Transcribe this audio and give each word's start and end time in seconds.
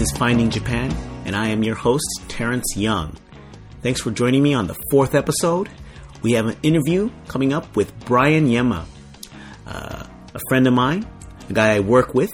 This 0.00 0.12
is 0.12 0.16
Finding 0.16 0.48
Japan, 0.48 0.90
and 1.26 1.36
I 1.36 1.48
am 1.48 1.62
your 1.62 1.74
host, 1.74 2.06
Terrence 2.26 2.74
Young. 2.74 3.18
Thanks 3.82 4.00
for 4.00 4.10
joining 4.10 4.42
me 4.42 4.54
on 4.54 4.66
the 4.66 4.74
fourth 4.90 5.14
episode. 5.14 5.68
We 6.22 6.32
have 6.32 6.46
an 6.46 6.56
interview 6.62 7.10
coming 7.28 7.52
up 7.52 7.76
with 7.76 7.92
Brian 8.06 8.48
Yema, 8.48 8.86
uh, 9.66 10.06
a 10.32 10.40
friend 10.48 10.66
of 10.66 10.72
mine, 10.72 11.06
a 11.50 11.52
guy 11.52 11.74
I 11.74 11.80
work 11.80 12.14
with, 12.14 12.32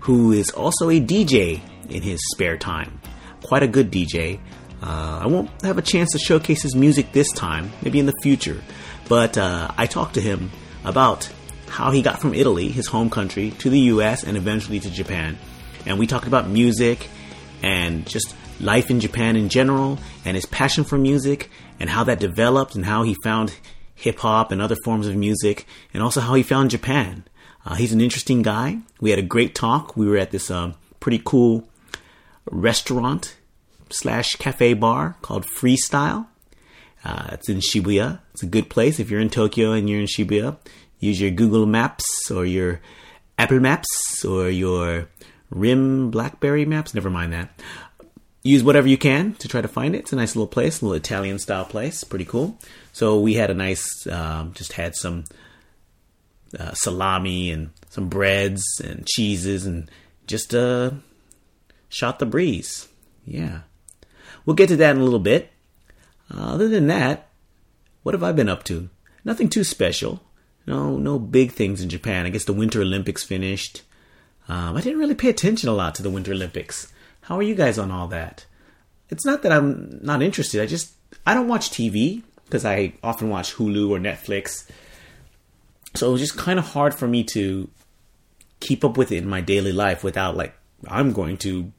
who 0.00 0.32
is 0.32 0.50
also 0.50 0.90
a 0.90 1.00
DJ 1.00 1.60
in 1.88 2.02
his 2.02 2.18
spare 2.32 2.56
time. 2.56 3.00
Quite 3.44 3.62
a 3.62 3.68
good 3.68 3.92
DJ. 3.92 4.40
Uh, 4.82 5.20
I 5.22 5.28
won't 5.28 5.50
have 5.62 5.78
a 5.78 5.82
chance 5.82 6.10
to 6.14 6.18
showcase 6.18 6.62
his 6.62 6.74
music 6.74 7.12
this 7.12 7.30
time, 7.30 7.70
maybe 7.82 8.00
in 8.00 8.06
the 8.06 8.20
future, 8.24 8.60
but 9.08 9.38
uh, 9.38 9.70
I 9.76 9.86
talked 9.86 10.14
to 10.14 10.20
him 10.20 10.50
about 10.82 11.30
how 11.68 11.92
he 11.92 12.02
got 12.02 12.20
from 12.20 12.34
Italy, 12.34 12.70
his 12.70 12.88
home 12.88 13.08
country, 13.08 13.52
to 13.60 13.70
the 13.70 13.78
US 13.92 14.24
and 14.24 14.36
eventually 14.36 14.80
to 14.80 14.90
Japan. 14.90 15.38
And 15.86 15.98
we 15.98 16.06
talked 16.06 16.26
about 16.26 16.48
music 16.48 17.08
and 17.64 18.06
just 18.06 18.36
life 18.60 18.90
in 18.90 19.00
Japan 19.00 19.36
in 19.36 19.48
general 19.48 19.98
and 20.26 20.34
his 20.34 20.44
passion 20.44 20.84
for 20.84 20.98
music 20.98 21.48
and 21.80 21.88
how 21.88 22.04
that 22.04 22.20
developed 22.20 22.74
and 22.74 22.84
how 22.84 23.04
he 23.04 23.16
found 23.24 23.56
hip 23.94 24.18
hop 24.18 24.52
and 24.52 24.60
other 24.60 24.76
forms 24.84 25.06
of 25.06 25.16
music 25.16 25.64
and 25.94 26.02
also 26.02 26.20
how 26.20 26.34
he 26.34 26.42
found 26.42 26.70
Japan. 26.70 27.24
Uh, 27.64 27.74
he's 27.74 27.94
an 27.94 28.02
interesting 28.02 28.42
guy. 28.42 28.76
We 29.00 29.08
had 29.08 29.18
a 29.18 29.22
great 29.22 29.54
talk. 29.54 29.96
We 29.96 30.06
were 30.06 30.18
at 30.18 30.30
this 30.30 30.50
um, 30.50 30.74
pretty 31.00 31.22
cool 31.24 31.66
restaurant 32.50 33.34
slash 33.88 34.36
cafe 34.36 34.74
bar 34.74 35.16
called 35.22 35.46
Freestyle. 35.46 36.26
Uh, 37.02 37.28
it's 37.32 37.48
in 37.48 37.60
Shibuya. 37.60 38.20
It's 38.32 38.42
a 38.42 38.46
good 38.46 38.68
place 38.68 39.00
if 39.00 39.10
you're 39.10 39.20
in 39.20 39.30
Tokyo 39.30 39.72
and 39.72 39.88
you're 39.88 40.00
in 40.00 40.06
Shibuya. 40.06 40.58
Use 41.00 41.18
your 41.18 41.30
Google 41.30 41.64
Maps 41.64 42.30
or 42.30 42.44
your 42.44 42.82
Apple 43.38 43.60
Maps 43.60 44.22
or 44.22 44.50
your 44.50 45.08
RIM 45.54 46.10
BlackBerry 46.10 46.64
Maps. 46.64 46.94
Never 46.94 47.10
mind 47.10 47.32
that. 47.32 47.50
Use 48.42 48.62
whatever 48.62 48.88
you 48.88 48.98
can 48.98 49.34
to 49.36 49.48
try 49.48 49.62
to 49.62 49.68
find 49.68 49.94
it. 49.94 50.00
It's 50.00 50.12
a 50.12 50.16
nice 50.16 50.36
little 50.36 50.46
place, 50.46 50.80
a 50.80 50.84
little 50.84 50.96
Italian 50.96 51.38
style 51.38 51.64
place. 51.64 52.04
Pretty 52.04 52.26
cool. 52.26 52.58
So 52.92 53.18
we 53.18 53.34
had 53.34 53.50
a 53.50 53.54
nice, 53.54 54.06
um, 54.06 54.52
just 54.52 54.74
had 54.74 54.94
some 54.94 55.24
uh, 56.58 56.72
salami 56.74 57.50
and 57.50 57.70
some 57.88 58.08
breads 58.08 58.62
and 58.84 59.06
cheeses 59.06 59.64
and 59.64 59.90
just 60.26 60.54
uh, 60.54 60.90
shot 61.88 62.18
the 62.18 62.26
breeze. 62.26 62.88
Yeah. 63.24 63.60
We'll 64.44 64.56
get 64.56 64.68
to 64.68 64.76
that 64.76 64.94
in 64.94 65.00
a 65.00 65.04
little 65.04 65.18
bit. 65.18 65.50
Uh, 66.30 66.54
other 66.54 66.68
than 66.68 66.86
that, 66.88 67.28
what 68.02 68.14
have 68.14 68.22
I 68.22 68.32
been 68.32 68.48
up 68.48 68.64
to? 68.64 68.90
Nothing 69.24 69.48
too 69.48 69.64
special. 69.64 70.20
No, 70.66 70.98
no 70.98 71.18
big 71.18 71.52
things 71.52 71.80
in 71.80 71.88
Japan. 71.88 72.26
I 72.26 72.30
guess 72.30 72.44
the 72.44 72.52
Winter 72.52 72.82
Olympics 72.82 73.24
finished. 73.24 73.82
Um, 74.48 74.76
I 74.76 74.80
didn't 74.80 74.98
really 74.98 75.14
pay 75.14 75.30
attention 75.30 75.68
a 75.68 75.72
lot 75.72 75.94
to 75.96 76.02
the 76.02 76.10
Winter 76.10 76.32
Olympics. 76.32 76.92
How 77.22 77.38
are 77.38 77.42
you 77.42 77.54
guys 77.54 77.78
on 77.78 77.90
all 77.90 78.08
that? 78.08 78.44
It's 79.08 79.24
not 79.24 79.42
that 79.42 79.52
I'm 79.52 80.00
not 80.02 80.22
interested. 80.22 80.60
I 80.60 80.66
just 80.66 80.92
I 81.26 81.34
don't 81.34 81.48
watch 81.48 81.70
TV 81.70 82.22
because 82.44 82.64
I 82.64 82.94
often 83.02 83.30
watch 83.30 83.54
Hulu 83.54 83.90
or 83.90 83.98
Netflix. 83.98 84.68
So 85.94 86.08
it 86.08 86.12
was 86.12 86.20
just 86.20 86.36
kind 86.36 86.58
of 86.58 86.66
hard 86.66 86.94
for 86.94 87.06
me 87.06 87.24
to 87.24 87.68
keep 88.60 88.84
up 88.84 88.96
with 88.96 89.12
it 89.12 89.18
in 89.18 89.28
my 89.28 89.40
daily 89.40 89.72
life 89.72 90.02
without 90.04 90.36
like 90.36 90.54
I'm 90.88 91.12
going 91.12 91.36
to 91.38 91.72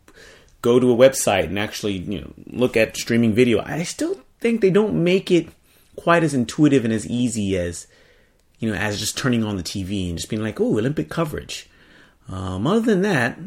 go 0.62 0.80
to 0.80 0.92
a 0.92 0.96
website 0.96 1.46
and 1.46 1.60
actually 1.60 1.94
you 1.94 2.22
know 2.22 2.34
look 2.48 2.76
at 2.76 2.98
streaming 2.98 3.34
video. 3.34 3.62
I 3.64 3.84
still 3.84 4.20
think 4.40 4.62
they 4.62 4.72
don't 4.72 5.04
make 5.04 5.30
it 5.30 5.50
quite 5.96 6.24
as 6.24 6.34
intuitive 6.34 6.84
and 6.86 6.94
as 6.94 7.08
easy 7.08 7.58
as 7.58 7.88
you 8.60 8.70
know 8.70 8.76
as 8.76 9.00
just 9.00 9.18
turning 9.18 9.44
on 9.44 9.58
the 9.58 9.64
TV 9.64 10.10
and 10.10 10.18
just 10.18 10.30
being 10.30 10.42
like, 10.42 10.60
"Oh, 10.60 10.78
Olympic 10.80 11.10
coverage." 11.10 11.70
Um, 12.30 12.66
other 12.66 12.82
than 12.82 13.02
that, 13.02 13.38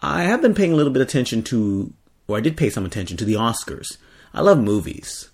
I 0.00 0.24
have 0.24 0.42
been 0.42 0.54
paying 0.54 0.72
a 0.72 0.76
little 0.76 0.92
bit 0.92 1.02
of 1.02 1.08
attention 1.08 1.42
to, 1.44 1.92
or 2.26 2.36
I 2.36 2.40
did 2.40 2.56
pay 2.56 2.70
some 2.70 2.84
attention 2.84 3.16
to 3.18 3.24
the 3.24 3.34
Oscars. 3.34 3.98
I 4.34 4.40
love 4.40 4.58
movies, 4.58 5.30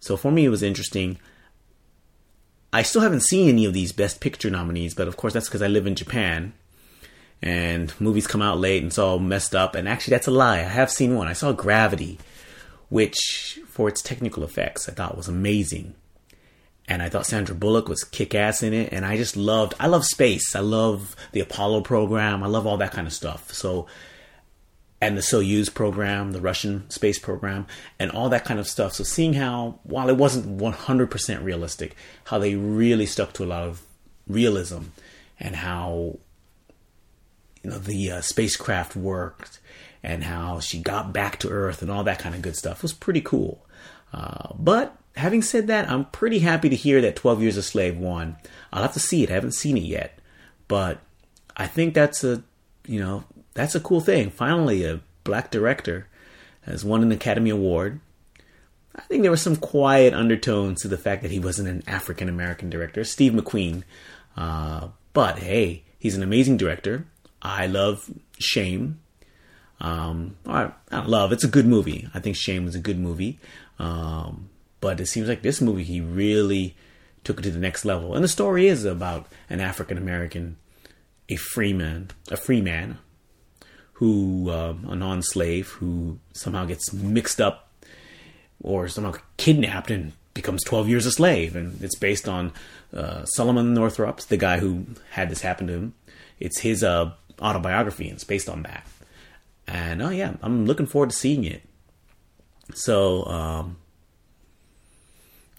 so 0.00 0.16
for 0.16 0.32
me 0.32 0.46
it 0.46 0.50
was 0.50 0.62
interesting. 0.62 1.18
I 2.72 2.82
still 2.82 3.02
haven't 3.02 3.22
seen 3.22 3.48
any 3.48 3.64
of 3.64 3.72
these 3.72 3.92
Best 3.92 4.20
Picture 4.20 4.50
nominees, 4.50 4.94
but 4.94 5.08
of 5.08 5.16
course 5.16 5.32
that's 5.32 5.48
because 5.48 5.62
I 5.62 5.68
live 5.68 5.86
in 5.86 5.94
Japan 5.94 6.52
and 7.42 7.92
movies 8.00 8.26
come 8.26 8.42
out 8.42 8.58
late 8.58 8.82
and 8.82 8.88
it's 8.88 8.98
all 8.98 9.18
messed 9.18 9.54
up. 9.54 9.74
And 9.74 9.88
actually, 9.88 10.12
that's 10.12 10.26
a 10.26 10.32
lie. 10.32 10.58
I 10.58 10.62
have 10.62 10.90
seen 10.90 11.14
one. 11.14 11.28
I 11.28 11.32
saw 11.32 11.52
Gravity, 11.52 12.18
which, 12.88 13.60
for 13.68 13.88
its 13.88 14.02
technical 14.02 14.42
effects, 14.42 14.88
I 14.88 14.92
thought 14.92 15.16
was 15.16 15.28
amazing. 15.28 15.94
And 16.88 17.02
I 17.02 17.10
thought 17.10 17.26
Sandra 17.26 17.54
Bullock 17.54 17.86
was 17.86 18.02
kick 18.02 18.34
ass 18.34 18.62
in 18.62 18.72
it. 18.72 18.92
And 18.92 19.04
I 19.04 19.16
just 19.16 19.36
loved, 19.36 19.74
I 19.78 19.86
love 19.86 20.04
space. 20.06 20.56
I 20.56 20.60
love 20.60 21.14
the 21.32 21.40
Apollo 21.40 21.82
program. 21.82 22.42
I 22.42 22.46
love 22.46 22.66
all 22.66 22.78
that 22.78 22.92
kind 22.92 23.06
of 23.06 23.12
stuff. 23.12 23.52
So, 23.52 23.86
and 25.00 25.16
the 25.16 25.20
Soyuz 25.20 25.72
program, 25.72 26.32
the 26.32 26.40
Russian 26.40 26.88
space 26.90 27.18
program, 27.18 27.66
and 27.98 28.10
all 28.10 28.30
that 28.30 28.44
kind 28.44 28.58
of 28.58 28.66
stuff. 28.66 28.94
So, 28.94 29.04
seeing 29.04 29.34
how, 29.34 29.78
while 29.84 30.08
it 30.08 30.16
wasn't 30.16 30.58
100% 30.58 31.44
realistic, 31.44 31.94
how 32.24 32.38
they 32.38 32.56
really 32.56 33.06
stuck 33.06 33.34
to 33.34 33.44
a 33.44 33.46
lot 33.46 33.62
of 33.64 33.82
realism 34.26 34.84
and 35.38 35.56
how 35.56 36.18
you 37.62 37.70
know 37.70 37.78
the 37.78 38.10
uh, 38.10 38.20
spacecraft 38.20 38.96
worked 38.96 39.60
and 40.02 40.24
how 40.24 40.60
she 40.60 40.80
got 40.80 41.12
back 41.12 41.38
to 41.40 41.48
Earth 41.48 41.82
and 41.82 41.90
all 41.90 42.04
that 42.04 42.18
kind 42.18 42.34
of 42.34 42.42
good 42.42 42.56
stuff 42.56 42.82
was 42.82 42.92
pretty 42.92 43.20
cool. 43.20 43.64
Uh, 44.12 44.52
but 44.58 44.96
having 45.18 45.42
said 45.42 45.66
that, 45.66 45.90
I'm 45.90 46.06
pretty 46.06 46.38
happy 46.38 46.68
to 46.68 46.76
hear 46.76 47.00
that 47.00 47.16
12 47.16 47.42
Years 47.42 47.56
a 47.56 47.62
Slave 47.62 47.98
won. 47.98 48.36
I'll 48.72 48.82
have 48.82 48.92
to 48.94 49.00
see 49.00 49.22
it. 49.22 49.30
I 49.30 49.34
haven't 49.34 49.54
seen 49.54 49.76
it 49.76 49.82
yet, 49.82 50.18
but 50.68 51.00
I 51.56 51.66
think 51.66 51.94
that's 51.94 52.22
a 52.24 52.42
you 52.86 53.00
know 53.00 53.24
that's 53.54 53.74
a 53.74 53.80
cool 53.80 54.00
thing. 54.00 54.30
Finally, 54.30 54.84
a 54.84 55.00
black 55.24 55.50
director 55.50 56.06
has 56.62 56.84
won 56.84 57.02
an 57.02 57.12
Academy 57.12 57.50
Award. 57.50 58.00
I 58.94 59.02
think 59.02 59.22
there 59.22 59.30
were 59.30 59.36
some 59.36 59.56
quiet 59.56 60.14
undertones 60.14 60.82
to 60.82 60.88
the 60.88 60.98
fact 60.98 61.22
that 61.22 61.30
he 61.30 61.38
wasn't 61.38 61.68
an 61.68 61.82
African 61.86 62.28
American 62.28 62.70
director, 62.70 63.04
Steve 63.04 63.32
McQueen. 63.32 63.82
Uh, 64.36 64.88
but 65.12 65.40
hey, 65.40 65.82
he's 65.98 66.16
an 66.16 66.22
amazing 66.22 66.56
director. 66.56 67.06
I 67.42 67.66
love 67.66 68.10
Shame. 68.38 69.00
Um, 69.80 70.36
I, 70.46 70.72
I 70.90 71.04
love. 71.04 71.32
It's 71.32 71.44
a 71.44 71.48
good 71.48 71.66
movie. 71.66 72.08
I 72.14 72.20
think 72.20 72.36
Shame 72.36 72.64
was 72.64 72.74
a 72.74 72.80
good 72.80 72.98
movie. 72.98 73.38
Um, 73.78 74.50
but 74.80 75.00
it 75.00 75.06
seems 75.06 75.28
like 75.28 75.42
this 75.42 75.60
movie 75.60 75.84
he 75.84 76.00
really 76.00 76.76
took 77.24 77.40
it 77.40 77.42
to 77.42 77.50
the 77.50 77.58
next 77.58 77.84
level. 77.84 78.14
And 78.14 78.24
the 78.24 78.28
story 78.28 78.68
is 78.68 78.84
about 78.84 79.26
an 79.50 79.60
African 79.60 79.98
American, 79.98 80.56
a 81.28 81.36
free 81.36 81.72
man, 81.72 82.10
a 82.30 82.36
free 82.36 82.60
man, 82.60 82.98
who 83.94 84.50
um, 84.50 84.86
a 84.88 84.94
non-slave 84.94 85.68
who 85.68 86.18
somehow 86.32 86.64
gets 86.64 86.92
mixed 86.92 87.40
up 87.40 87.70
or 88.62 88.88
somehow 88.88 89.14
kidnapped 89.36 89.90
and 89.90 90.12
becomes 90.34 90.62
12 90.64 90.88
years 90.88 91.06
a 91.06 91.10
slave. 91.10 91.56
And 91.56 91.82
it's 91.82 91.96
based 91.96 92.28
on 92.28 92.52
uh, 92.94 93.24
Solomon 93.24 93.74
Northup, 93.74 94.20
the 94.20 94.36
guy 94.36 94.58
who 94.58 94.86
had 95.10 95.30
this 95.30 95.42
happen 95.42 95.66
to 95.66 95.72
him. 95.72 95.94
It's 96.38 96.60
his 96.60 96.84
uh, 96.84 97.12
autobiography 97.40 98.04
and 98.04 98.14
it's 98.14 98.24
based 98.24 98.48
on 98.48 98.62
that. 98.62 98.86
And 99.66 100.00
oh 100.00 100.10
yeah, 100.10 100.34
I'm 100.42 100.64
looking 100.64 100.86
forward 100.86 101.10
to 101.10 101.16
seeing 101.16 101.44
it. 101.44 101.62
So 102.74 103.24
um, 103.26 103.76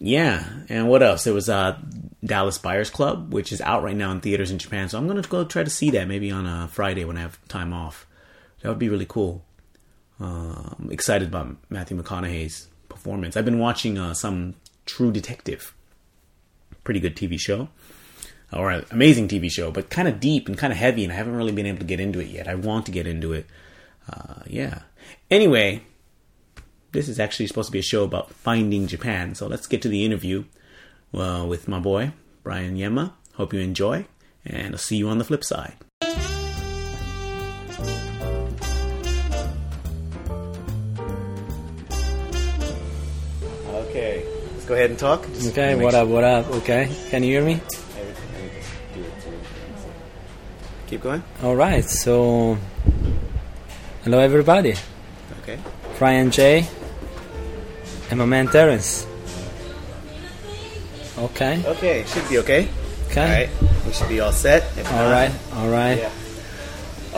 yeah, 0.00 0.48
and 0.70 0.88
what 0.88 1.02
else? 1.02 1.24
There 1.24 1.34
was 1.34 1.50
uh, 1.50 1.78
Dallas 2.24 2.56
Buyers 2.56 2.88
Club, 2.88 3.34
which 3.34 3.52
is 3.52 3.60
out 3.60 3.82
right 3.82 3.94
now 3.94 4.10
in 4.10 4.20
theaters 4.20 4.50
in 4.50 4.58
Japan. 4.58 4.88
So 4.88 4.96
I'm 4.96 5.06
gonna 5.06 5.22
go 5.22 5.44
try 5.44 5.62
to 5.62 5.70
see 5.70 5.90
that 5.90 6.08
maybe 6.08 6.30
on 6.30 6.46
a 6.46 6.68
Friday 6.68 7.04
when 7.04 7.18
I 7.18 7.20
have 7.20 7.38
time 7.48 7.74
off. 7.74 8.06
That 8.62 8.70
would 8.70 8.78
be 8.78 8.88
really 8.88 9.06
cool. 9.06 9.44
Uh, 10.18 10.74
I'm 10.78 10.88
excited 10.90 11.28
about 11.28 11.56
Matthew 11.68 12.00
McConaughey's 12.00 12.68
performance. 12.88 13.36
I've 13.36 13.44
been 13.44 13.58
watching 13.58 13.98
uh, 13.98 14.14
some 14.14 14.54
True 14.86 15.12
Detective, 15.12 15.74
pretty 16.82 17.00
good 17.00 17.14
TV 17.14 17.38
show 17.38 17.68
or 18.52 18.70
amazing 18.90 19.28
TV 19.28 19.50
show, 19.50 19.70
but 19.70 19.90
kind 19.90 20.08
of 20.08 20.18
deep 20.18 20.48
and 20.48 20.58
kind 20.58 20.72
of 20.72 20.78
heavy, 20.78 21.04
and 21.04 21.12
I 21.12 21.16
haven't 21.16 21.36
really 21.36 21.52
been 21.52 21.66
able 21.66 21.78
to 21.78 21.84
get 21.84 22.00
into 22.00 22.20
it 22.20 22.28
yet. 22.28 22.48
I 22.48 22.54
want 22.54 22.86
to 22.86 22.92
get 22.92 23.06
into 23.06 23.32
it. 23.32 23.46
Uh, 24.08 24.42
yeah. 24.46 24.80
Anyway, 25.30 25.82
this 26.92 27.08
is 27.08 27.20
actually 27.20 27.46
supposed 27.46 27.68
to 27.68 27.72
be 27.72 27.78
a 27.78 27.82
show 27.82 28.04
about 28.04 28.32
finding 28.32 28.86
Japan, 28.86 29.34
so 29.34 29.46
let's 29.46 29.66
get 29.66 29.82
to 29.82 29.88
the 29.88 30.04
interview 30.04 30.44
uh, 31.14 31.44
with 31.48 31.68
my 31.68 31.78
boy, 31.78 32.12
Brian 32.42 32.76
Yema. 32.76 33.12
Hope 33.34 33.52
you 33.54 33.60
enjoy, 33.60 34.06
and 34.44 34.74
I'll 34.74 34.78
see 34.78 34.96
you 34.96 35.08
on 35.08 35.18
the 35.18 35.24
flip 35.24 35.44
side. 35.44 35.74
Okay, 43.68 44.24
let's 44.52 44.64
go 44.66 44.74
ahead 44.74 44.90
and 44.90 44.98
talk. 44.98 45.26
Just 45.34 45.50
Okay, 45.52 45.74
what 45.76 45.92
sure- 45.92 46.02
up, 46.02 46.08
what 46.08 46.24
up? 46.24 46.48
Okay, 46.62 46.90
can 47.10 47.22
you 47.22 47.30
hear 47.30 47.44
me? 47.44 47.60
Keep 50.88 51.02
going. 51.02 51.22
All 51.42 51.54
right, 51.54 51.84
so 51.84 52.58
hello 54.04 54.18
everybody, 54.18 54.74
Okay. 55.42 55.58
Brian 55.98 56.30
J, 56.32 56.66
and 58.10 58.18
my 58.18 58.24
man 58.26 58.48
Terence. 58.48 59.06
Okay, 61.18 61.62
Okay, 61.66 62.04
should 62.06 62.28
be 62.28 62.38
okay. 62.38 62.64
All 62.66 63.10
okay, 63.10 63.48
right, 63.50 63.84
we 63.86 63.92
should 63.92 64.08
be 64.08 64.20
all 64.20 64.32
set. 64.32 64.62
If 64.78 64.86
all 64.92 64.98
not- 65.04 65.10
right, 65.12 65.32
all 65.56 65.68
right. 65.68 65.98
Yeah. 65.98 66.10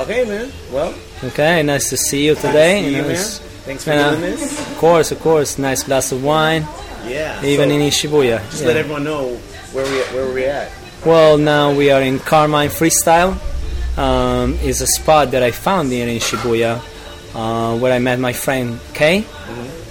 Okay, 0.02 0.24
man. 0.24 0.50
Well, 0.72 0.94
Okay, 1.24 1.62
nice 1.62 1.90
to 1.90 1.96
see 1.96 2.26
you 2.26 2.34
today. 2.34 2.82
See 2.82 2.96
You 2.96 3.02
man. 3.02 3.16
Thanks 3.64 3.84
for 3.84 3.92
uh, 3.92 4.10
doing 4.10 4.22
this. 4.22 4.58
Of 4.58 4.78
course, 4.78 5.12
of 5.12 5.20
course. 5.20 5.56
Nice 5.58 5.84
glass 5.84 6.10
of 6.10 6.24
wine, 6.24 6.66
Yeah. 7.06 7.44
even 7.44 7.68
so 7.68 7.74
in 7.76 7.90
Shibuya. 7.92 8.40
just 8.50 8.62
yeah. 8.62 8.68
let 8.68 8.76
everyone 8.78 9.04
know 9.04 9.36
where 9.72 9.84
we 9.84 9.98
where 10.16 10.32
we 10.34 10.44
at. 10.46 10.72
Well, 11.06 11.36
now 11.38 11.72
we 11.72 11.90
are 11.90 12.00
in 12.02 12.18
Carmine 12.18 12.70
Freestyle. 12.70 13.36
Um, 13.98 14.54
is 14.64 14.80
a 14.80 14.86
spot 14.86 15.30
that 15.32 15.42
I 15.42 15.50
found 15.52 15.92
here 15.92 16.08
in 16.08 16.16
Shibuya, 16.18 16.80
uh, 17.34 17.76
where 17.78 17.92
I 17.92 17.98
met 18.00 18.18
my 18.18 18.32
friend 18.32 18.80
Kay, 18.94 19.20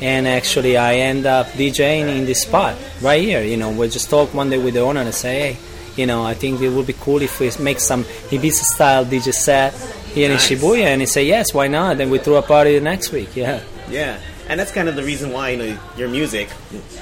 and 0.02 0.28
actually 0.28 0.78
I 0.78 0.96
end 0.96 1.26
up 1.26 1.48
DJing 1.48 2.18
in 2.18 2.26
this 2.26 2.42
spot 2.42 2.76
right 3.02 3.22
here. 3.22 3.44
You 3.44 3.58
know, 3.58 3.72
we 3.72 3.88
just 3.90 4.10
talk 4.10 4.34
one 4.34 4.50
day 4.50 4.58
with 4.58 4.74
the 4.74 4.82
owner 4.82 5.02
and 5.02 5.14
say, 5.14 5.54
hey, 5.54 5.58
you 5.96 6.06
know, 6.06 6.24
I 6.26 6.34
think 6.34 6.62
it 6.62 6.70
would 6.70 6.88
be 6.88 6.94
cool 6.94 7.22
if 7.22 7.40
we 7.40 7.52
make 7.60 7.80
some 7.80 8.04
Ibiza 8.04 8.64
style 8.64 9.06
DJ 9.06 9.34
set 9.34 9.74
here 10.14 10.30
Nice. 10.30 10.50
in 10.52 10.58
Shibuya, 10.58 10.86
and 10.86 11.02
he 11.02 11.08
said 11.08 11.28
yes, 11.28 11.54
why 11.54 11.68
not? 11.68 11.98
Then 11.98 12.10
we 12.10 12.18
threw 12.20 12.36
a 12.36 12.42
party 12.42 12.76
the 12.76 12.82
next 12.84 13.12
week. 13.12 13.36
Yeah. 13.36 13.62
Yeah. 13.90 14.20
And 14.52 14.60
that's 14.60 14.74
kind 14.74 14.90
of 14.90 14.98
the 14.98 15.04
reason 15.04 15.32
why 15.32 15.52
you 15.52 15.58
know 15.58 15.80
your 15.96 16.10
music. 16.10 16.50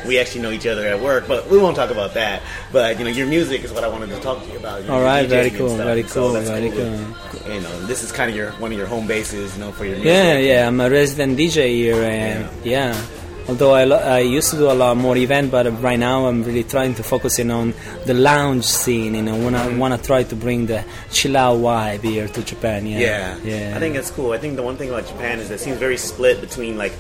We 0.06 0.20
actually 0.20 0.42
know 0.44 0.52
each 0.52 0.68
other 0.68 0.86
at 0.86 1.00
work, 1.02 1.28
but 1.28 1.50
we 1.50 1.58
won't 1.58 1.76
talk 1.76 1.90
about 1.90 2.14
that. 2.14 2.44
But 2.72 3.00
you 3.00 3.04
know, 3.06 3.10
your 3.10 3.26
music 3.26 3.64
is 3.64 3.72
what 3.74 3.84
I 3.84 3.88
wanted 3.88 4.10
to 4.10 4.20
talk 4.20 4.44
to 4.46 4.52
you 4.52 4.60
about. 4.60 4.82
you 4.84 4.88
know, 4.88 4.94
All 4.94 5.02
right, 5.02 5.28
very 5.28 5.50
cool, 5.50 5.76
very 5.76 6.04
So 6.04 6.22
cool, 6.22 6.34
that's 6.34 6.48
very 6.48 6.70
cool. 6.70 6.94
You 7.52 7.62
know, 7.62 7.86
this 7.88 8.04
is 8.04 8.12
kind 8.12 8.30
of 8.30 8.38
your 8.38 8.52
one 8.64 8.72
of 8.72 8.78
your 8.78 8.86
home 8.86 9.08
bases, 9.08 9.58
you 9.58 9.64
know, 9.64 9.72
for 9.72 9.84
your 9.86 9.96
music. 9.96 10.14
Yeah, 10.14 10.38
yeah, 10.38 10.68
I'm 10.68 10.80
a 10.80 10.90
resident 10.92 11.40
DJ 11.40 11.70
here, 11.74 12.04
and 12.04 12.48
yeah. 12.64 12.94
Although 13.48 13.74
I, 13.74 13.84
lo- 13.86 13.98
I 13.98 14.20
used 14.20 14.52
to 14.52 14.58
do 14.58 14.70
a 14.70 14.78
lot 14.78 14.96
more 14.96 15.18
event, 15.18 15.50
but 15.50 15.66
right 15.82 15.98
now 15.98 16.28
I'm 16.28 16.44
really 16.44 16.64
trying 16.64 16.94
to 16.94 17.02
focus 17.04 17.40
in 17.40 17.50
on 17.50 17.74
the 18.06 18.14
lounge 18.14 18.66
scene. 18.66 19.16
You 19.16 19.24
know, 19.24 19.44
when 19.44 19.56
I 19.56 19.76
want 19.76 20.00
to 20.00 20.06
try 20.06 20.22
to 20.22 20.36
bring 20.36 20.68
the 20.68 20.86
chill 21.12 21.36
out 21.36 21.58
vibe 21.58 22.04
here 22.04 22.28
to 22.28 22.44
Japan. 22.44 22.86
Yeah, 22.86 23.00
Yeah, 23.00 23.38
yeah. 23.44 23.74
I 23.76 23.80
think 23.80 23.96
that's 23.96 24.12
cool. 24.12 24.34
I 24.34 24.38
think 24.38 24.56
the 24.56 24.62
one 24.62 24.78
thing 24.78 24.90
about 24.90 25.08
Japan 25.08 25.40
is 25.40 25.50
it 25.50 25.60
seems 25.60 25.80
very 25.80 25.98
split 25.98 26.42
between 26.42 26.78
like 26.78 26.94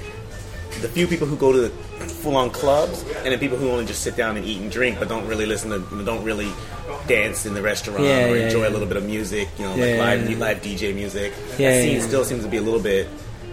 the 0.81 0.89
few 0.89 1.07
people 1.07 1.27
who 1.27 1.35
go 1.35 1.51
to 1.51 1.59
the 1.61 1.69
full-on 1.69 2.49
clubs 2.49 3.03
and 3.23 3.33
the 3.33 3.37
people 3.37 3.57
who 3.57 3.69
only 3.69 3.85
just 3.85 4.01
sit 4.01 4.15
down 4.15 4.37
and 4.37 4.45
eat 4.45 4.61
and 4.61 4.71
drink, 4.71 4.99
but 4.99 5.07
don't 5.09 5.27
really 5.27 5.45
listen 5.45 5.69
to, 5.71 6.03
don't 6.05 6.23
really 6.23 6.51
dance 7.07 7.45
in 7.45 7.53
the 7.53 7.61
restaurant 7.61 8.03
Yeah, 8.03 8.27
or 8.29 8.35
yeah, 8.35 8.45
enjoy 8.45 8.63
yeah. 8.63 8.69
a 8.69 8.71
little 8.71 8.87
bit 8.87 8.97
of 8.97 9.05
music. 9.05 9.47
You 9.57 9.65
know, 9.65 9.75
like 9.75 10.21
live 10.21 10.37
live 10.39 10.61
DJ 10.61 10.93
music. 10.93 11.33
That 11.57 11.81
scene 11.81 12.01
still 12.01 12.23
seems 12.23 12.43
to 12.43 12.49
be 12.49 12.57
a 12.57 12.61
little 12.61 12.79
bit. 12.81 13.07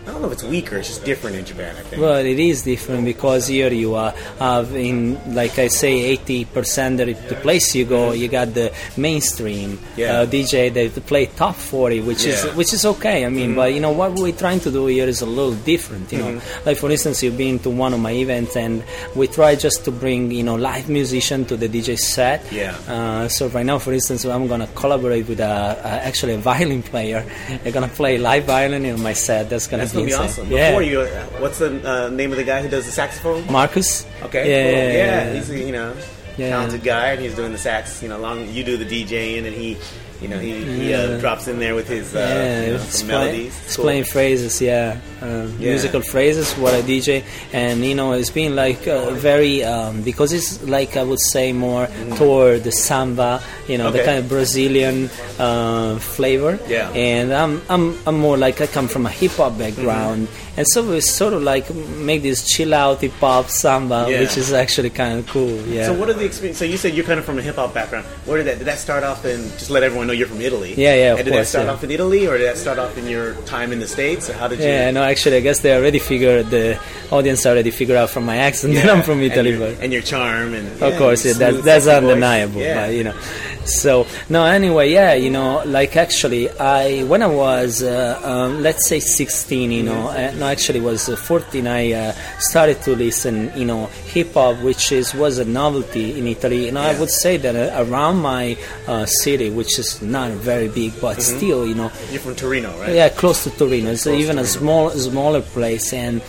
I 0.06 0.12
don't 0.12 0.20
know 0.22 0.28
if 0.28 0.34
it's 0.34 0.44
weaker. 0.44 0.76
It's 0.76 0.88
just 0.88 1.04
different 1.04 1.36
in 1.36 1.44
Japan. 1.44 1.74
I 1.76 1.80
think. 1.80 2.00
Well, 2.00 2.24
it 2.24 2.38
is 2.38 2.62
different 2.62 3.04
because 3.04 3.48
here 3.48 3.72
you 3.72 3.94
are 3.96 4.12
have 4.38 4.74
in 4.76 5.18
like 5.34 5.58
I 5.58 5.68
say, 5.68 5.92
eighty 6.12 6.44
percent 6.44 7.00
of 7.00 7.08
the 7.28 7.34
place 7.36 7.74
you 7.74 7.84
go, 7.84 8.12
you 8.12 8.28
got 8.28 8.54
the 8.54 8.72
mainstream 8.96 9.78
Yeah. 9.96 10.20
uh, 10.20 10.26
DJ 10.26 10.72
that 10.74 11.06
play 11.06 11.26
top 11.26 11.54
forty, 11.56 12.00
which 12.00 12.24
is 12.24 12.44
which 12.54 12.72
is 12.72 12.84
okay. 12.86 13.24
I 13.24 13.28
mean, 13.30 13.54
but 13.54 13.74
you 13.74 13.80
know 13.80 13.92
what 13.92 14.12
we're 14.14 14.32
trying 14.32 14.60
to 14.60 14.70
do 14.70 14.86
here 14.86 15.06
is 15.08 15.22
a 15.22 15.26
little 15.26 15.54
different. 15.54 16.12
You 16.12 16.18
know, 16.18 16.40
like 16.64 16.76
for 16.76 16.90
instance, 16.90 17.22
you've 17.22 17.36
been 17.36 17.58
to 17.60 17.70
one 17.70 17.92
of 17.92 18.00
my 18.00 18.12
events 18.12 18.56
and 18.56 18.84
we 19.14 19.26
try 19.26 19.54
just 19.56 19.84
to 19.86 19.90
bring 19.90 20.30
you 20.30 20.42
know 20.42 20.54
live 20.54 20.88
musician 20.88 21.44
to 21.46 21.56
the 21.56 21.68
DJ 21.68 21.98
set. 21.98 22.40
Yeah. 22.52 22.76
Uh, 22.88 23.28
so 23.28 23.48
right 23.48 23.66
now, 23.66 23.78
for 23.78 23.92
instance, 23.92 24.24
I'm 24.24 24.46
gonna 24.46 24.68
collaborate 24.74 25.26
with 25.28 25.40
a, 25.40 25.44
a 25.82 25.88
actually 26.06 26.34
a 26.34 26.38
violin 26.38 26.82
player. 26.82 27.24
They're 27.62 27.72
gonna 27.72 27.88
play 27.88 28.18
live 28.18 28.44
violin 28.44 28.84
in 28.84 29.00
my 29.02 29.12
set. 29.12 29.50
That's 29.50 29.66
gonna 29.66 29.82
That's 29.84 29.95
gonna 29.96 30.06
be 30.06 30.14
awesome. 30.14 30.50
Yeah. 30.50 30.70
Before 30.70 30.82
you, 30.82 31.04
what's 31.40 31.58
the 31.58 31.70
uh, 32.06 32.08
name 32.10 32.30
of 32.32 32.38
the 32.38 32.44
guy 32.44 32.62
who 32.62 32.68
does 32.68 32.86
the 32.86 32.92
saxophone? 32.92 33.50
Marcus. 33.50 34.06
Okay, 34.22 34.48
Yeah, 34.48 34.62
cool. 34.70 34.72
yeah, 34.78 34.92
yeah, 34.92 35.26
yeah. 35.28 35.34
he's 35.34 35.50
a, 35.50 35.58
you 35.58 35.72
know 35.72 35.94
Yeah. 36.36 36.50
talented 36.50 36.82
guy, 36.84 37.08
and 37.12 37.20
he's 37.20 37.34
doing 37.34 37.52
the 37.52 37.58
sax. 37.58 38.02
You 38.02 38.08
know, 38.08 38.18
long 38.18 38.48
you 38.48 38.62
do 38.64 38.76
the 38.76 38.84
DJing, 38.84 39.44
and 39.46 39.54
he, 39.54 39.76
you 40.20 40.28
know, 40.28 40.38
he, 40.38 40.62
he 40.64 40.94
uh, 40.94 41.18
drops 41.18 41.48
in 41.48 41.58
there 41.58 41.74
with 41.74 41.88
his 41.88 42.14
uh, 42.14 42.18
yeah, 42.18 42.66
you 42.66 42.72
know, 42.72 43.06
melodies. 43.08 43.58
it's 43.64 43.76
Cool. 43.76 43.84
playing 43.86 44.04
phrases, 44.04 44.60
yeah, 44.60 44.98
uh, 45.22 45.46
Yeah. 45.58 45.70
musical 45.72 46.00
phrases. 46.02 46.52
What 46.54 46.74
I 46.74 46.82
DJ, 46.82 47.22
and 47.52 47.84
you 47.84 47.94
know, 47.94 48.12
it's 48.12 48.30
been 48.30 48.54
like 48.56 48.86
uh, 48.88 49.10
very 49.12 49.64
um, 49.64 50.02
because 50.02 50.32
it's 50.32 50.62
like 50.64 50.96
I 50.96 51.02
would 51.02 51.20
say 51.20 51.52
more 51.52 51.88
toward 52.16 52.64
the 52.64 52.72
samba, 52.72 53.40
you 53.68 53.78
know, 53.78 53.90
the 53.90 53.98
Mm-hmm. 53.98 54.06
Kind 54.06 54.18
of 54.18 54.28
Brazilian 54.28 55.10
uh, 55.38 55.98
flavor. 55.98 56.58
Yeah. 56.68 56.90
and 56.90 57.32
I'm 57.32 57.62
I'm 57.68 57.96
I'm 58.06 58.18
more 58.18 58.36
like 58.36 58.60
I 58.60 58.66
come 58.66 58.88
from 58.88 59.06
a 59.06 59.10
hip 59.10 59.32
hop 59.32 59.58
background, 59.58 60.28
Mm-hmm. 60.28 60.58
and 60.58 60.66
so 60.68 60.82
we 60.88 61.00
sort 61.00 61.32
of 61.34 61.42
like 61.42 61.72
make 61.74 62.22
this 62.22 62.46
chill 62.46 62.72
out 62.74 63.00
hip 63.00 63.12
hop 63.20 63.48
samba, 63.48 64.06
Yeah. 64.08 64.20
which 64.20 64.36
is 64.36 64.52
actually 64.52 64.90
kind 64.90 65.18
of 65.18 65.26
cool. 65.28 65.56
Yeah. 65.66 65.86
So 65.86 65.94
what 65.94 66.08
are 66.08 66.14
the 66.14 66.24
experience? 66.24 66.58
So 66.58 66.64
you 66.64 66.76
said 66.76 66.94
you're 66.94 67.04
kind 67.04 67.18
of 67.18 67.24
from 67.24 67.38
a 67.38 67.42
hip 67.42 67.56
hop 67.56 67.74
background. 67.74 68.06
Where 68.26 68.36
did 68.38 68.46
that 68.46 68.58
did 68.58 68.66
that 68.66 68.78
start 68.78 69.02
off 69.02 69.24
in? 69.24 69.40
Just 69.58 69.70
let 69.70 69.82
everyone 69.82 70.06
know 70.06 70.12
you're 70.12 70.28
from 70.28 70.40
Italy. 70.40 70.74
Yeah, 70.76 70.94
yeah, 70.94 71.12
of 71.12 71.18
And 71.18 71.24
did 71.26 71.32
course, 71.32 71.46
that 71.46 71.50
start 71.50 71.66
yeah. 71.66 71.72
off 71.72 71.84
in 71.84 71.90
Italy, 71.90 72.26
or 72.26 72.38
did 72.38 72.46
that 72.48 72.58
start 72.58 72.78
off 72.78 72.96
in 72.98 73.06
your 73.08 73.34
time 73.42 73.72
in 73.72 73.80
the 73.80 73.88
states? 73.88 74.30
Or 74.30 74.34
how 74.34 74.46
did 74.48 74.58
you? 74.60 74.66
Yeah, 74.66 74.90
no, 74.90 75.02
actually, 75.06 75.36
I 75.36 75.40
guess 75.40 75.60
they 75.60 75.74
already 75.74 75.98
figured 75.98 76.50
the 76.50 76.78
audience 77.10 77.46
already 77.46 77.70
figured 77.70 77.96
out 77.96 78.10
from 78.10 78.24
my 78.24 78.36
accent 78.36 78.74
that 78.74 78.90
I'm 78.90 79.02
from 79.02 79.20
Italy, 79.20 79.52
and 79.52 79.60
your, 79.60 79.74
but 79.74 79.82
and 79.82 79.92
your 79.92 80.02
charm 80.02 80.54
and 80.54 80.66
of 80.68 80.80
yeah, 80.80 80.98
course, 80.98 81.24
yeah, 81.24 81.32
that, 81.34 81.62
that's 81.62 81.86
undeniable. 81.86 82.60
Yeah. 82.60 82.86
But 82.86 82.94
you 82.94 83.04
know, 83.04 83.16
so 83.64 84.06
no. 84.28 84.44
Anyway, 84.44 84.90
yeah, 84.92 85.14
you 85.14 85.30
know, 85.30 85.62
like 85.66 85.96
actually, 85.96 86.50
I 86.50 87.04
when 87.04 87.22
I 87.22 87.26
was 87.26 87.82
uh, 87.82 88.20
um, 88.22 88.62
let's 88.62 88.86
say 88.88 89.00
16, 89.00 89.70
you 89.72 89.82
know, 89.82 90.08
uh, 90.08 90.32
no, 90.36 90.46
actually 90.46 90.80
was 90.80 91.08
uh, 91.08 91.16
14. 91.16 91.66
I 91.66 91.92
uh, 91.92 92.12
started 92.38 92.82
to 92.82 92.96
listen, 92.96 93.52
you 93.56 93.64
know, 93.64 93.88
hip 94.16 94.32
hop, 94.34 94.54
which 94.68 94.84
is 94.98 95.06
was 95.22 95.34
a 95.38 95.44
novelty 95.44 96.06
in 96.18 96.24
Italy, 96.36 96.68
and 96.68 96.76
I 96.78 96.92
would 96.98 97.10
say 97.22 97.34
that 97.44 97.54
uh, 97.56 97.84
around 97.84 98.16
my 98.32 98.44
uh, 98.88 99.04
city, 99.22 99.48
which 99.58 99.78
is 99.82 100.00
not 100.16 100.30
very 100.50 100.68
big, 100.68 100.92
but 101.00 101.16
Mm-hmm. 101.16 101.36
still, 101.38 101.60
you 101.70 101.74
know, 101.80 101.90
You're 102.10 102.20
from 102.26 102.34
Torino, 102.44 102.70
right? 102.80 102.94
yeah, 103.00 103.08
close 103.20 103.38
to 103.44 103.50
Torino. 103.60 103.90
It's 103.92 104.06
even 104.06 104.38
a 104.38 104.44
small, 104.58 104.90
smaller 104.90 105.42
place, 105.56 105.92
and 105.92 106.20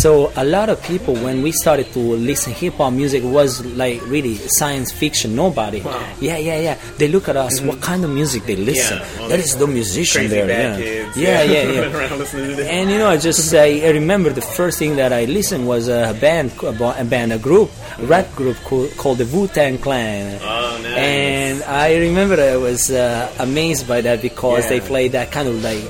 so 0.00 0.32
a 0.36 0.44
lot 0.56 0.68
of 0.72 0.82
people, 0.90 1.14
when 1.26 1.42
we 1.46 1.52
started 1.52 1.86
to 1.92 2.00
listen 2.30 2.52
hip 2.52 2.74
hop 2.80 2.92
music, 2.92 3.22
was 3.38 3.50
like 3.82 3.98
really 4.06 4.34
science 4.60 4.90
fiction. 4.92 5.28
Nobody, 5.36 5.80
Wow. 5.82 5.92
Mm-hmm. 5.92 6.24
yeah, 6.28 6.38
yeah, 6.48 6.58
yeah. 6.66 6.76
They 6.98 7.08
look 7.08 7.28
at 7.28 7.36
us. 7.36 7.60
What 7.60 7.80
kind 7.82 8.02
of 8.04 8.10
music 8.10 8.42
they 8.50 8.56
listen? 8.56 8.98
well, 9.18 9.28
that 9.28 9.40
is 9.40 9.56
the 9.56 9.66
musician 9.66 10.28
there. 10.28 10.48
yeah. 10.48 10.76
kids. 10.76 11.16
yeah, 11.16 11.42
yeah, 11.42 11.52
yeah. 11.52 11.80
running 11.80 11.94
around 12.00 12.18
listening 12.22 12.48
to 12.50 12.56
this. 12.56 12.68
And 12.76 12.90
you 12.90 12.98
know, 12.98 13.08
I 13.10 13.18
just 13.18 13.54
I 13.54 13.90
remember 14.00 14.30
the 14.30 14.46
first 14.58 14.78
thing 14.78 14.96
that 14.96 15.12
I 15.12 15.24
listened 15.38 15.66
was 15.74 15.88
a 15.88 16.16
band, 16.20 16.52
a 16.62 17.04
band, 17.04 17.23
a 17.32 17.38
group, 17.38 17.70
a 17.98 18.06
rap 18.06 18.34
group 18.34 18.56
called, 18.64 18.90
called 18.96 19.18
the 19.18 19.26
Wu 19.26 19.46
Tang 19.48 19.78
Clan. 19.78 20.40
Oh, 20.42 20.80
nice. 20.82 20.96
And 20.96 21.62
I 21.64 21.96
remember 21.98 22.40
I 22.40 22.56
was 22.56 22.90
uh, 22.90 23.30
amazed 23.38 23.86
by 23.88 24.00
that 24.02 24.22
because 24.22 24.64
Yeah. 24.64 24.70
they 24.70 24.80
played 24.80 25.12
that 25.12 25.30
kind 25.32 25.48
of 25.48 25.62
like 25.62 25.82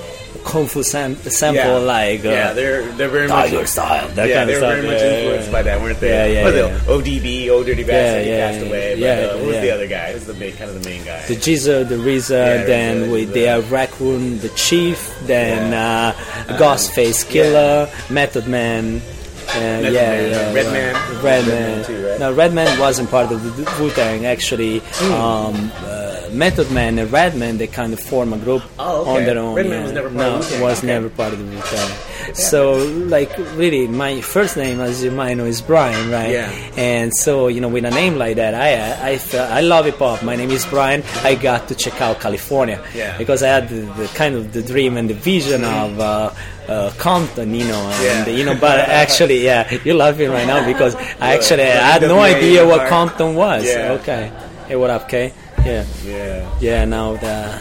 kung 0.45 0.67
fu 0.67 0.83
sam- 0.83 1.17
sample, 1.17 1.57
yeah. 1.65 1.77
like 1.79 2.21
uh, 2.23 2.29
yeah, 2.29 2.53
they're 2.53 2.83
they're 3.01 3.09
very 3.09 3.29
much 3.29 3.49
Tiger 3.49 3.67
style, 3.67 4.09
that 4.11 4.29
yeah, 4.29 4.35
kind 4.45 4.51
they 4.51 4.55
were 4.57 4.61
very 4.61 4.83
much 4.87 5.01
influenced 5.01 5.51
by 5.51 5.63
that, 5.63 5.81
weren't 5.81 5.99
they? 6.01 6.35
Yeah, 6.35 6.49
yeah? 6.51 6.79
ODB, 6.85 7.49
O 7.49 7.65
Dirty 7.65 7.83
Bastard, 7.83 7.95
Yeah, 7.95 8.23
he 8.23 8.29
yeah, 8.29 8.47
passed 8.51 8.61
yeah. 8.61 8.69
away. 8.69 8.91
But, 8.93 8.99
Yeah, 8.99 9.13
uh, 9.33 9.39
who 9.39 9.47
was 9.47 9.57
the 9.63 9.71
other 9.71 9.87
guy? 9.89 10.13
Who's 10.13 10.27
the 10.27 10.35
main, 10.35 10.53
kind 10.53 10.71
of 10.71 10.83
the 10.83 10.89
main 10.91 11.03
guy? 11.03 11.25
the 11.29 11.35
GZA, 11.37 11.89
the 11.89 11.97
Yeah, 11.97 12.65
then 12.65 13.11
with 13.11 13.31
RZA. 13.31 13.33
the 13.33 13.49
uh, 13.49 13.63
Raekwon, 13.63 14.41
the 14.43 14.51
Chief, 14.51 15.19
then 15.23 15.73
uh, 15.73 16.13
Ghostface 16.59 17.25
Killah, 17.25 17.89
Method 18.11 18.47
Man. 18.47 19.01
Uh, 19.55 19.59
yeah, 19.59 19.91
Man, 19.91 20.31
yeah, 20.31 20.53
Redman. 20.53 20.95
right. 20.95 21.23
Redman. 21.23 22.05
Right? 22.11 22.21
No, 22.21 22.33
Redman 22.33 22.79
wasn't 22.79 23.11
part 23.11 23.31
of 23.31 23.43
the 23.57 23.65
Wu 23.81 23.91
Tang. 23.91 24.27
Actually, 24.27 24.81
Hmm. 24.99 25.13
um, 25.13 25.73
uh, 25.85 26.29
Method 26.33 26.71
Man 26.73 26.99
and 26.99 27.11
Redman 27.13 27.59
they 27.59 27.69
kind 27.69 27.93
of 27.93 28.01
form 28.01 28.33
a 28.33 28.39
group 28.39 28.63
Oh, 28.79 29.03
okay. 29.03 29.11
on 29.11 29.25
their 29.25 29.39
own. 29.39 29.55
Redman 29.55 29.79
yeah. 29.79 29.83
was 29.85 29.93
never 29.93 30.09
part 30.09 30.19
no, 30.19 30.35
of 30.37 30.41
Wu-Tang, 30.45 30.61
was 30.63 30.79
okay. 30.79 30.87
never 30.89 31.09
part 31.09 31.33
of 31.33 31.39
the 31.39 31.45
Wu 31.45 31.61
Tang. 31.63 31.91
So, 32.35 32.73
like, 33.09 33.31
really, 33.57 33.87
my 33.89 34.21
first 34.21 34.57
name, 34.57 34.81
as 34.81 35.03
you 35.05 35.11
might 35.11 35.35
know, 35.35 35.45
is 35.45 35.61
Brian, 35.63 36.11
right? 36.11 36.31
Yeah. 36.31 36.51
And 36.77 37.13
so, 37.15 37.49
you 37.49 37.61
know, 37.61 37.69
with 37.69 37.85
a 37.85 37.91
name 37.91 38.17
like 38.17 38.37
that, 38.37 38.55
I 38.55 39.11
I 39.13 39.19
felt, 39.19 39.51
I 39.51 39.61
love 39.61 39.85
hip 39.87 39.99
hop. 39.99 40.23
My 40.23 40.37
name 40.37 40.51
is 40.51 40.65
Brian. 40.67 41.03
I 41.23 41.35
got 41.35 41.69
to 41.69 41.75
check 41.75 42.01
out 42.01 42.21
California 42.21 42.79
Yeah. 42.95 43.17
because 43.19 43.43
I 43.43 43.49
had 43.49 43.69
the, 43.69 43.83
the 44.01 44.07
kind 44.15 44.35
of 44.35 44.53
the 44.53 44.63
dream 44.63 44.97
and 44.97 45.09
the 45.09 45.15
vision 45.15 45.65
of 45.65 46.01
uh, 46.01 46.31
uh, 46.69 46.91
Compton, 46.99 47.55
you 47.55 47.65
know, 47.65 47.83
and 47.93 48.27
Yeah. 48.27 48.37
you 48.37 48.45
know. 48.45 48.55
But 48.59 48.79
actually, 49.03 49.45
yeah, 49.45 49.71
you're 49.85 49.97
laughing 49.97 50.31
right 50.31 50.47
now 50.47 50.65
because 50.67 50.95
I 51.21 51.35
actually 51.37 51.63
I 51.65 51.93
had 51.99 52.03
no 52.03 52.21
idea 52.21 52.67
what. 52.67 52.89
Compton 52.89 53.35
was. 53.35 53.65
Yeah. 53.65 53.99
Okay. 54.01 54.31
Hey, 54.69 54.77
what 54.77 54.91
up, 54.91 55.09
Kay? 55.09 55.33
Yeah. 55.65 55.85
yeah, 56.05 56.51
Yeah. 56.61 56.85
Now 56.85 57.17
the 57.17 57.59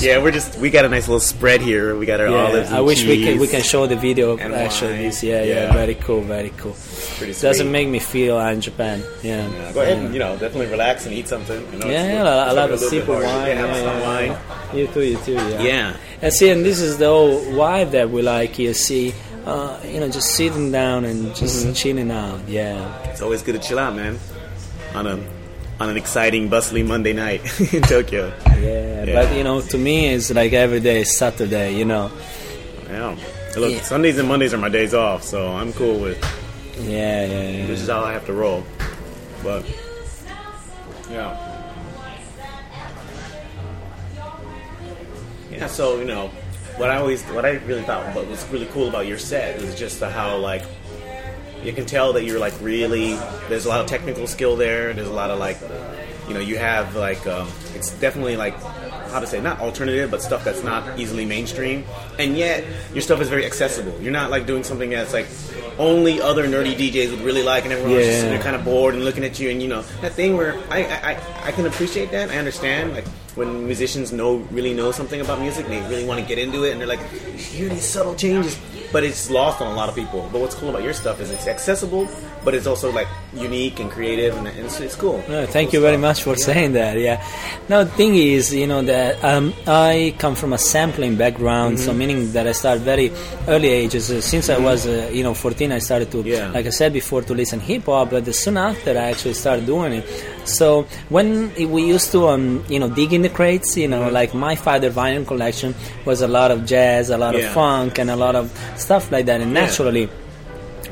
yeah. 0.00 0.22
We're 0.22 0.30
just 0.30 0.56
we 0.58 0.70
got 0.70 0.84
a 0.84 0.88
nice 0.88 1.06
little 1.08 1.20
spread 1.20 1.60
here. 1.60 1.96
We 1.96 2.06
got 2.06 2.20
our 2.20 2.28
olives. 2.28 2.54
yeah. 2.54 2.66
And 2.66 2.76
I 2.76 2.80
wish 2.80 3.04
we 3.04 3.22
can 3.24 3.38
we 3.38 3.48
can 3.48 3.62
show 3.62 3.86
the 3.86 3.96
video 3.96 4.36
And 4.38 4.54
actually 4.54 5.04
Yeah, 5.04 5.20
yeah, 5.22 5.42
Yeah. 5.44 5.72
Very 5.72 5.94
cool. 5.96 6.20
Very 6.22 6.50
cool. 6.56 6.76
Pretty 7.18 7.32
Doesn't 7.34 7.70
make 7.70 7.88
me 7.88 7.98
feel 7.98 8.38
I'm 8.38 8.54
in 8.54 8.60
Japan. 8.60 9.02
Yeah. 9.22 9.48
Yeah, 9.48 9.72
go 9.72 9.80
ahead 9.82 9.98
and 9.98 10.12
you 10.14 10.20
know 10.20 10.36
definitely 10.38 10.66
relax 10.68 11.04
and 11.06 11.14
eat 11.14 11.28
something. 11.28 11.60
You 11.72 11.78
know, 11.80 11.86
Yeah, 11.88 12.12
yeah, 12.22 12.24
I 12.48 12.52
love 12.52 12.70
a 12.70 12.78
sip 12.78 13.02
of 13.08 13.22
wine. 13.22 13.24
Yeah, 13.24 14.00
wine. 14.06 14.36
You 14.76 14.86
too, 14.86 15.02
you 15.02 15.18
too, 15.18 15.34
yeah. 15.34 15.60
Yeah. 15.62 15.96
And 16.22 16.32
see, 16.32 16.48
and 16.50 16.64
this 16.64 16.80
is 16.80 16.96
the 16.98 17.06
whole 17.06 17.40
vibe 17.52 17.90
that 17.90 18.08
we 18.10 18.22
like 18.22 18.54
here. 18.54 18.72
See, 18.74 19.12
uh, 19.44 19.78
you 19.84 20.00
know, 20.00 20.08
just 20.08 20.30
sitting 20.34 20.70
down 20.72 21.04
and 21.04 21.34
just 21.34 21.64
Mm-hmm. 21.64 21.72
chilling 21.74 22.10
out. 22.10 22.40
Yeah. 22.48 23.10
It's 23.10 23.20
always 23.20 23.42
good 23.42 23.60
to 23.60 23.68
chill 23.68 23.78
out, 23.78 23.94
man. 23.96 24.18
On 24.94 25.06
a 25.06 25.18
on 25.82 25.90
an 25.90 25.96
exciting, 25.96 26.48
bustling 26.48 26.86
Monday 26.86 27.12
night 27.12 27.42
in 27.74 27.82
Tokyo. 27.82 28.32
yeah, 28.46 29.04
Yeah. 29.04 29.14
But 29.14 29.36
you 29.36 29.42
know, 29.42 29.60
to 29.60 29.76
me, 29.78 30.14
it's 30.14 30.30
like 30.32 30.52
every 30.52 30.78
day 30.80 31.00
is 31.00 31.16
Saturday. 31.16 31.74
You 31.76 31.84
know. 31.84 32.10
Yeah. 32.88 33.16
Look, 33.56 33.72
Yeah. 33.72 33.82
Sundays 33.82 34.16
and 34.18 34.28
Mondays 34.28 34.54
are 34.54 34.58
my 34.58 34.68
days 34.68 34.94
off, 34.94 35.24
so 35.24 35.48
I'm 35.48 35.72
cool 35.72 35.98
with. 35.98 36.18
Yeah, 36.78 37.26
yeah, 37.26 37.48
yeah. 37.50 37.66
This 37.66 37.82
is 37.82 37.88
how 37.88 38.02
I 38.04 38.12
have 38.12 38.24
to 38.26 38.32
roll. 38.32 38.64
But 39.42 39.64
yeah. 41.10 41.48
Yeah, 45.50 45.66
so 45.66 45.98
you 45.98 46.04
know, 46.04 46.28
what 46.76 46.90
I 46.90 46.96
always, 46.96 47.22
what 47.24 47.44
I 47.44 47.50
really 47.66 47.82
thought 47.82 48.14
what 48.14 48.26
was 48.28 48.46
really 48.48 48.66
cool 48.66 48.88
about 48.88 49.06
your 49.06 49.18
set 49.18 49.60
was 49.60 49.74
just 49.74 50.00
the 50.00 50.08
how 50.08 50.36
like 50.38 50.62
you 51.62 51.72
can 51.72 51.86
tell 51.86 52.12
that 52.14 52.24
you're 52.24 52.38
like 52.40 52.54
really. 52.60 53.14
There's 53.48 53.66
a 53.66 53.68
lot 53.68 53.80
of 53.80 53.86
technical 53.86 54.26
skill 54.26 54.56
there. 54.56 54.92
There's 54.92 55.08
a 55.08 55.12
lot 55.12 55.30
of 55.30 55.38
like, 55.38 55.58
you 56.28 56.34
know, 56.34 56.40
you 56.40 56.58
have 56.58 56.96
like, 56.96 57.26
um, 57.26 57.48
it's 57.74 57.92
definitely 57.98 58.36
like 58.36 58.54
how 59.10 59.20
to 59.20 59.26
say 59.26 59.40
not 59.40 59.60
alternative, 59.60 60.10
but 60.10 60.22
stuff 60.22 60.42
that's 60.44 60.62
not 60.64 60.98
easily 60.98 61.24
mainstream. 61.24 61.84
And 62.18 62.36
yet 62.36 62.64
your 62.92 63.02
stuff 63.02 63.20
is 63.20 63.28
very 63.28 63.44
accessible. 63.46 64.00
You're 64.00 64.12
not 64.12 64.30
like 64.30 64.46
doing 64.46 64.64
something 64.64 64.90
that's 64.90 65.12
like 65.12 65.26
only 65.78 66.20
other 66.20 66.46
nerdy 66.46 66.74
DJs 66.74 67.10
would 67.10 67.20
really 67.20 67.42
like, 67.42 67.64
and 67.64 67.72
everyone's 67.72 68.04
just 68.04 68.20
sitting 68.20 68.30
there 68.30 68.42
kind 68.42 68.56
of 68.56 68.64
bored 68.64 68.94
and 68.94 69.04
looking 69.04 69.24
at 69.24 69.38
you. 69.38 69.50
And 69.50 69.62
you 69.62 69.68
know 69.68 69.82
that 70.00 70.12
thing 70.12 70.36
where 70.36 70.54
I 70.70 70.84
I, 70.84 71.20
I 71.44 71.52
can 71.52 71.66
appreciate 71.66 72.10
that. 72.10 72.30
I 72.30 72.36
understand 72.38 72.92
like 72.94 73.06
when 73.34 73.66
musicians 73.66 74.12
know 74.12 74.36
really 74.50 74.74
know 74.74 74.92
something 74.92 75.20
about 75.20 75.40
music, 75.40 75.66
they 75.66 75.80
really 75.82 76.04
want 76.04 76.20
to 76.20 76.26
get 76.26 76.38
into 76.38 76.64
it, 76.64 76.72
and 76.72 76.80
they're 76.80 76.88
like, 76.88 77.00
you 77.26 77.32
hear 77.32 77.68
these 77.68 77.84
subtle 77.84 78.14
changes. 78.14 78.58
But 78.92 79.04
it's 79.04 79.30
lost 79.30 79.60
on 79.62 79.68
a 79.72 79.74
lot 79.74 79.88
of 79.88 79.94
people. 79.94 80.28
But 80.30 80.40
what's 80.42 80.54
cool 80.54 80.68
about 80.70 80.82
your 80.82 80.92
stuff 80.92 81.20
is 81.20 81.30
it's 81.30 81.46
accessible, 81.46 82.08
but 82.44 82.54
it's 82.54 82.66
also 82.66 82.92
like 82.92 83.08
unique 83.34 83.80
and 83.80 83.90
creative, 83.90 84.36
and 84.36 84.46
it's, 84.48 84.80
it's 84.80 84.94
cool. 84.96 85.22
No, 85.28 85.46
thank 85.46 85.72
you 85.72 85.80
very 85.80 85.96
much 85.96 86.22
for 86.22 86.36
saying 86.36 86.72
that. 86.74 86.98
Yeah. 86.98 87.24
Now 87.68 87.84
the 87.84 87.90
thing 87.90 88.14
is, 88.14 88.52
you 88.54 88.66
know 88.66 88.82
that 88.82 89.22
um, 89.24 89.54
I 89.66 90.14
come 90.18 90.34
from 90.34 90.52
a 90.52 90.58
sampling 90.58 91.16
background, 91.16 91.76
Mm-hmm. 91.78 91.86
so 91.86 91.94
meaning 91.94 92.32
that 92.32 92.46
I 92.46 92.52
started 92.52 92.82
very 92.82 93.10
early 93.48 93.68
ages. 93.68 94.10
Uh, 94.10 94.20
since 94.20 94.50
I 94.50 94.58
was, 94.58 94.86
uh, 94.86 95.10
you 95.12 95.22
know, 95.22 95.32
14, 95.34 95.72
I 95.72 95.78
started 95.78 96.10
to, 96.12 96.22
Yeah. 96.22 96.50
like 96.50 96.66
I 96.66 96.70
said 96.70 96.92
before, 96.92 97.22
to 97.22 97.34
listen 97.34 97.60
hip 97.60 97.84
hop. 97.86 98.10
But 98.10 98.32
soon 98.34 98.56
after, 98.58 98.90
I 98.90 99.10
actually 99.12 99.34
started 99.34 99.64
doing 99.64 99.92
it. 99.94 100.04
So 100.44 100.82
when 101.08 101.52
we 101.70 101.84
used 101.86 102.12
to, 102.12 102.28
um, 102.28 102.64
you 102.68 102.78
know, 102.78 102.88
dig 102.88 103.12
in 103.12 103.22
the 103.22 103.28
crates, 103.28 103.76
you 103.76 103.88
know, 103.88 104.08
like 104.10 104.34
my 104.34 104.54
father 104.54 104.90
vinyl 104.90 105.26
collection 105.26 105.74
was 106.04 106.20
a 106.22 106.28
lot 106.28 106.50
of 106.50 106.66
jazz, 106.66 107.10
a 107.10 107.16
lot 107.18 107.34
Yeah. 107.34 107.46
of 107.46 107.52
funk, 107.52 107.98
and 107.98 108.10
a 108.10 108.16
lot 108.16 108.34
of 108.36 108.50
stuff 108.76 109.10
like 109.12 109.26
that. 109.26 109.40
And 109.40 109.52
naturally. 109.54 110.08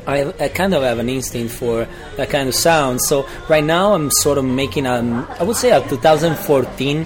I, 0.07 0.33
I 0.39 0.47
kind 0.47 0.73
of 0.73 0.81
have 0.81 0.97
an 0.97 1.09
instinct 1.09 1.53
for 1.53 1.87
that 2.17 2.29
kind 2.31 2.49
of 2.49 2.55
sound. 2.55 3.03
So 3.03 3.27
right 3.47 3.63
now 3.63 3.93
I'm 3.93 4.09
sort 4.09 4.39
of 4.39 4.43
making 4.45 4.87
a, 4.87 5.27
I 5.39 5.43
would 5.43 5.55
say 5.55 5.69
a 5.69 5.79
2014 5.87 7.05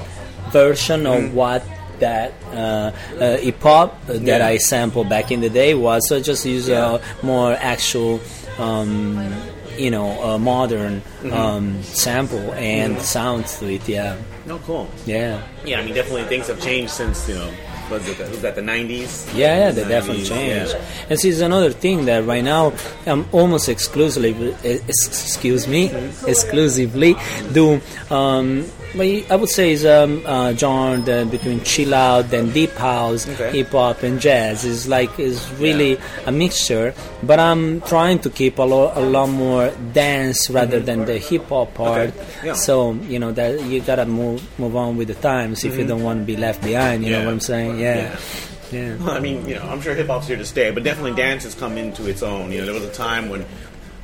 version 0.51 1.05
of 1.05 1.33
what 1.33 1.61
that 1.99 2.33
uh, 2.53 2.91
uh, 3.19 3.37
hip 3.37 3.61
hop 3.61 4.05
that 4.07 4.21
Yeah. 4.21 4.47
I 4.47 4.57
sampled 4.57 5.09
back 5.09 5.31
in 5.31 5.41
the 5.41 5.49
day 5.49 5.73
was. 5.73 6.07
So 6.07 6.17
I 6.17 6.21
just 6.21 6.45
use 6.45 6.67
Yeah. 6.67 6.97
a 6.97 7.25
more 7.25 7.53
actual, 7.53 8.19
um, 8.57 9.33
you 9.77 9.91
know, 9.91 10.11
uh, 10.23 10.37
modern 10.37 11.01
um, 11.31 11.81
sample 11.83 12.53
and 12.53 13.01
sound 13.01 13.45
to 13.59 13.73
it. 13.73 13.87
Yeah, 13.87 14.15
No, 14.45 14.57
cool. 14.59 14.87
yeah. 15.05 15.41
Yeah, 15.65 15.79
I 15.79 15.85
mean, 15.85 15.93
definitely 15.93 16.23
things 16.25 16.47
have 16.47 16.61
changed 16.61 16.91
since 16.91 17.27
you 17.27 17.35
know. 17.35 17.51
Was 17.89 18.07
it 18.07 18.17
was 18.29 18.41
that 18.41 18.55
the 18.55 18.61
'90s? 18.61 19.33
Yeah, 19.35 19.57
yeah, 19.59 19.71
they 19.71 19.83
definitely 19.87 20.23
changed. 20.23 20.71
yeah. 20.73 21.05
And 21.09 21.19
see, 21.19 21.29
it's 21.29 21.39
another 21.41 21.71
thing 21.71 22.05
that 22.05 22.25
right 22.25 22.43
now 22.43 22.73
I'm 23.05 23.25
almost 23.31 23.69
exclusively, 23.69 24.33
excuse 24.63 25.67
me, 25.67 25.91
exclusively 26.27 27.15
do. 27.53 27.79
Um, 28.09 28.65
I 28.97 29.35
would 29.35 29.49
say 29.49 29.73
is 29.73 29.85
um, 29.85 30.23
uh, 30.25 30.53
genre 30.53 30.97
that 31.03 31.29
between 31.29 31.59
chill 31.65 31.93
out 31.93 32.31
and 32.33 32.53
deep 32.53 32.71
house, 32.75 33.27
Okay. 33.27 33.51
hip 33.51 33.71
hop 33.71 34.03
and 34.03 34.21
jazz. 34.21 34.63
is 34.63 34.87
like 34.87 35.19
is 35.19 35.43
really 35.59 35.99
a 36.25 36.31
mixture. 36.31 36.93
But 37.21 37.39
I'm 37.41 37.81
trying 37.81 38.19
to 38.19 38.29
keep 38.29 38.57
a, 38.57 38.63
lo- 38.63 38.93
a 38.95 39.01
lot 39.01 39.27
more 39.27 39.69
dance 39.91 40.49
rather 40.49 40.79
than 40.79 41.03
the 41.03 41.17
hip 41.17 41.49
hop 41.49 41.73
part. 41.73 42.09
Mm-hmm. 42.11 42.19
Okay, 42.39 42.47
yeah. 42.47 42.53
So 42.53 42.93
you 43.11 43.19
know 43.19 43.33
that 43.33 43.61
you 43.65 43.81
gotta 43.81 44.05
move 44.05 44.39
move 44.57 44.77
on 44.77 44.95
with 44.95 45.09
the 45.09 45.15
times 45.15 45.65
if 45.65 45.75
you 45.77 45.85
don't 45.85 46.01
want 46.03 46.21
to 46.21 46.25
be 46.25 46.37
left 46.37 46.63
behind. 46.63 47.03
You 47.03 47.09
Mm-hmm. 47.09 47.11
Yeah. 47.11 47.19
know 47.19 47.25
what 47.25 47.33
I'm 47.33 47.39
saying? 47.41 47.75
Yeah. 47.77 48.17
Yeah. 48.72 48.98
I 49.08 49.20
mean, 49.20 49.48
you 49.48 49.55
know, 49.55 49.63
I'm 49.63 49.79
sure 49.82 49.94
hip 49.94 50.08
hop's 50.08 50.27
here 50.27 50.38
to 50.38 50.46
stay, 50.46 50.72
but 50.72 50.84
definitely 50.84 51.13
dance 51.13 51.44
has 51.44 51.53
come 51.55 51.77
into 51.77 52.08
its 52.10 52.24
own. 52.24 52.51
You 52.51 52.60
know, 52.62 52.65
there 52.65 52.74
was 52.74 52.84
a 52.84 52.91
time 52.94 53.29
when 53.29 53.46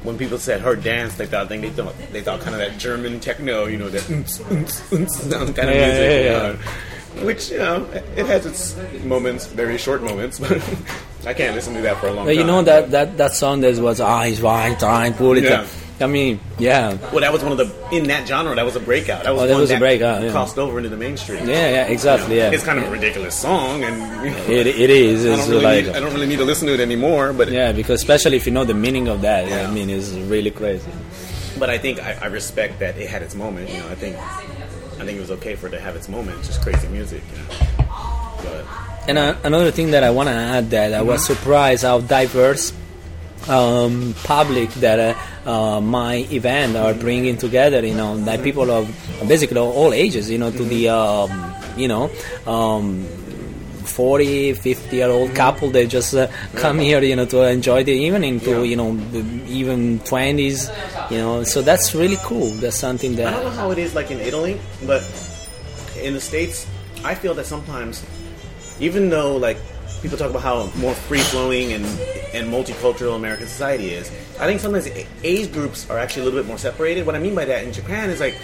when 0.04 0.18
people 0.18 0.38
said 0.40 0.62
heard 0.62 0.84
dance, 0.84 1.16
they 1.16 1.26
thought 1.26 1.50
they 1.50 1.70
thought 1.70 1.94
they 2.12 2.22
thought 2.22 2.42
kind 2.42 2.54
of 2.56 2.60
that 2.60 2.78
German 2.80 3.20
techno, 3.20 3.66
you 3.66 3.78
know, 3.78 3.90
that 3.90 4.04
kind 4.08 4.22
of 4.22 5.58
Yeah, 5.58 5.86
music. 5.86 6.10
yeah, 6.10 6.18
you 6.18 6.24
yeah. 6.26 6.32
know. 6.54 7.26
Which 7.26 7.52
you 7.52 7.58
know, 7.58 7.86
it 8.16 8.26
has 8.28 8.46
its 8.46 8.78
moments, 9.04 9.46
very 9.48 9.78
short 9.78 10.02
moments, 10.02 10.40
but 10.40 10.52
I 11.26 11.34
can't 11.34 11.54
listen 11.56 11.74
to 11.74 11.82
that 11.82 11.98
for 11.98 12.08
a 12.08 12.14
long 12.14 12.26
But 12.26 12.32
time. 12.32 12.40
you 12.40 12.46
know 12.46 12.62
that, 12.64 12.92
that, 12.92 13.18
that 13.18 13.34
song 13.34 13.60
that 13.62 13.78
was 13.80 14.00
eyes 14.00 14.42
wide, 14.42 14.80
time, 14.80 15.14
pull 15.14 15.36
it 15.38 15.44
Yeah. 15.44 15.66
I 16.02 16.08
mean, 16.08 16.40
yeah, 16.60 16.98
Well, 17.12 17.22
that 17.22 17.32
was 17.32 17.44
one 17.44 17.52
of 17.52 17.58
the 17.58 17.96
in 17.96 18.06
that 18.08 18.28
genre. 18.28 18.56
That 18.56 18.66
was 18.66 18.76
a 18.76 18.80
breakout. 18.80 19.24
That 19.24 19.34
was 19.34 19.44
Oh, 19.44 19.48
that 19.48 19.58
was 19.58 19.72
a 19.72 19.78
breakout, 19.78 20.24
yeah. 20.24 20.32
crossed 20.32 20.58
over 20.58 20.78
into 20.78 20.90
the 20.90 20.98
mainstream. 20.98 21.48
yeah, 21.48 21.70
yeah, 21.70 21.86
exactly, 21.88 22.38
yeah. 22.38 22.52
It's 22.52 22.64
kind 22.64 22.80
of 22.80 22.86
a 22.88 22.92
ridiculous 22.92 23.36
song, 23.36 23.84
and 23.84 23.96
you 24.26 24.32
know, 24.36 24.44
It, 24.48 24.68
it 24.68 24.90
is. 24.90 25.26
I 25.26 25.36
don't 25.38 25.50
really 25.50 25.64
like 25.64 25.86
need, 25.86 25.96
I 25.96 26.00
don't 26.00 26.14
really 26.14 26.28
need 26.28 26.38
to 26.40 26.46
listen 26.46 26.68
to 26.68 26.74
it 26.74 26.80
anymore. 26.80 27.34
But 27.34 27.52
yeah, 27.52 27.72
because 27.72 28.02
especially 28.02 28.38
if 28.38 28.46
you 28.46 28.52
know 28.52 28.64
the 28.66 28.74
meaning 28.74 29.08
of 29.08 29.22
that, 29.22 29.48
Yeah. 29.48 29.68
I 29.68 29.72
mean, 29.72 29.90
it's 29.90 30.10
really 30.12 30.52
crazy. 30.52 30.90
But 31.60 31.70
I 31.70 31.78
think 31.78 32.00
I, 32.02 32.14
I 32.22 32.26
respect 32.28 32.80
that 32.80 32.98
it 32.98 33.08
had 33.10 33.22
its 33.22 33.36
moment. 33.36 33.70
You 33.70 33.78
know, 33.80 33.90
I 33.90 33.96
think 33.96 34.16
I 34.18 35.06
think 35.06 35.18
it 35.18 35.22
was 35.22 35.32
okay 35.32 35.56
for 35.56 35.68
it 35.68 35.72
to 35.72 35.80
have 35.80 35.96
its 35.96 36.10
moment. 36.10 36.40
It's 36.40 36.48
just 36.48 36.62
crazy 36.62 36.88
music. 36.88 37.22
You 37.32 37.38
know, 37.38 37.88
but 38.44 38.66
And 39.08 39.18
uh, 39.18 39.36
another 39.44 39.72
thing 39.72 39.92
that 39.92 40.04
I 40.04 40.10
want 40.12 40.30
to 40.30 40.34
add 40.36 40.70
that 40.72 40.94
I 40.94 41.02
was 41.02 41.26
surprised 41.26 41.84
how 41.84 42.00
diverse 42.02 42.72
um, 43.50 44.14
public 44.24 44.70
that 44.76 45.16
uh, 45.46 45.50
uh, 45.50 45.82
my 45.82 46.18
event 46.32 46.76
are 46.76 46.94
bringing 46.94 47.38
together. 47.38 47.86
You 47.86 47.96
know, 47.96 48.18
that 48.26 48.44
people 48.44 48.70
of 48.72 48.88
basically 49.28 49.58
all 49.60 49.94
ages. 49.94 50.30
You 50.30 50.38
know, 50.38 50.52
to 50.52 50.64
the 50.64 50.90
um, 50.90 51.54
you 51.78 51.88
know. 51.88 52.10
Um, 52.46 53.06
40 53.82 54.54
50 54.54 54.96
year 54.96 55.10
old 55.10 55.34
couple 55.36 55.70
they 55.70 55.86
just 55.88 56.14
uh, 56.14 56.28
come 56.56 56.78
here 56.78 57.02
you 57.04 57.16
know 57.16 57.26
to 57.26 57.42
enjoy 57.50 57.84
the 57.84 57.92
evening 57.92 58.40
to 58.40 58.52
Yeah. 58.52 58.64
you 58.64 58.76
know 58.78 58.94
even 59.48 60.00
20s 60.02 60.70
you 61.12 61.18
know 61.18 61.44
so 61.44 61.62
that's 61.62 61.94
really 61.96 62.18
cool 62.24 62.52
that's 62.62 62.78
something 62.78 63.16
that 63.16 63.28
I 63.28 63.32
don't 63.32 63.44
know 63.44 63.50
how 63.50 63.72
it 63.72 63.80
is 63.80 63.94
like 63.96 64.12
in 64.12 64.20
Italy, 64.20 64.62
but 64.86 65.02
in 66.00 66.14
the 66.14 66.22
states, 66.22 66.68
I 67.04 67.16
feel 67.16 67.34
that 67.34 67.46
sometimes, 67.46 68.06
even 68.80 69.10
though 69.10 69.36
like 69.36 69.58
people 70.02 70.18
talk 70.18 70.30
about 70.30 70.42
how 70.42 70.72
more 70.78 70.94
free 70.94 71.20
flowing 71.20 71.74
and 71.74 71.86
and 72.34 72.52
multicultural 72.52 73.16
American 73.16 73.48
society 73.48 73.94
is, 73.94 74.10
I 74.40 74.46
think 74.48 74.62
sometimes 74.62 74.88
age 75.24 75.52
groups 75.52 75.90
are 75.90 75.98
actually 75.98 76.24
a 76.24 76.26
little 76.26 76.40
bit 76.40 76.48
more 76.48 76.58
separated. 76.58 77.06
What 77.06 77.16
I 77.16 77.20
mean 77.20 77.36
by 77.36 77.46
that 77.46 77.64
in 77.64 77.74
Japan 77.74 78.10
is 78.10 78.20
like 78.20 78.36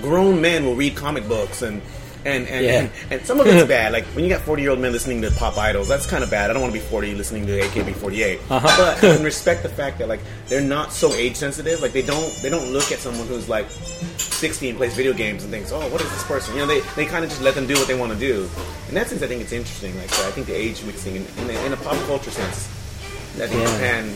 grown 0.00 0.40
men 0.40 0.64
will 0.64 0.76
read 0.76 0.96
comic 0.96 1.26
books 1.28 1.62
and. 1.62 1.80
And 2.24 2.48
and, 2.48 2.64
Yeah. 2.64 2.72
and 2.80 2.90
and 3.10 3.26
some 3.26 3.38
of 3.40 3.46
it's 3.46 3.68
bad. 3.68 3.92
Like 3.92 4.04
when 4.14 4.24
you 4.24 4.30
got 4.30 4.40
forty 4.42 4.62
year 4.62 4.70
old 4.70 4.80
men 4.80 4.92
listening 4.92 5.20
to 5.22 5.30
pop 5.32 5.58
idols, 5.58 5.88
that's 5.88 6.06
kind 6.06 6.24
of 6.24 6.30
bad. 6.30 6.48
I 6.50 6.52
don't 6.54 6.62
want 6.62 6.72
to 6.74 6.80
be 6.80 6.84
forty 6.86 7.14
listening 7.14 7.46
to 7.46 7.60
AKB48. 7.60 8.38
Uh-huh. 8.50 8.60
But 8.78 8.96
I 8.96 9.00
can 9.16 9.22
respect 9.32 9.62
the 9.62 9.68
fact 9.68 9.98
that 9.98 10.08
like 10.08 10.20
they're 10.48 10.60
not 10.62 10.92
so 10.92 11.12
age 11.14 11.36
sensitive. 11.36 11.82
Like 11.82 11.92
they 11.92 12.02
don't 12.02 12.32
they 12.42 12.48
don't 12.48 12.72
look 12.72 12.90
at 12.92 12.98
someone 12.98 13.26
who's 13.26 13.48
like 13.48 13.66
60 14.16 14.68
and 14.70 14.78
plays 14.78 14.94
video 14.94 15.12
games 15.12 15.42
and 15.44 15.52
thinks, 15.52 15.70
oh, 15.72 15.88
what 15.90 16.00
is 16.00 16.10
this 16.10 16.24
person? 16.24 16.54
You 16.54 16.60
know, 16.60 16.66
they, 16.66 16.80
they 16.96 17.06
kind 17.06 17.24
of 17.24 17.30
just 17.30 17.40
let 17.42 17.54
them 17.54 17.66
do 17.66 17.74
what 17.74 17.86
they 17.86 17.94
want 17.98 18.12
to 18.12 18.18
do. 18.18 18.48
In 18.88 18.94
that 18.94 19.08
sense, 19.08 19.22
I 19.22 19.26
think 19.26 19.40
it's 19.42 19.52
interesting. 19.52 19.96
Like, 19.96 20.10
so 20.10 20.26
I 20.26 20.30
think 20.32 20.46
the 20.46 20.54
age 20.54 20.82
mixing 20.84 21.16
in, 21.16 21.26
in, 21.38 21.50
a, 21.50 21.66
in 21.66 21.72
a 21.72 21.76
pop 21.78 21.96
culture 22.06 22.30
sense, 22.30 22.68
I 23.40 23.46
think 23.46 23.52
Yeah. 23.62 23.72
Japan. 23.74 24.14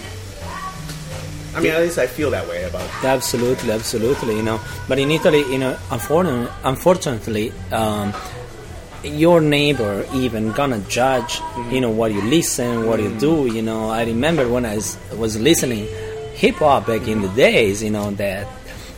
I 1.55 1.61
mean, 1.61 1.73
at 1.73 1.81
least 1.81 1.99
I 1.99 2.07
feel 2.07 2.31
that 2.31 2.47
way 2.49 2.63
about. 2.65 2.83
It. 2.83 3.05
Absolutely, 3.05 3.73
absolutely. 3.73 4.37
You 4.37 4.43
know, 4.43 4.61
but 4.89 4.99
in 4.99 5.11
Italy, 5.11 5.41
you 5.51 5.59
know, 5.59 5.77
unfortunately, 5.91 6.49
unfortunately, 6.65 7.53
um, 7.73 8.13
your 9.03 9.41
neighbor 9.41 10.07
even 10.15 10.53
gonna 10.53 10.81
judge, 10.89 11.41
you 11.71 11.81
know, 11.81 11.91
what 11.91 12.13
you 12.13 12.21
listen, 12.23 12.87
what 12.87 13.01
you 13.01 13.11
do. 13.19 13.47
You 13.53 13.63
know, 13.63 13.89
I 13.91 14.05
remember 14.05 14.49
when 14.49 14.67
I 14.67 14.75
was, 14.77 14.97
was 15.17 15.41
listening 15.41 15.87
hip 16.35 16.57
hop 16.57 16.87
back 16.87 17.09
in 17.09 17.23
the 17.23 17.29
days. 17.29 17.83
You 17.83 17.91
know 17.91 18.11
that 18.13 18.47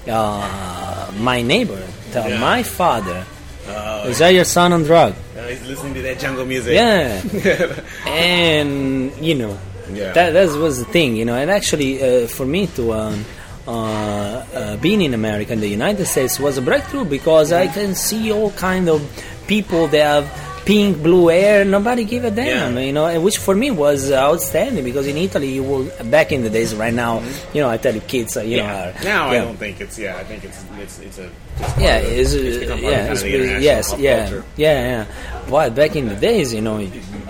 uh, 0.08 1.10
my 1.18 1.42
neighbor 1.42 1.82
tell 2.12 2.28
Yeah. 2.28 2.40
my 2.40 2.62
father, 2.62 3.24
Uh, 3.68 4.08
"Is 4.10 4.18
that 4.18 4.30
your 4.34 4.44
son 4.44 4.72
on 4.72 4.82
drug?" 4.82 5.14
he's 5.48 5.62
listening 5.66 5.94
to 5.94 6.02
that 6.02 6.18
jungle 6.18 6.44
music. 6.44 6.74
Yeah, 6.74 7.20
and 8.06 9.12
you 9.20 9.34
know 9.36 9.56
Yeah. 9.96 10.12
that 10.12 10.30
that 10.32 10.48
was 10.58 10.78
the 10.78 10.84
thing 10.86 11.16
you 11.16 11.24
know 11.24 11.34
and 11.34 11.50
actually 11.50 12.02
uh, 12.02 12.26
for 12.26 12.46
me 12.46 12.66
to 12.76 12.92
um, 12.92 13.24
uh, 13.66 13.70
uh, 13.72 14.76
being 14.78 15.00
in 15.02 15.14
America 15.14 15.52
in 15.52 15.60
the 15.60 15.68
United 15.68 16.06
States 16.06 16.40
was 16.40 16.58
a 16.58 16.62
breakthrough 16.62 17.04
because 17.04 17.52
I 17.52 17.66
can 17.68 17.94
see 17.94 18.32
all 18.32 18.50
kind 18.52 18.88
of 18.88 19.00
people 19.46 19.86
that 19.88 20.02
have 20.02 20.64
pink, 20.64 21.02
blue 21.02 21.28
hair. 21.28 21.64
Nobody 21.64 22.04
give 22.04 22.24
a 22.24 22.30
damn, 22.30 22.74
Yeah. 22.76 22.80
you 22.84 22.92
know. 22.92 23.06
and 23.06 23.22
Which 23.24 23.38
for 23.38 23.54
me 23.54 23.70
was 23.70 24.10
outstanding 24.12 24.84
because 24.84 25.06
in 25.06 25.16
Italy, 25.16 25.52
you 25.52 25.62
will 25.62 25.84
back 26.10 26.32
in 26.32 26.42
the 26.42 26.50
days. 26.50 26.74
Right 26.74 26.92
now, 26.94 27.22
you 27.54 27.60
know, 27.62 27.68
I 27.68 27.76
tell 27.76 27.94
you, 27.94 28.00
kids, 28.02 28.36
uh, 28.36 28.40
you 28.42 28.58
know, 28.58 28.64
Yeah. 28.64 28.90
are, 29.00 29.04
Now 29.04 29.28
I 29.30 29.38
don't 29.38 29.56
think 29.56 29.80
it's 29.80 29.98
yeah. 29.98 30.16
I 30.16 30.24
think 30.24 30.44
it's 30.44 30.58
it's 30.80 30.98
it's 31.00 31.18
a 31.18 31.30
Yeah, 31.78 31.96
of- 31.96 32.04
it's, 32.12 32.34
uh, 32.34 32.38
yeah, 32.76 33.06
kind 33.06 33.12
of 33.12 33.20
the 33.20 33.34
international 33.34 33.62
yes, 33.62 33.94
yeah, 33.98 34.20
culture. 34.28 34.44
yeah, 34.56 34.82
yeah. 34.82 35.04
But 35.50 35.74
back 35.74 35.96
in 35.96 36.08
the 36.08 36.14
days, 36.14 36.54
you 36.54 36.60
know, 36.60 36.78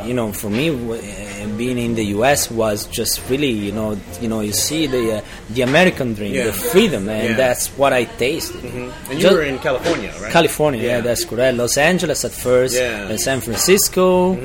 you, 0.05 0.15
know, 0.15 0.33
for 0.33 0.51
me, 0.51 0.69
uh, 0.71 1.47
being 1.57 1.79
in 1.79 1.95
the 1.95 2.05
U.S. 2.17 2.51
was 2.51 2.87
just 2.87 3.21
really, 3.31 3.51
you 3.51 3.73
know, 3.73 3.99
you 4.21 4.29
know, 4.29 4.41
you 4.41 4.53
see 4.53 4.87
the 4.87 5.19
uh, 5.19 5.21
the 5.51 5.63
American 5.63 6.15
dream, 6.15 6.35
Yeah. 6.35 6.45
the 6.47 6.53
freedom, 6.53 7.09
and 7.09 7.31
Yeah. 7.31 7.37
that's 7.37 7.69
what 7.79 7.93
I 7.93 8.05
tasted. 8.05 8.63
And 8.65 8.93
you 9.11 9.19
Just- 9.21 9.35
were 9.35 9.43
in 9.43 9.59
California, 9.59 10.13
right? 10.21 10.33
California, 10.33 10.81
yeah. 10.83 10.89
Yeah. 10.97 11.01
that's 11.01 11.25
correct. 11.25 11.57
Los 11.57 11.77
Angeles 11.79 12.25
at 12.25 12.33
first, 12.33 12.75
Yeah. 12.77 12.91
Mm-hmm. 12.93 13.09
then 13.09 13.19
San 13.19 13.41
Francisco, 13.41 14.37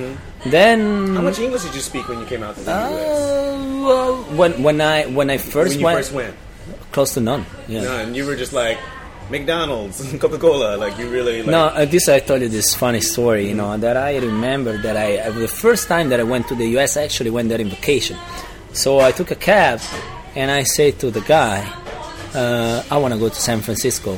then 0.46 1.16
How 1.16 1.22
much 1.22 1.40
English 1.40 1.64
did 1.64 1.76
you 1.76 1.82
speak 1.82 2.08
when 2.08 2.20
you 2.20 2.26
came 2.26 2.44
out 2.44 2.56
to 2.56 2.62
the 2.64 2.72
uh, 2.74 2.90
U.S.? 2.90 3.86
well, 3.86 4.16
when 4.40 4.64
when 4.64 4.82
I 4.82 5.06
when 5.06 5.30
I 5.30 5.38
first 5.38 5.72
When 5.72 5.80
you 5.80 5.86
went, 5.86 5.98
first 6.00 6.12
went, 6.14 6.34
close 6.92 7.14
to 7.16 7.22
none. 7.22 7.46
Yeah. 7.68 7.82
no, 7.84 7.98
and 7.98 8.16
you 8.16 8.26
were 8.26 8.36
just 8.36 8.54
like 8.54 8.78
McDonald's, 9.30 10.02
Coca 10.20 10.38
Cola, 10.38 10.78
like 10.78 10.98
you 10.98 11.10
really 11.10 11.42
like. 11.42 11.50
No, 11.52 11.66
uh, 11.66 11.86
this 11.86 12.08
I 12.10 12.20
told 12.20 12.42
you 12.42 12.50
this 12.50 12.76
funny 12.76 13.02
story. 13.02 13.48
You 13.48 13.56
know 13.56 13.76
that 13.78 13.98
I 13.98 14.18
remember 14.18 14.78
that 14.82 14.96
I 14.98 15.18
uh, 15.18 15.32
the 15.32 15.48
first 15.48 15.88
time 15.88 16.10
that 16.10 16.20
I 16.20 16.24
went 16.24 16.48
to 16.50 16.56
the 16.56 16.68
U.S. 16.78 16.96
I 16.98 17.04
actually 17.04 17.32
went 17.32 17.50
there 17.50 17.60
in 17.62 17.70
vacation. 17.70 18.18
So 18.74 19.00
I 19.00 19.12
took 19.12 19.32
a 19.32 19.36
cab 19.36 19.80
and 20.36 20.52
I 20.52 20.64
said 20.64 21.00
to 21.00 21.10
the 21.12 21.22
guy, 21.22 21.66
uh, 22.36 22.84
"I 22.92 22.98
want 22.98 23.14
to 23.14 23.20
go 23.20 23.30
to 23.30 23.36
San 23.36 23.62
Francisco." 23.62 24.18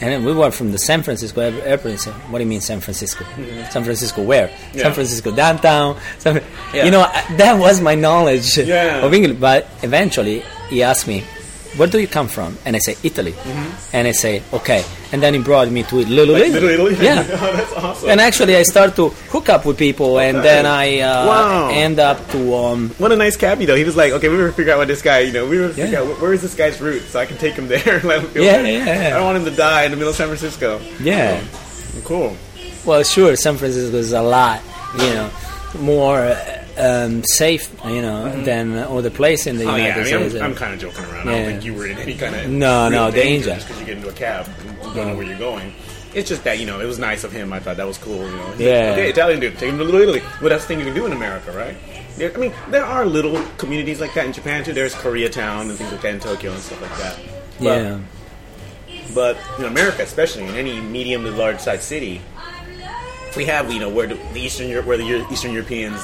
And 0.00 0.10
then 0.12 0.24
we 0.24 0.34
were 0.34 0.50
from 0.50 0.72
the 0.72 0.78
San 0.78 1.02
Francisco 1.04 1.40
airport. 1.40 1.90
And 1.92 2.00
said, 2.00 2.14
"What 2.30 2.38
do 2.38 2.44
you 2.44 2.50
mean 2.50 2.60
San 2.60 2.80
Francisco? 2.80 3.24
San 3.70 3.84
Francisco 3.84 4.22
where? 4.22 4.48
Mm-hmm. 4.48 4.76
Yeah. 4.78 4.82
San 4.84 4.92
Francisco 4.94 5.30
downtown." 5.34 5.96
San, 6.18 6.42
Yeah. 6.74 6.84
You 6.86 6.90
know 6.90 7.02
I- 7.02 7.24
that 7.36 7.54
was 7.58 7.80
my 7.80 7.94
knowledge 7.94 8.58
Yeah. 8.58 9.04
of 9.06 9.14
English. 9.14 9.38
But 9.38 9.68
eventually 9.82 10.42
he 10.68 10.82
asked 10.82 11.06
me, 11.06 11.22
"Where 11.76 11.88
do 11.88 11.98
you 11.98 12.06
come 12.08 12.28
from?" 12.28 12.56
And 12.64 12.76
I 12.76 12.78
say, 12.78 12.96
"Italy." 13.02 13.34
And 13.92 14.06
I 14.08 14.12
say, 14.12 14.42
"Okay." 14.52 14.84
And 15.12 15.22
then 15.22 15.34
he 15.34 15.40
brought 15.40 15.70
me 15.70 15.82
to 15.84 15.96
Little 15.96 16.34
Mm-hmm. 16.34 16.52
like, 16.52 16.62
Italy. 16.62 16.76
Little 16.76 16.86
Italy. 16.88 17.04
Yeah. 17.06 17.26
oh, 17.42 17.52
that's 17.56 17.72
awesome. 17.74 18.08
And 18.10 18.20
actually, 18.20 18.56
I 18.56 18.62
start 18.64 18.96
to 18.96 19.10
hook 19.30 19.48
up 19.48 19.64
with 19.64 19.78
people, 19.78 20.18
and 20.18 20.38
then 20.42 20.66
I 20.66 21.00
uh, 21.00 21.26
Wow. 21.26 21.68
end 21.72 21.98
up 22.00 22.18
to 22.30 22.54
um, 22.54 22.90
What 22.98 23.12
a 23.12 23.16
nice 23.16 23.36
cabbie 23.36 23.66
though. 23.66 23.76
He 23.76 23.84
was 23.84 23.96
like, 23.96 24.12
okay, 24.12 24.28
we 24.28 24.36
were 24.36 24.50
figure 24.52 24.72
out 24.72 24.78
what 24.78 24.88
this 24.88 25.02
guy, 25.02 25.20
you 25.20 25.32
know, 25.32 25.46
we 25.46 25.58
were 25.60 25.68
figure 25.68 25.86
Yeah. 25.92 26.00
out 26.10 26.20
where 26.20 26.32
is 26.32 26.42
this 26.42 26.54
guy's 26.54 26.80
route, 26.80 27.02
so 27.08 27.20
I 27.20 27.26
can 27.26 27.36
take 27.38 27.54
him 27.54 27.68
there. 27.68 28.00
Let 28.04 28.22
him 28.22 28.28
feel 28.30 28.42
Yeah, 28.44 28.60
yeah, 28.62 28.84
yeah. 28.84 29.06
I 29.08 29.10
don't 29.18 29.24
want 29.24 29.38
him 29.38 29.44
to 29.46 29.56
die 29.56 29.84
in 29.84 29.90
the 29.92 29.96
middle 29.96 30.10
of 30.10 30.16
San 30.16 30.28
Francisco. 30.28 30.80
yeah. 31.00 31.40
Cool. 32.04 32.36
Well, 32.84 33.02
sure, 33.04 33.36
San 33.36 33.56
Francisco 33.56 33.96
is 33.96 34.12
a 34.12 34.20
lot, 34.22 34.60
you 34.98 35.10
know, 35.14 35.30
more 35.78 36.18
uh, 36.20 36.63
um, 36.78 37.22
safe, 37.24 37.72
you 37.84 38.02
know, 38.02 38.30
than 38.42 38.76
other 38.76 39.10
place 39.10 39.46
in 39.46 39.56
the 39.58 39.64
Mm-hmm. 39.64 39.72
Oh 39.72 39.76
yeah, 39.76 39.96
United 39.96 40.14
I 40.14 40.18
mean, 40.18 40.30
States. 40.30 40.42
I'm, 40.42 40.50
I'm 40.50 40.56
kind 40.56 40.74
of 40.74 40.80
joking 40.80 41.04
around. 41.04 41.28
I 41.28 41.32
don't 41.32 41.44
think 41.46 41.64
you 41.64 41.74
were 41.74 41.86
in 41.86 41.98
any 41.98 42.14
kind 42.14 42.34
of 42.34 42.50
No, 42.50 42.88
no, 42.88 43.10
danger. 43.10 43.54
just 43.54 43.66
because 43.66 43.80
you 43.80 43.86
get 43.86 43.96
into 43.98 44.08
a 44.08 44.12
cab 44.12 44.48
and 44.66 44.78
don't 44.94 44.96
know 45.08 45.16
where 45.16 45.24
you're 45.26 45.38
going. 45.38 45.72
It's 46.14 46.28
just 46.28 46.44
that 46.44 46.60
you 46.60 46.66
know 46.66 46.78
it 46.80 46.86
was 46.86 46.98
nice 46.98 47.24
of 47.24 47.32
him. 47.32 47.52
I 47.52 47.58
thought 47.58 47.76
that 47.76 47.86
was 47.86 47.98
cool. 47.98 48.16
You 48.16 48.36
know, 48.36 48.42
He's 48.50 48.50
like, 48.50 48.58
Yeah. 48.60 48.90
okay, 48.92 49.10
Italian 49.10 49.40
dude, 49.40 49.58
take 49.58 49.70
him 49.70 49.78
to 49.78 49.84
Little 49.84 50.00
Italy. 50.00 50.22
Well, 50.40 50.50
that's 50.50 50.62
the 50.64 50.68
thing 50.68 50.78
you 50.78 50.84
can 50.84 50.94
do 50.94 51.06
in 51.06 51.12
America, 51.12 51.50
right? 51.52 51.76
Yeah, 52.16 52.28
I 52.32 52.38
mean, 52.38 52.52
there 52.70 52.84
are 52.84 53.04
little 53.04 53.42
communities 53.58 54.00
like 54.00 54.14
that 54.14 54.24
in 54.26 54.32
Japan 54.32 54.62
too. 54.62 54.72
There's 54.72 54.94
Koreatown 54.94 55.62
and 55.62 55.72
things 55.72 55.90
like 55.90 56.02
that 56.02 56.14
in 56.14 56.20
Tokyo 56.20 56.52
and 56.52 56.60
stuff 56.60 56.80
like 56.80 56.96
that. 56.98 57.18
But, 57.58 57.64
yeah. 57.64 58.00
But 59.14 59.36
in 59.58 59.64
America, 59.64 60.02
especially 60.02 60.44
in 60.44 60.54
any 60.54 60.80
medium 60.80 61.24
to 61.24 61.30
large 61.32 61.58
size 61.58 61.82
city, 61.84 62.20
we 63.36 63.44
have 63.46 63.72
you 63.72 63.80
know 63.80 63.88
where 63.88 64.06
the, 64.06 64.14
the 64.32 64.40
Eastern 64.40 64.68
Europe, 64.68 64.86
where 64.86 64.96
the 64.96 65.26
Eastern 65.32 65.52
Europeans 65.52 66.00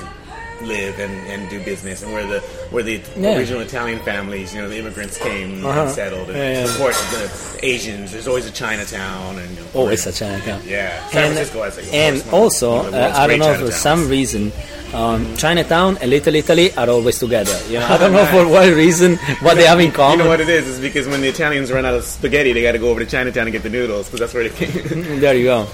live 0.62 0.98
and, 0.98 1.12
and 1.28 1.48
do 1.50 1.62
business, 1.64 2.02
and 2.02 2.12
where 2.12 2.26
the 2.26 2.40
where 2.70 2.82
the 2.82 3.00
Yeah. 3.16 3.36
original 3.38 3.60
Italian 3.60 3.98
families, 4.00 4.54
you 4.54 4.60
know, 4.60 4.68
the 4.68 4.78
immigrants 4.78 5.16
came 5.18 5.64
Uh-huh. 5.64 5.82
and 5.82 5.90
settled, 5.90 6.28
and 6.30 6.36
Yeah, 6.38 6.64
of 6.64 6.76
course 6.78 7.00
the 7.12 7.66
Asians. 7.66 8.12
There's 8.12 8.28
always 8.28 8.46
a 8.46 8.50
Chinatown, 8.50 9.38
and 9.38 9.50
you 9.56 9.60
know, 9.62 9.66
Always 9.74 10.06
a 10.06 10.12
Chinatown. 10.12 10.60
yeah, 10.66 11.06
San 11.08 11.24
And, 11.24 11.34
Francisco 11.34 11.62
has 11.62 11.76
like, 11.76 11.86
and 11.92 12.16
one- 12.22 12.34
also, 12.42 12.82
one 12.84 12.94
uh, 12.94 13.12
I 13.16 13.26
don't 13.26 13.38
know 13.38 13.54
for 13.66 13.72
some 13.72 14.08
reason, 14.08 14.52
um, 14.94 15.36
Chinatown 15.36 15.98
and 16.00 16.10
Little 16.10 16.34
Italy 16.34 16.72
are 16.76 16.88
always 16.90 17.18
together. 17.18 17.56
You 17.68 17.78
know, 17.78 17.86
I 17.86 17.96
don't 17.98 18.12
know 18.12 18.24
for 18.34 18.46
what 18.48 18.68
reason, 18.74 19.16
what 19.40 19.54
they 19.56 19.64
have 19.66 19.80
in 19.80 19.92
common. 19.92 20.18
You 20.18 20.24
know 20.24 20.30
what 20.30 20.40
it 20.40 20.48
is? 20.48 20.66
Is 20.66 20.80
because 20.80 21.06
when 21.06 21.20
the 21.20 21.28
Italians 21.28 21.70
run 21.70 21.84
out 21.86 21.94
of 21.94 22.04
spaghetti, 22.04 22.52
they 22.52 22.62
got 22.62 22.72
to 22.72 22.78
go 22.78 22.88
over 22.90 23.00
to 23.00 23.06
Chinatown 23.06 23.44
and 23.44 23.52
get 23.52 23.62
the 23.62 23.70
noodles 23.70 24.06
because 24.06 24.20
that's 24.20 24.34
where 24.34 24.48
they 24.48 24.54
came. 24.66 25.20
There 25.20 25.34
you 25.34 25.44
go. 25.44 25.66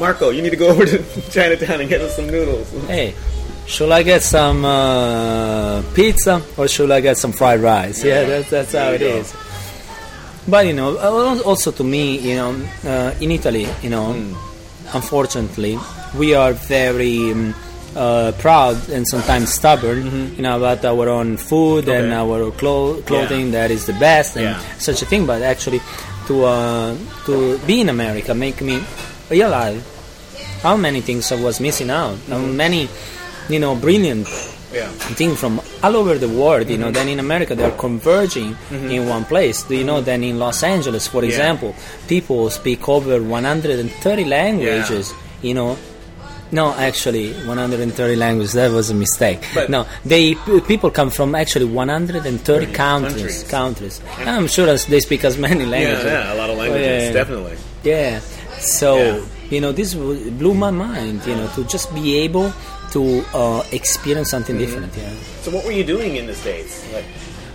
Marco, 0.00 0.30
you 0.30 0.40
need 0.40 0.50
to 0.50 0.56
go 0.56 0.68
over 0.68 0.86
to 0.86 0.98
Chinatown 1.30 1.80
and 1.82 1.88
get 1.90 2.00
us 2.00 2.16
some 2.16 2.26
noodles. 2.26 2.66
Hey, 2.86 3.14
should 3.66 3.90
I 3.90 4.02
get 4.02 4.22
some 4.22 4.64
uh, 4.64 5.82
pizza 5.94 6.42
or 6.56 6.68
should 6.68 6.90
I 6.90 7.00
get 7.00 7.16
some 7.16 7.32
fried 7.32 7.60
rice? 7.60 8.04
Yeah, 8.04 8.20
Yeah, 8.22 8.26
that's, 8.28 8.50
that's 8.50 8.72
how 8.72 8.90
it 8.92 8.98
go. 9.00 9.06
is. 9.06 9.34
But 10.48 10.66
you 10.66 10.72
know, 10.74 10.96
uh, 10.98 11.42
also 11.44 11.70
to 11.72 11.84
me, 11.84 12.18
you 12.18 12.34
know, 12.36 12.50
uh, 12.84 13.14
in 13.20 13.30
Italy, 13.30 13.66
you 13.82 13.90
know, 13.90 14.12
Hmm. 14.12 14.34
unfortunately, 14.94 15.78
we 16.18 16.34
are 16.34 16.52
very 16.52 17.32
um, 17.32 17.54
uh, 17.96 18.32
proud 18.38 18.76
and 18.90 19.06
sometimes 19.06 19.52
stubborn, 19.54 20.34
you 20.36 20.42
know, 20.42 20.56
about 20.56 20.84
our 20.84 21.08
own 21.08 21.36
food 21.36 21.88
and 21.88 22.10
Mm-hmm. 22.12 22.30
Our 22.32 22.50
clo- 22.52 23.00
clothing 23.02 23.52
that 23.52 23.70
is 23.70 23.86
the 23.86 23.92
best 23.94 24.36
and 24.36 24.46
Yeah. 24.46 24.60
such 24.78 25.02
a 25.02 25.06
thing. 25.06 25.26
But 25.26 25.42
actually, 25.42 25.80
to 26.26 26.44
uh, 26.44 26.96
to 27.26 27.58
be 27.66 27.80
in 27.80 27.88
America 27.88 28.34
make 28.34 28.60
me 28.62 28.82
realize 29.30 29.80
how 30.62 30.76
many 30.76 31.00
things 31.00 31.30
I 31.32 31.36
was 31.40 31.60
missing 31.60 31.90
out, 31.90 32.16
Mm-hmm. 32.28 32.56
many, 32.56 32.88
you 33.52 33.60
know, 33.60 33.74
brilliant 33.74 34.26
Yeah. 34.72 34.88
things 35.20 35.38
from 35.38 35.60
all 35.82 35.94
over 35.96 36.16
the 36.16 36.28
world. 36.28 36.70
You 36.70 36.78
know, 36.78 36.90
then 36.90 37.08
in 37.08 37.18
America 37.20 37.54
they 37.54 37.64
are 37.64 37.76
converging 37.86 38.56
in 38.70 39.06
one 39.08 39.24
place. 39.26 39.62
Do 39.64 39.74
you 39.76 39.84
know? 39.84 40.00
Then 40.00 40.24
in 40.24 40.38
Los 40.38 40.62
Angeles, 40.62 41.06
for 41.06 41.20
Mm-hmm. 41.20 41.30
Yeah. 41.30 41.36
example, 41.36 41.74
people 42.08 42.48
speak 42.50 42.88
over 42.88 43.22
130 43.22 44.24
languages. 44.24 45.12
You 45.42 45.54
know. 45.54 45.76
No, 46.54 46.72
actually, 46.74 47.32
130 47.46 48.14
languages. 48.16 48.52
That 48.52 48.72
was 48.72 48.90
a 48.90 48.94
mistake. 48.94 49.40
But- 49.54 49.70
no, 49.70 49.86
they 50.04 50.34
p- 50.34 50.60
people 50.60 50.90
come 50.90 51.08
from 51.08 51.34
actually 51.34 51.64
130 51.64 52.66
countries. 52.66 53.42
countries. 53.44 53.44
Countries. 53.48 54.00
I'm 54.26 54.46
sure 54.48 54.66
they 54.66 55.00
speak 55.00 55.24
as 55.24 55.38
many 55.38 55.64
languages. 55.64 56.04
yeah, 56.04 56.34
a 56.34 56.36
lot 56.36 56.50
of 56.50 56.58
languages, 56.58 56.86
yeah, 56.86 57.06
yeah. 57.08 57.12
definitely. 57.12 57.56
Yeah. 57.84 58.20
So 58.60 58.96
Yeah. 58.96 59.20
you 59.48 59.60
know, 59.62 59.72
this 59.72 59.94
blew 59.94 60.52
my 60.52 60.70
mind. 60.70 61.22
You 61.26 61.36
know, 61.36 61.48
to 61.56 61.64
just 61.64 61.88
be 61.94 62.18
able 62.18 62.52
to 62.92 63.24
uh, 63.34 63.62
experience 63.72 64.30
something 64.30 64.56
Mm-hmm. 64.56 64.64
different. 64.64 64.96
Yeah. 64.96 65.12
So 65.42 65.50
what 65.50 65.64
were 65.64 65.72
you 65.72 65.84
doing 65.84 66.16
in 66.16 66.26
the 66.26 66.34
states? 66.34 66.84
Like, 66.92 67.04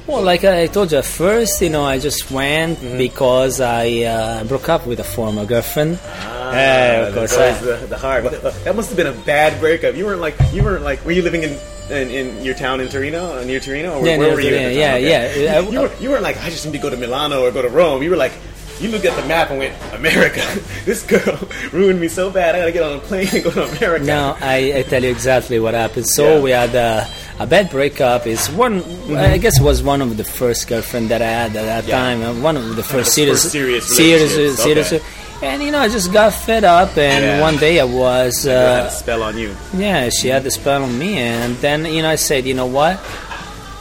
Well, 0.08 0.24
like 0.24 0.44
I 0.46 0.68
told 0.68 0.92
you 0.92 1.00
at 1.00 1.06
first, 1.06 1.62
you 1.62 1.70
know, 1.70 1.84
I 1.84 2.00
just 2.00 2.32
went 2.32 2.80
Mm-hmm. 2.80 2.98
because 2.98 3.60
I 3.62 4.04
uh, 4.04 4.44
broke 4.46 4.70
up 4.70 4.88
with 4.88 5.00
a 5.00 5.04
former 5.04 5.46
girlfriend. 5.46 6.00
ah, 6.04 6.52
Yeah, 6.54 7.08
of 7.08 7.14
course. 7.16 7.36
That, 7.36 7.52
was 7.52 7.82
the, 7.82 7.88
the 7.88 7.98
hard. 7.98 8.24
That 8.66 8.76
must 8.76 8.88
have 8.90 8.98
been 8.98 9.08
a 9.12 9.18
bad 9.26 9.60
breakup. 9.60 9.96
You 9.96 10.06
weren't 10.06 10.22
like 10.22 10.36
you 10.54 10.64
weren't 10.64 10.84
like. 10.84 11.04
Were 11.06 11.12
you 11.12 11.22
living 11.22 11.44
in 11.44 11.54
in, 11.90 12.10
in 12.12 12.26
your 12.44 12.56
town 12.56 12.82
in 12.82 12.88
Torino, 12.90 13.40
uh, 13.40 13.44
near 13.44 13.60
Torino, 13.60 14.00
or 14.00 14.06
Yeah, 14.06 14.18
where 14.18 14.34
were 14.36 14.42
you? 14.42 14.50
Torino. 14.52 14.70
Yeah, 14.76 14.96
Okay. 15.00 15.44
yeah. 15.44 15.60
You, 15.60 15.72
you, 15.72 15.80
were, 15.84 15.92
you 16.04 16.10
weren't 16.12 16.24
like 16.30 16.38
I 16.44 16.50
just 16.52 16.66
need 16.66 16.74
to 16.80 16.84
go 16.84 16.90
to 16.90 16.98
Milano 16.98 17.44
or 17.44 17.52
go 17.52 17.62
to 17.62 17.70
Rome. 17.70 18.02
You 18.04 18.10
were 18.12 18.18
like. 18.28 18.34
You 18.80 18.90
looked 18.90 19.06
at 19.06 19.16
the 19.20 19.28
map 19.28 19.50
and 19.50 19.60
went, 19.60 19.74
America. 19.94 20.42
this 20.86 21.02
girl 21.04 21.40
ruined 21.74 22.00
me 22.00 22.08
so 22.08 22.30
bad. 22.30 22.56
I 22.56 22.60
gotta 22.60 22.72
get 22.72 22.84
on 22.84 22.98
a 22.98 23.00
plane 23.00 23.28
and 23.34 23.44
go 23.44 23.52
to 23.52 23.64
America. 23.78 24.06
No, 24.06 24.38
I, 24.40 24.74
I 24.78 24.82
tell 24.84 25.04
you 25.04 25.10
exactly 25.10 25.60
what 25.60 25.74
happened. 25.74 26.08
So 26.08 26.36
Yeah. 26.38 26.42
we 26.42 26.52
had 26.52 26.76
a, 26.76 27.08
a 27.40 27.48
bad 27.48 27.70
breakup. 27.72 28.28
It's 28.28 28.50
one, 28.50 28.84
I 29.16 29.38
guess, 29.40 29.60
it 29.60 29.64
was 29.64 29.82
one 29.82 30.02
of 30.02 30.16
the 30.18 30.24
first 30.24 30.68
girlfriend 30.68 31.10
that 31.10 31.22
I 31.22 31.26
had 31.28 31.56
at 31.56 31.66
that 31.66 31.86
Yeah. 31.88 31.98
time. 31.98 32.22
uh, 32.22 32.34
One 32.42 32.56
of 32.56 32.76
the 32.76 32.84
first 32.84 33.10
the 33.10 33.12
serious, 33.12 33.44
first 33.44 33.54
serious 33.54 34.36
serious, 34.36 34.58
serious. 34.62 34.94
Okay. 34.94 35.04
And 35.44 35.62
you 35.62 35.72
know, 35.72 35.80
I 35.80 35.88
just 35.88 36.12
got 36.12 36.34
fed 36.34 36.64
up, 36.64 36.98
and 36.98 37.24
Yeah. 37.24 37.42
one 37.42 37.58
day 37.58 37.80
I 37.80 37.84
was. 37.84 38.46
Girl 38.46 38.54
had 38.58 38.84
Uh, 38.84 38.88
a 38.88 38.92
spell 38.92 39.22
on 39.24 39.38
you. 39.38 39.56
Yeah, 39.76 40.10
she 40.10 40.30
had 40.30 40.44
the 40.44 40.50
spell 40.52 40.84
on 40.84 40.98
me, 40.98 41.18
and 41.20 41.56
then 41.58 41.86
you 41.86 42.02
know 42.02 42.10
I 42.10 42.16
said, 42.16 42.46
you 42.46 42.56
know 42.56 42.66
what? 42.66 43.00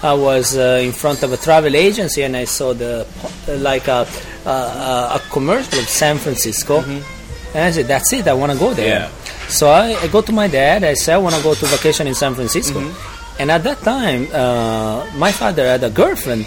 I 0.03 0.13
was 0.13 0.55
uh, 0.57 0.81
in 0.83 0.93
front 0.93 1.23
of 1.23 1.33
a 1.33 1.39
travel 1.39 1.75
agency, 1.75 2.23
and 2.23 2.37
I 2.37 2.45
saw 2.45 2.75
the 2.75 3.07
uh, 3.49 3.57
like 3.57 3.89
a 3.89 4.07
a, 4.47 5.17
a 5.17 5.23
commercial 5.31 5.79
of 5.79 5.89
San 5.89 6.19
Francisco, 6.19 6.81
mm-hmm. 6.81 7.57
and 7.57 7.65
I 7.65 7.71
said, 7.71 7.87
that's 7.87 8.13
it. 8.13 8.29
I 8.29 8.35
want 8.35 8.53
to 8.53 8.59
go 8.59 8.73
there. 8.75 9.01
Yeah. 9.01 9.11
So 9.49 9.69
I, 9.69 9.95
I 10.03 10.09
go 10.09 10.21
to 10.23 10.33
my 10.33 10.49
dad. 10.49 10.85
I 10.85 10.95
say 10.95 11.15
I 11.15 11.19
want 11.19 11.35
to 11.35 11.43
go 11.43 11.55
to 11.55 11.67
vacation 11.67 12.07
in 12.07 12.15
San 12.15 12.35
Francisco, 12.35 12.81
mm-hmm. 12.81 13.41
and 13.41 13.51
at 13.51 13.63
that 13.65 13.79
time, 13.81 14.29
uh, 14.33 15.07
my 15.17 15.33
father 15.33 15.67
had 15.67 15.85
a 15.85 15.91
girlfriend 15.91 16.47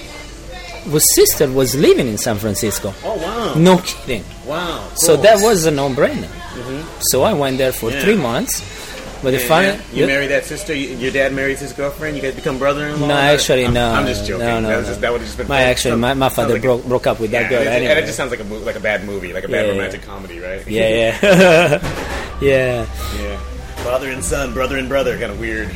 whose 0.89 1.05
sister 1.13 1.51
was 1.51 1.75
living 1.75 2.07
in 2.07 2.17
San 2.17 2.37
Francisco. 2.37 2.93
Oh 3.03 3.15
wow! 3.17 3.53
No 3.55 3.77
kidding. 3.79 4.23
Wow. 4.45 4.87
So 4.95 5.15
that 5.17 5.41
was 5.43 5.65
a 5.65 5.71
no-brainer. 5.71 6.23
Mm-hmm. 6.23 6.99
So 7.11 7.23
I 7.23 7.33
went 7.33 7.57
there 7.57 7.71
for 7.71 7.91
Yeah. 7.91 8.01
three 8.01 8.15
months. 8.15 8.61
But 9.21 9.31
the 9.31 9.39
Yeah, 9.39 9.47
funny, 9.47 9.67
yeah. 9.67 9.81
You 9.93 10.07
married 10.07 10.27
that 10.31 10.45
sister. 10.45 10.73
You, 10.73 10.95
your 10.95 11.11
dad 11.11 11.33
marries 11.33 11.59
his 11.59 11.73
girlfriend. 11.73 12.15
You 12.15 12.21
guys 12.21 12.35
become 12.35 12.57
brother-in-law. 12.57 13.07
No, 13.07 13.13
actually, 13.13 13.65
I'm, 13.65 13.73
no. 13.73 13.91
I'm 13.91 14.05
just 14.07 14.25
joking. 14.25 14.45
No, 14.45 14.59
no, 14.61 14.67
that, 14.69 14.81
no. 14.81 14.87
just, 14.87 15.01
that 15.01 15.11
would 15.11 15.19
have 15.21 15.27
just 15.27 15.37
been. 15.37 15.47
My 15.47 15.61
actually, 15.63 15.97
my, 15.97 16.13
my 16.13 16.29
father 16.29 16.53
like 16.53 16.59
a- 16.63 16.65
broke, 16.67 16.85
broke 16.85 17.07
up 17.07 17.19
with 17.19 17.31
that 17.31 17.49
girl. 17.49 17.59
and 17.59 17.67
it, 17.67 17.71
anyway. 17.71 17.91
and 17.91 17.99
it 17.99 18.05
just 18.05 18.15
sounds 18.17 18.31
like 18.31 18.39
a 18.39 18.43
mo- 18.45 18.59
like 18.59 18.75
a 18.77 18.79
bad 18.79 19.03
movie, 19.03 19.33
like 19.33 19.43
a 19.43 19.47
bad 19.49 19.65
Yeah, 19.65 19.71
yeah. 19.73 19.77
romantic 19.77 20.01
comedy, 20.03 20.39
right? 20.39 20.65
yeah, 20.67 21.17
yeah, 21.21 21.79
yeah. 22.41 22.85
yeah. 23.21 23.39
Father 23.83 24.09
and 24.11 24.23
son, 24.23 24.53
brother 24.53 24.77
and 24.77 24.87
brother, 24.89 25.17
kind 25.17 25.31
of 25.31 25.39
weird. 25.39 25.69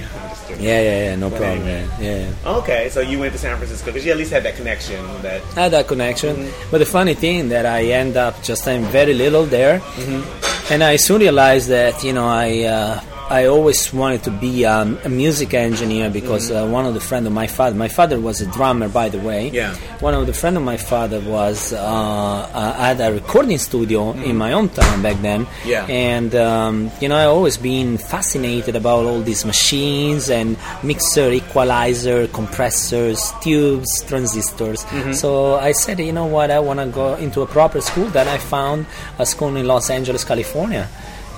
Yeah, 0.60 0.82
yeah, 0.82 1.04
yeah. 1.06 1.16
No 1.16 1.30
But 1.30 1.40
problem. 1.40 1.68
anyway. 1.68 1.88
Yeah, 2.00 2.30
yeah. 2.44 2.52
Okay, 2.58 2.90
so 2.90 3.00
you 3.00 3.18
went 3.20 3.32
to 3.34 3.40
San 3.40 3.56
Francisco 3.58 3.86
because 3.88 4.06
you 4.06 4.12
at 4.12 4.18
least 4.18 4.32
had 4.32 4.44
that 4.44 4.56
connection. 4.56 5.04
That 5.22 5.42
I 5.58 5.62
had 5.62 5.72
that 5.72 5.88
connection. 5.88 6.36
Mm-hmm. 6.36 6.70
But 6.72 6.78
the 6.80 6.86
funny 6.86 7.14
thing 7.14 7.50
that 7.50 7.66
I 7.66 7.86
end 7.86 8.18
up 8.18 8.42
just 8.44 8.68
I'm 8.68 8.84
very 8.86 9.14
little 9.14 9.46
there, 9.46 9.80
Mm-hmm. 9.80 10.74
and 10.74 10.84
I 10.84 10.98
soon 10.98 11.22
realized 11.22 11.70
that 11.70 12.04
you 12.04 12.12
know 12.14 12.28
I 12.28 12.64
uh, 12.66 13.00
I 13.34 13.48
always 13.48 13.92
wanted 13.92 14.22
to 14.26 14.32
be 14.32 14.64
um, 14.64 15.00
a 15.04 15.10
music 15.10 15.56
engineer 15.56 16.12
because 16.12 16.52
uh, 16.52 16.68
one 16.68 16.86
of 16.86 16.94
the 16.94 17.00
friend 17.00 17.26
of 17.26 17.34
my 17.34 17.48
father, 17.48 17.76
my 17.76 17.88
father 17.88 18.20
was 18.20 18.42
a 18.42 18.46
drummer 18.46 18.88
by 18.88 19.10
the 19.10 19.18
way. 19.18 19.48
Mm-hmm. 19.48 19.56
Yeah. 19.56 19.74
One 20.02 20.14
of 20.14 20.28
the 20.28 20.34
friend 20.34 20.56
of 20.56 20.62
my 20.62 20.78
father 20.78 21.20
was 21.20 21.74
uh, 21.74 21.78
uh, 21.82 22.74
had 22.74 23.02
a 23.02 23.12
recording 23.12 23.58
studio 23.58 24.12
in 24.12 24.38
my 24.38 24.52
hometown 24.52 25.02
back 25.02 25.18
then. 25.24 25.48
Mm-hmm. 25.48 25.70
Yeah. 25.70 25.86
And 25.90 26.36
um, 26.36 26.92
you 27.02 27.10
know 27.10 27.16
I 27.16 27.26
always 27.26 27.58
been 27.58 27.98
fascinated 27.98 28.76
about 28.76 29.06
all 29.06 29.22
these 29.22 29.46
machines 29.46 30.30
and 30.30 30.56
mixer, 30.84 31.32
equalizer, 31.32 32.28
compressors, 32.28 33.34
tubes, 33.42 34.04
transistors. 34.04 34.84
Mm-hmm. 34.84 35.14
So 35.14 35.56
I 35.56 35.72
said, 35.72 35.98
you 36.00 36.14
know 36.14 36.28
what, 36.28 36.52
I 36.52 36.60
want 36.60 36.80
to 36.82 36.86
go 36.86 37.16
into 37.16 37.42
a 37.42 37.48
proper 37.48 37.82
school. 37.82 38.06
Then 38.06 38.28
I 38.28 38.38
found 38.38 38.86
a 39.18 39.26
school 39.26 39.56
in 39.56 39.66
Los 39.66 39.90
Angeles, 39.90 40.24
California, 40.24 40.88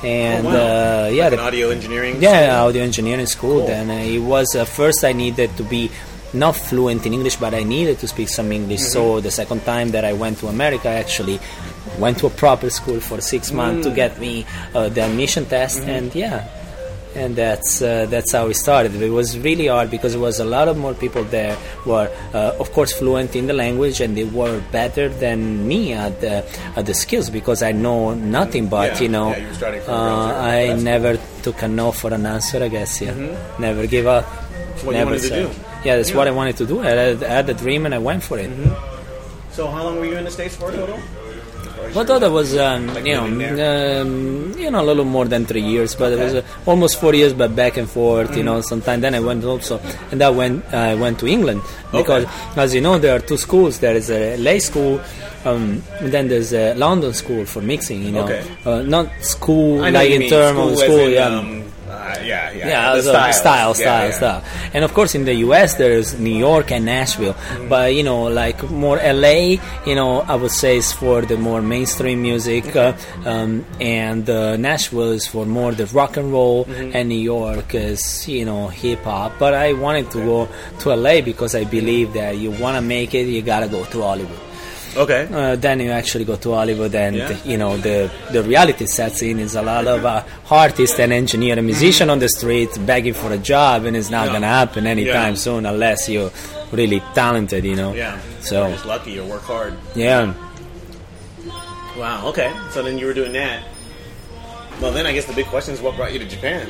and 0.06 0.46
Oh, 0.46 0.50
wow. 0.52 1.06
uh, 1.06 1.10
yeah, 1.10 1.24
like 1.30 1.32
the- 1.40 1.42
audio 1.42 1.70
engineering. 1.70 2.22
yeah, 2.22 2.62
audio 2.64 2.84
engineering 2.84 3.26
school. 3.26 3.60
Cool. 3.60 3.68
Then 3.68 3.90
uh, 3.90 3.96
it 4.16 4.20
was 4.20 4.56
uh, 4.56 4.64
first 4.66 5.04
I 5.04 5.14
needed 5.14 5.50
to 5.58 5.64
be 5.64 5.90
not 6.34 6.56
fluent 6.56 7.06
in 7.06 7.14
English, 7.14 7.38
but 7.38 7.54
I 7.54 7.64
needed 7.64 8.00
to 8.00 8.08
speak 8.08 8.30
some 8.30 8.52
English. 8.52 8.82
Mm-hmm. 8.82 9.18
So 9.18 9.20
the 9.22 9.32
second 9.32 9.64
time 9.66 9.92
that 9.92 10.04
I 10.06 10.14
went 10.14 10.40
to 10.40 10.48
America, 10.48 10.90
I 10.90 10.96
actually 10.96 11.40
went 11.98 12.18
to 12.20 12.28
a 12.28 12.30
proper 12.30 12.70
school 12.70 13.00
for 13.00 13.22
six 13.22 13.52
months 13.52 13.88
Mm. 13.88 13.90
to 13.90 13.96
get 13.96 14.20
me 14.20 14.46
uh, 14.76 14.90
the 14.90 15.02
admission 15.06 15.46
test, 15.46 15.80
Mm-hmm. 15.80 15.90
and 15.90 16.16
yeah. 16.16 16.44
And 17.16 17.36
that's 17.36 17.82
uh, 17.82 18.06
that's 18.10 18.32
how 18.34 18.48
we 18.48 18.54
started. 18.54 18.94
It 19.02 19.10
was 19.10 19.40
really 19.40 19.68
hard 19.68 19.90
because 19.90 20.12
there 20.14 20.22
was 20.22 20.40
a 20.40 20.46
lot 20.46 20.68
of 20.68 20.78
more 20.78 20.94
people 20.94 21.24
there 21.24 21.58
were, 21.86 22.10
uh, 22.34 22.52
of 22.60 22.72
course, 22.74 22.92
fluent 22.92 23.36
in 23.36 23.48
the 23.48 23.54
language, 23.54 24.02
and 24.02 24.18
they 24.18 24.26
were 24.26 24.62
better 24.72 25.08
than 25.08 25.66
me 25.68 25.94
at 25.94 26.20
the 26.20 26.44
at 26.76 26.86
the 26.86 26.94
skills 26.94 27.30
because 27.30 27.64
I 27.64 27.72
know 27.72 28.14
nothing. 28.14 28.68
But 28.68 28.96
Yeah, 28.96 29.02
you 29.04 29.10
know, 29.10 29.30
yeah, 29.32 29.38
you 29.38 29.48
were 29.48 29.54
starting 29.54 29.82
from 29.82 29.94
uh. 29.94 30.34
I 30.36 30.74
never 30.76 31.18
took 31.42 31.62
a 31.62 31.68
no 31.70 31.92
for 31.92 32.14
an 32.14 32.26
answer. 32.26 32.62
I 32.62 32.68
guess 32.68 33.00
yeah, 33.02 33.14
never 33.60 33.88
give 33.88 34.08
up. 34.08 34.26
Mm-hmm. 34.26 34.86
what 34.86 34.92
you 34.94 35.00
never 35.00 35.12
wanted 35.12 35.24
to 35.24 35.30
do. 35.30 35.50
Yeah, 35.86 35.96
that's 35.96 36.10
Yeah. 36.10 36.18
what 36.18 36.28
I 36.28 36.32
wanted 36.32 36.58
to 36.58 36.66
do. 36.66 36.82
I 36.82 36.88
had, 36.90 37.24
I 37.24 37.30
had 37.30 37.50
a 37.50 37.54
dream 37.54 37.86
and 37.86 37.96
I 37.96 38.00
went 38.00 38.24
for 38.24 38.38
it. 38.38 38.50
So 39.52 39.68
how 39.72 39.84
long 39.84 39.96
were 40.00 40.06
you 40.06 40.18
in 40.18 40.26
the 40.26 40.32
states 40.32 40.56
for 40.58 40.70
total? 40.72 41.00
But 41.94 42.08
that 42.08 42.30
was, 42.32 42.56
um, 42.58 42.94
Like 42.94 43.06
you 43.06 43.16
know, 43.16 44.02
um, 44.02 44.54
you 44.58 44.70
know, 44.70 44.82
a 44.82 44.88
little 44.90 45.06
more 45.06 45.26
than 45.26 45.46
three 45.46 45.62
years, 45.62 45.96
but 45.96 46.12
it 46.14 46.20
was 46.20 46.34
uh, 46.36 46.42
almost 46.66 47.00
four 47.00 47.14
years, 47.14 47.34
but 47.34 47.56
back 47.56 47.78
and 47.78 47.90
forth, 47.90 48.36
you 48.36 48.44
know. 48.44 48.60
Sometime 48.62 49.00
then 49.02 49.16
I 49.16 49.20
went 49.20 49.44
also, 49.46 49.80
and 50.12 50.22
I 50.22 50.30
went, 50.30 50.66
I 50.74 50.96
went 50.96 51.20
to 51.20 51.28
England 51.28 51.62
because, 51.92 52.26
as 52.58 52.74
you 52.76 52.82
know, 52.82 52.98
there 53.00 53.16
are 53.16 53.20
two 53.20 53.38
schools. 53.38 53.80
There 53.80 53.96
is 53.96 54.10
a 54.10 54.36
LA 54.38 54.60
school, 54.60 55.00
um, 55.46 55.82
and 56.00 56.12
then 56.12 56.28
there's 56.28 56.54
a 56.54 56.74
London 56.76 57.14
school 57.14 57.46
for 57.46 57.62
mixing. 57.62 58.04
You 58.04 58.12
know, 58.12 58.24
Okay. 58.26 58.44
uh, 58.66 58.82
not 58.82 59.08
school 59.22 59.84
I 59.84 59.90
like 59.92 60.12
in 60.12 60.30
terms 60.30 60.60
of 60.60 60.78
school, 60.80 61.08
yeah. 61.10 61.62
Yeah, 62.26 62.52
yeah, 62.52 62.68
yeah, 62.68 62.96
the 62.96 63.02
so 63.04 63.12
style, 63.12 63.68
Yeah, 63.70 63.72
style, 63.74 64.10
yeah. 64.10 64.12
style. 64.20 64.44
And 64.74 64.84
of 64.84 64.94
course, 64.94 65.16
in 65.16 65.26
the 65.26 65.34
U.S., 65.48 65.76
there's 65.76 66.18
New 66.20 66.36
York 66.36 66.72
and 66.72 66.86
Nashville. 66.86 67.34
Mm-hmm. 67.34 67.70
But 67.70 67.94
you 67.96 68.04
know, 68.04 68.24
like 68.24 68.58
more 68.70 69.00
L.A., 69.00 69.60
you 69.86 69.96
know, 69.96 70.22
I 70.22 70.36
would 70.36 70.52
say 70.52 70.78
is 70.78 70.92
for 70.92 71.22
the 71.22 71.38
more 71.38 71.62
mainstream 71.62 72.22
music, 72.22 72.76
uh, 72.76 72.94
um, 73.26 73.66
and 73.80 74.30
uh, 74.30 74.58
Nashville 74.58 75.12
is 75.12 75.26
for 75.28 75.46
more 75.46 75.72
the 75.72 75.86
rock 75.88 76.18
and 76.18 76.32
roll, 76.32 76.66
Mm-hmm. 76.66 76.92
and 76.96 77.10
New 77.10 77.20
York 77.36 77.76
is 77.76 78.28
you 78.28 78.46
know 78.46 78.68
hip 78.68 79.04
hop. 79.04 79.34
But 79.40 79.54
I 79.54 79.74
wanted 79.74 80.10
to 80.12 80.20
go 80.20 80.50
to 80.80 80.92
L.A. 80.92 81.22
because 81.22 81.54
I 81.56 81.64
believe 81.64 82.14
that 82.14 82.38
you 82.38 82.52
want 82.52 82.76
to 82.78 82.82
make 82.82 83.14
it, 83.14 83.28
you 83.28 83.42
gotta 83.42 83.68
go 83.68 83.84
to 83.86 84.02
Hollywood. 84.02 84.40
Okay. 84.98 85.28
Uh, 85.32 85.56
then 85.58 85.80
you 85.82 85.92
actually 85.92 86.24
go 86.26 86.36
to 86.38 86.54
Hollywood, 86.54 86.96
and 86.96 87.16
Yeah. 87.18 87.36
you 87.44 87.58
know 87.58 87.76
the 87.78 88.10
the 88.32 88.42
reality 88.44 88.86
sets 88.86 89.22
in. 89.22 89.40
Is 89.40 89.56
a 89.56 89.62
lot 89.62 89.86
of 89.88 90.06
uh, 90.06 90.24
artists 90.50 90.98
and 91.00 91.12
engineer 91.12 91.58
and 91.58 91.66
musician 91.66 92.10
on 92.10 92.20
the 92.20 92.30
street 92.30 92.70
begging 92.86 93.14
for 93.14 93.32
a 93.34 93.38
job, 93.38 93.86
and 93.86 93.96
it's 93.98 94.10
not 94.10 94.28
Yeah. 94.28 94.34
gonna 94.34 94.48
happen 94.48 94.88
anytime 94.88 95.34
Yeah. 95.36 95.46
soon 95.46 95.66
unless 95.66 96.08
you're 96.08 96.32
really 96.72 97.02
talented, 97.14 97.66
you 97.66 97.76
know. 97.76 97.94
Yeah. 97.94 98.18
So 98.42 98.56
You're 98.68 98.72
just 98.78 98.86
lucky 98.86 99.20
or 99.20 99.26
work 99.26 99.44
hard. 99.44 99.74
yeah, 99.96 100.34
Wow. 101.98 102.28
Okay. 102.28 102.52
So 102.72 102.82
then 102.84 102.98
you 102.98 103.06
were 103.06 103.14
doing 103.14 103.32
that. 103.34 103.64
Well, 104.82 104.92
then 104.92 105.06
I 105.06 105.14
guess 105.14 105.26
the 105.26 105.34
big 105.34 105.46
question 105.48 105.74
is 105.74 105.82
what 105.82 105.96
brought 105.96 106.12
you 106.12 106.20
to 106.20 106.26
Japan? 106.26 106.68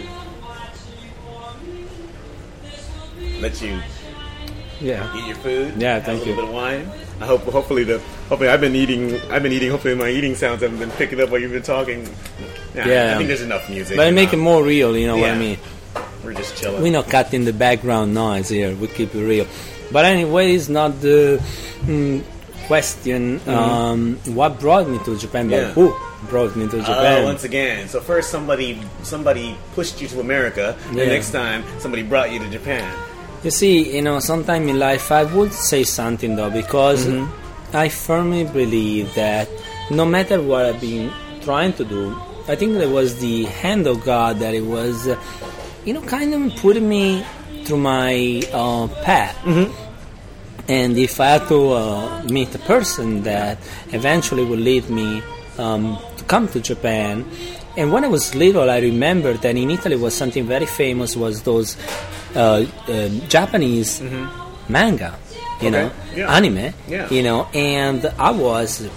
Let 3.42 3.62
you 3.62 3.80
yeah. 4.80 5.16
eat 5.18 5.26
your 5.26 5.36
food. 5.38 5.74
Yeah, 5.78 6.00
thank 6.00 6.22
a 6.22 6.26
little 6.26 6.28
you. 6.28 6.36
bit 6.36 6.44
of 6.46 6.50
wine. 6.54 6.90
I 7.22 7.26
hope. 7.26 7.42
Hopefully 7.46 7.84
the. 7.84 8.02
Hopefully 8.30 8.50
I've 8.50 8.62
been 8.62 8.76
eating. 8.76 9.20
I've 9.30 9.44
been 9.44 9.52
eating. 9.52 9.70
Hopefully 9.70 9.94
my 9.96 10.10
eating 10.10 10.36
sounds 10.36 10.62
haven't 10.62 10.80
been 10.80 10.92
picking 10.92 11.22
up 11.22 11.30
while 11.30 11.40
you've 11.40 11.52
been 11.52 11.62
talking. 11.62 12.08
Yeah. 12.74 12.88
Yeah. 12.88 13.14
I 13.14 13.18
think 13.18 13.28
there's 13.28 13.42
enough 13.44 13.70
music. 13.70 13.98
But 13.98 14.08
I 14.08 14.12
make 14.12 14.34
it 14.34 14.38
more 14.38 14.64
real, 14.64 14.98
you 14.98 15.08
know 15.08 15.18
what 15.18 15.30
I 15.30 15.38
mean. 15.38 15.58
We're 16.24 16.34
just 16.34 16.58
chilling. 16.58 16.82
We're 16.82 16.92
not 16.92 17.08
cutting 17.08 17.46
the 17.46 17.54
background 17.54 18.14
noise 18.16 18.50
here. 18.50 18.76
We 18.76 18.88
keep 18.88 19.14
it 19.14 19.22
real. 19.24 19.46
But 19.92 20.06
anyway, 20.06 20.56
it's 20.56 20.70
not 20.70 21.00
the 21.00 21.38
mm, 21.86 22.24
question. 22.66 23.40
Um, 23.48 24.16
what 24.34 24.60
brought 24.60 24.90
me 24.90 24.98
to 25.06 25.16
Japan? 25.18 25.50
But 25.50 25.56
Mm-hmm. 25.76 25.80
Yeah. 25.80 25.88
who 25.92 26.28
brought 26.28 26.56
me 26.56 26.68
to 26.68 26.80
Uh, 26.80 26.86
Japan? 26.86 27.24
once 27.26 27.44
again, 27.44 27.88
so 27.88 28.02
first 28.02 28.32
somebody 28.32 28.82
somebody 29.04 29.56
pushed 29.76 30.02
you 30.02 30.08
to 30.10 30.20
America. 30.20 30.76
The 30.92 31.06
next 31.06 31.30
time 31.32 31.64
somebody 31.78 32.02
brought 32.02 32.32
you 32.34 32.40
to 32.40 32.50
Japan. 32.50 32.84
You 33.44 33.52
see, 33.52 33.96
you 33.96 34.02
know, 34.02 34.18
sometime 34.20 34.68
in 34.68 34.80
life 34.80 35.12
I 35.12 35.24
would 35.26 35.54
say 35.54 35.84
something 35.84 36.36
though, 36.36 36.50
because 36.50 37.06
I 37.74 37.90
firmly 37.90 38.46
believe 38.46 39.14
that 39.16 39.50
no 39.90 40.06
matter 40.06 40.42
what 40.42 40.66
I've 40.66 40.82
been 40.82 41.12
trying 41.42 41.74
to 41.74 41.84
do, 41.86 42.16
I 42.48 42.56
think 42.56 42.74
there 42.78 42.90
was 42.90 43.20
the 43.20 43.46
hand 43.46 43.88
of 43.88 44.04
God 44.04 44.40
that 44.40 44.54
it 44.54 44.62
was, 44.62 45.08
uh, 45.08 45.20
you 45.84 45.94
know, 45.94 46.02
kind 46.02 46.34
of 46.34 46.56
putting 46.58 46.88
me 46.88 47.26
through 47.66 47.78
my 47.78 48.44
uh, 48.54 48.88
path. 49.04 49.36
And 50.68 50.98
if 50.98 51.20
I 51.20 51.28
had 51.38 51.48
to 51.50 51.72
uh, 51.74 52.24
meet 52.24 52.54
a 52.56 52.60
person 52.60 53.24
that 53.24 53.58
eventually 53.92 54.44
would 54.44 54.60
lead 54.60 54.90
me 54.90 55.22
um, 55.58 55.98
to 56.18 56.24
come 56.26 56.48
to 56.50 56.60
Japan, 56.60 57.26
and 57.78 57.92
when 57.92 58.06
I 58.06 58.08
was 58.08 58.34
little, 58.36 58.70
I 58.70 58.80
remember 58.80 59.34
that 59.34 59.56
in 59.56 59.70
Italy 59.70 59.96
was 59.96 60.16
something 60.16 60.46
very 60.46 60.66
famous 60.66 61.16
was 61.16 61.44
those 61.44 61.78
uh, 62.36 62.66
uh, 62.88 63.10
Japanese 63.28 64.02
manga, 64.70 65.18
you 65.62 65.72
know, 65.72 65.90
Mm-hmm. 65.90 66.18
Yeah. 66.20 66.36
anime, 66.36 66.74
Yeah. 66.88 67.10
you 67.10 67.24
know, 67.24 67.48
and 67.54 68.06
I 68.20 68.32
was 68.32 68.88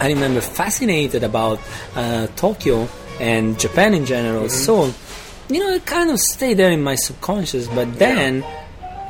I 0.00 0.08
remember 0.08 0.40
fascinated 0.40 1.22
about 1.22 1.60
uh, 1.94 2.26
Tokyo 2.36 2.88
and 3.20 3.58
Japan 3.58 3.94
in 3.94 4.04
general. 4.06 4.44
Mm-hmm. 4.44 4.64
So, 4.66 4.92
you 5.48 5.60
know, 5.60 5.70
it 5.70 5.86
kind 5.86 6.10
of 6.10 6.18
stayed 6.18 6.54
there 6.56 6.72
in 6.72 6.82
my 6.82 6.96
subconscious. 6.96 7.68
But 7.68 7.96
then, 7.98 8.42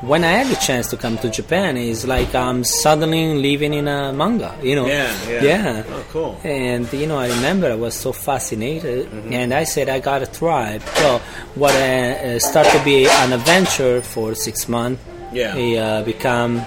when 0.03 0.23
I 0.25 0.33
had 0.33 0.49
the 0.49 0.57
chance 0.61 0.91
to 0.91 0.99
come 0.99 1.17
to 1.19 1.31
Japan, 1.31 1.79
it's 1.79 2.05
like 2.07 2.35
I'm 2.35 2.65
suddenly 2.65 3.35
living 3.41 3.73
in 3.73 3.89
a 3.89 4.13
manga. 4.13 4.55
You 4.63 4.77
know? 4.77 4.87
Yeah, 4.87 5.11
yeah. 5.31 5.43
yeah. 5.43 5.83
Oh, 5.89 6.05
cool. 6.11 6.41
And 6.45 6.93
you 6.93 7.07
know, 7.07 7.19
I 7.19 7.29
remember 7.29 7.71
I 7.73 7.77
was 7.77 7.95
so 7.95 8.13
fascinated, 8.13 9.07
Mm-hmm. 9.09 9.33
and 9.33 9.55
I 9.55 9.65
said 9.65 9.89
I 9.89 10.01
gotta 10.01 10.27
try. 10.27 10.79
So, 11.01 11.19
what 11.55 11.75
uh, 11.75 11.79
uh, 11.79 12.39
started 12.41 12.73
to 12.79 12.85
be 12.85 13.07
an 13.09 13.33
adventure 13.33 14.03
for 14.03 14.35
six 14.35 14.69
months, 14.69 15.01
Yeah. 15.35 15.57
it 15.57 15.77
uh, 15.79 16.03
become 16.03 16.63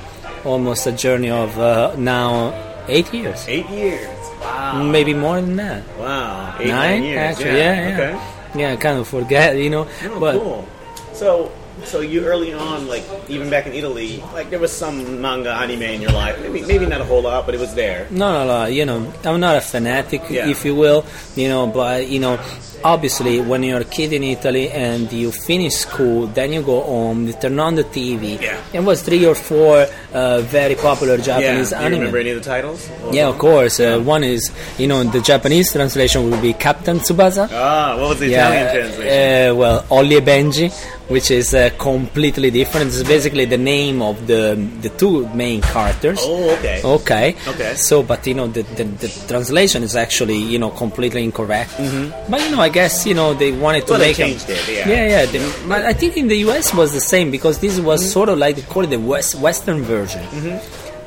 almost 0.45 0.85
a 0.87 0.91
journey 0.91 1.29
of 1.31 1.57
uh, 1.57 1.95
now 1.97 2.53
eight 2.87 3.11
years 3.13 3.45
Eight 3.47 3.69
years. 3.69 4.07
Wow. 4.41 4.83
maybe 4.83 5.13
more 5.13 5.41
than 5.41 5.55
that. 5.57 5.83
Wow. 5.97 6.55
Eight, 6.59 6.67
Nine, 6.67 6.75
nine 7.01 7.03
years. 7.03 7.17
actually, 7.17 7.57
yeah, 7.57 7.75
yeah. 7.89 7.93
Okay. 7.97 8.59
Yeah, 8.59 8.73
I 8.73 8.75
kind 8.77 8.97
of 8.99 9.07
forget, 9.07 9.57
you 9.57 9.69
know. 9.69 9.87
Oh, 10.05 10.19
but 10.19 10.33
cool. 10.39 10.67
So, 11.13 11.51
so 11.83 11.99
you 12.01 12.23
early 12.25 12.53
on, 12.53 12.87
like 12.87 13.03
even 13.29 13.49
back 13.49 13.67
in 13.67 13.73
Italy, 13.73 14.23
like 14.33 14.49
there 14.49 14.59
was 14.59 14.71
some 14.71 15.21
manga 15.21 15.51
anime 15.51 15.81
in 15.83 16.01
your 16.01 16.11
life. 16.11 16.39
Maybe, 16.41 16.61
maybe 16.65 16.85
not 16.85 17.01
a 17.01 17.05
whole 17.05 17.21
lot, 17.21 17.45
but 17.45 17.53
it 17.55 17.59
was 17.59 17.73
there. 17.75 18.07
Not 18.09 18.33
a 18.41 18.45
lot, 18.45 18.73
You 18.73 18.85
know, 18.85 19.11
I'm 19.25 19.39
not 19.39 19.57
a 19.57 19.61
fanatic, 19.61 20.21
Yeah. 20.29 20.49
if 20.49 20.63
you 20.65 20.73
will. 20.75 21.05
You 21.35 21.49
know, 21.49 21.67
but 21.67 22.07
you 22.07 22.19
know, 22.19 22.37
obviously, 22.83 23.39
when 23.41 23.63
you're 23.63 23.81
a 23.81 23.85
kid 23.85 24.13
in 24.13 24.23
Italy 24.23 24.69
and 24.69 25.11
you 25.11 25.31
finish 25.31 25.73
school, 25.73 26.27
then 26.27 26.53
you 26.53 26.61
go 26.61 26.81
home, 26.81 27.27
you 27.27 27.33
turn 27.33 27.59
on 27.59 27.75
the 27.75 27.83
TV. 27.83 28.41
Yeah. 28.41 28.59
It 28.73 28.81
was 28.81 29.01
three 29.01 29.25
or 29.25 29.35
four 29.35 29.85
uh, 30.13 30.39
very 30.41 30.75
popular 30.75 31.17
Japanese 31.17 31.71
yeah. 31.71 31.77
Do 31.79 31.83
you 31.83 31.85
anime. 31.87 31.99
remember 31.99 32.17
any 32.19 32.29
of 32.31 32.43
the 32.43 32.49
titles? 32.49 32.89
Yeah, 33.11 33.27
of 33.27 33.37
course. 33.37 33.79
Uh, 33.79 33.99
one 33.99 34.23
is, 34.23 34.51
you 34.77 34.87
know, 34.87 35.03
the 35.03 35.21
Japanese 35.21 35.71
translation 35.71 36.29
would 36.29 36.41
be 36.41 36.53
Captain 36.53 36.97
Tsubasa. 36.99 37.49
Ah, 37.51 37.95
what 37.99 38.09
was 38.09 38.19
the 38.19 38.27
Yeah, 38.29 38.49
Italian 38.49 38.75
translation? 38.87 39.51
Uh, 39.51 39.55
well, 39.55 39.81
Holly 39.89 40.15
e 40.17 40.21
Benji 40.21 40.71
which 41.07 41.31
is 41.31 41.53
uh, 41.53 41.69
completely 41.77 42.51
different. 42.51 42.87
It's 42.87 43.03
basically 43.03 43.45
the 43.45 43.57
name 43.57 44.01
of 44.01 44.27
the 44.27 44.55
the 44.81 44.89
two 44.89 45.27
main 45.29 45.61
characters. 45.61 46.19
Oh, 46.21 46.49
okay. 46.57 46.81
Okay. 46.83 47.35
Okay. 47.47 47.75
So, 47.75 48.03
but 48.03 48.25
you 48.27 48.33
know, 48.33 48.47
the, 48.47 48.63
the, 48.63 48.83
the 48.83 49.07
translation 49.27 49.83
is 49.83 49.95
actually 49.95 50.37
you 50.37 50.59
know 50.59 50.69
completely 50.69 51.23
incorrect. 51.23 51.71
Mm-hmm. 51.71 52.31
But 52.31 52.41
you 52.43 52.51
know, 52.55 52.61
I 52.61 52.69
guess 52.69 53.05
you 53.05 53.13
know 53.13 53.33
they 53.33 53.51
wanted 53.51 53.85
to 53.87 53.91
Well, 53.93 53.99
they 53.99 54.07
make 54.11 54.19
'em- 54.19 54.27
changed 54.29 54.49
it, 54.49 54.67
yeah. 54.67 54.89
yeah, 54.89 55.07
yeah. 55.07 55.25
the- 55.25 55.67
but 55.67 55.85
I 55.85 55.93
think 55.93 56.17
in 56.17 56.27
the 56.27 56.37
US 56.49 56.73
was 56.73 56.93
the 56.93 57.01
same 57.01 57.31
because 57.31 57.59
this 57.59 57.79
was 57.79 58.01
Mm-hmm. 58.01 58.11
sort 58.11 58.29
of 58.29 58.37
like 58.37 58.55
they 58.57 58.61
call 58.63 58.83
it 58.83 58.89
the 58.89 58.99
West 58.99 59.35
Western 59.35 59.81
version. 59.83 60.23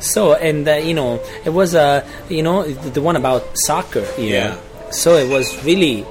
So, 0.01 0.33
and 0.35 0.67
uh, 0.67 0.77
you 0.77 0.95
know, 0.95 1.21
it 1.45 1.51
was 1.51 1.75
uh, 1.75 2.07
you 2.31 2.43
know 2.43 2.65
the, 2.65 3.03
one 3.03 3.17
about 3.17 3.43
soccer. 3.59 4.07
you 4.17 4.29
Yeah. 4.33 4.49
know. 4.49 4.59
So 4.93 5.17
it 5.17 5.29
was 5.29 5.47
really 5.65 6.05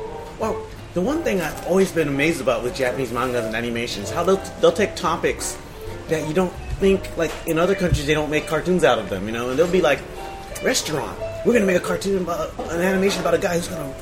the 0.93 1.01
one 1.01 1.23
thing 1.23 1.41
I've 1.41 1.67
always 1.67 1.91
been 1.91 2.07
amazed 2.07 2.41
about 2.41 2.63
with 2.63 2.75
Japanese 2.75 3.11
mangas 3.11 3.45
and 3.45 3.55
animations, 3.55 4.09
how 4.09 4.23
they'll 4.23 4.41
they'll 4.59 4.71
take 4.71 4.95
topics 4.95 5.57
that 6.07 6.27
you 6.27 6.33
don't 6.33 6.53
think 6.79 7.15
like 7.17 7.31
in 7.45 7.59
other 7.59 7.75
countries 7.75 8.07
they 8.07 8.13
don't 8.13 8.31
make 8.31 8.47
cartoons 8.47 8.83
out 8.83 8.99
of 8.99 9.09
them, 9.09 9.25
you 9.25 9.31
know, 9.31 9.49
and 9.49 9.59
they'll 9.59 9.71
be 9.71 9.81
like 9.81 9.99
restaurant. 10.63 11.17
We're 11.45 11.53
gonna 11.53 11.65
make 11.65 11.77
a 11.77 11.81
cartoon 11.81 12.23
about 12.23 12.57
an 12.71 12.81
animation 12.81 13.21
about 13.21 13.33
a 13.33 13.37
guy 13.37 13.55
who's 13.55 13.67
gonna 13.67 13.93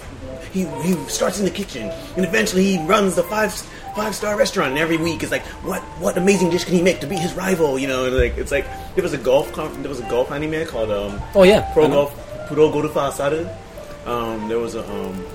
he 0.52 0.66
he 0.82 0.94
starts 1.10 1.40
in 1.40 1.46
the 1.46 1.52
kitchen 1.52 1.92
and 2.16 2.26
eventually 2.26 2.64
he 2.64 2.86
runs 2.86 3.16
the 3.16 3.24
five 3.24 3.54
five 3.96 4.16
star 4.16 4.38
restaurant 4.38 4.70
and 4.70 4.80
every 4.80 4.98
week 4.98 5.24
is 5.24 5.32
like 5.32 5.44
what 5.64 5.82
what 6.00 6.18
amazing 6.18 6.50
dish 6.50 6.64
can 6.64 6.74
he 6.74 6.82
make 6.82 7.00
to 7.02 7.08
beat 7.08 7.20
his 7.20 7.34
rival, 7.34 7.78
you 7.78 7.88
know, 7.88 8.06
and 8.06 8.16
like 8.16 8.38
it's 8.38 8.52
like 8.52 8.66
there 8.96 9.04
was 9.04 9.14
a 9.14 9.18
golf 9.18 9.54
there 9.54 9.90
was 9.90 10.00
a 10.00 10.10
golf 10.10 10.32
anime 10.32 10.66
called 10.68 10.92
um 10.92 11.22
oh 11.36 11.44
yeah, 11.44 11.62
Pro. 11.74 11.88
Golf 11.88 12.48
Puro 12.48 12.72
Gorufa 12.72 13.12
Asaru. 13.12 13.44
Um, 14.08 14.48
there 14.48 14.60
was 14.60 14.76
a 14.76 14.90
um, 14.90 15.26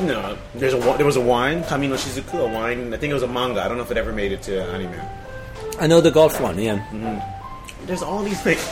no, 0.00 0.36
there's 0.54 0.74
a 0.74 0.78
there 0.96 1.06
was 1.06 1.16
a 1.16 1.20
wine 1.20 1.64
Kami 1.64 1.86
no 1.88 1.94
Shizuku, 1.94 2.34
a 2.40 2.46
wine. 2.46 2.92
I 2.92 2.96
think 2.96 3.10
it 3.10 3.14
was 3.14 3.22
a 3.22 3.28
manga. 3.28 3.62
I 3.62 3.68
don't 3.68 3.76
know 3.76 3.82
if 3.82 3.90
it 3.90 3.96
ever 3.96 4.12
made 4.12 4.32
it 4.32 4.42
to 4.42 4.62
anime. 4.62 4.94
I 5.78 5.86
know 5.86 6.00
the 6.00 6.10
golf 6.10 6.40
one. 6.40 6.58
Yeah. 6.58 6.78
There's 7.86 8.02
all 8.02 8.22
these 8.22 8.44
like. 8.44 8.58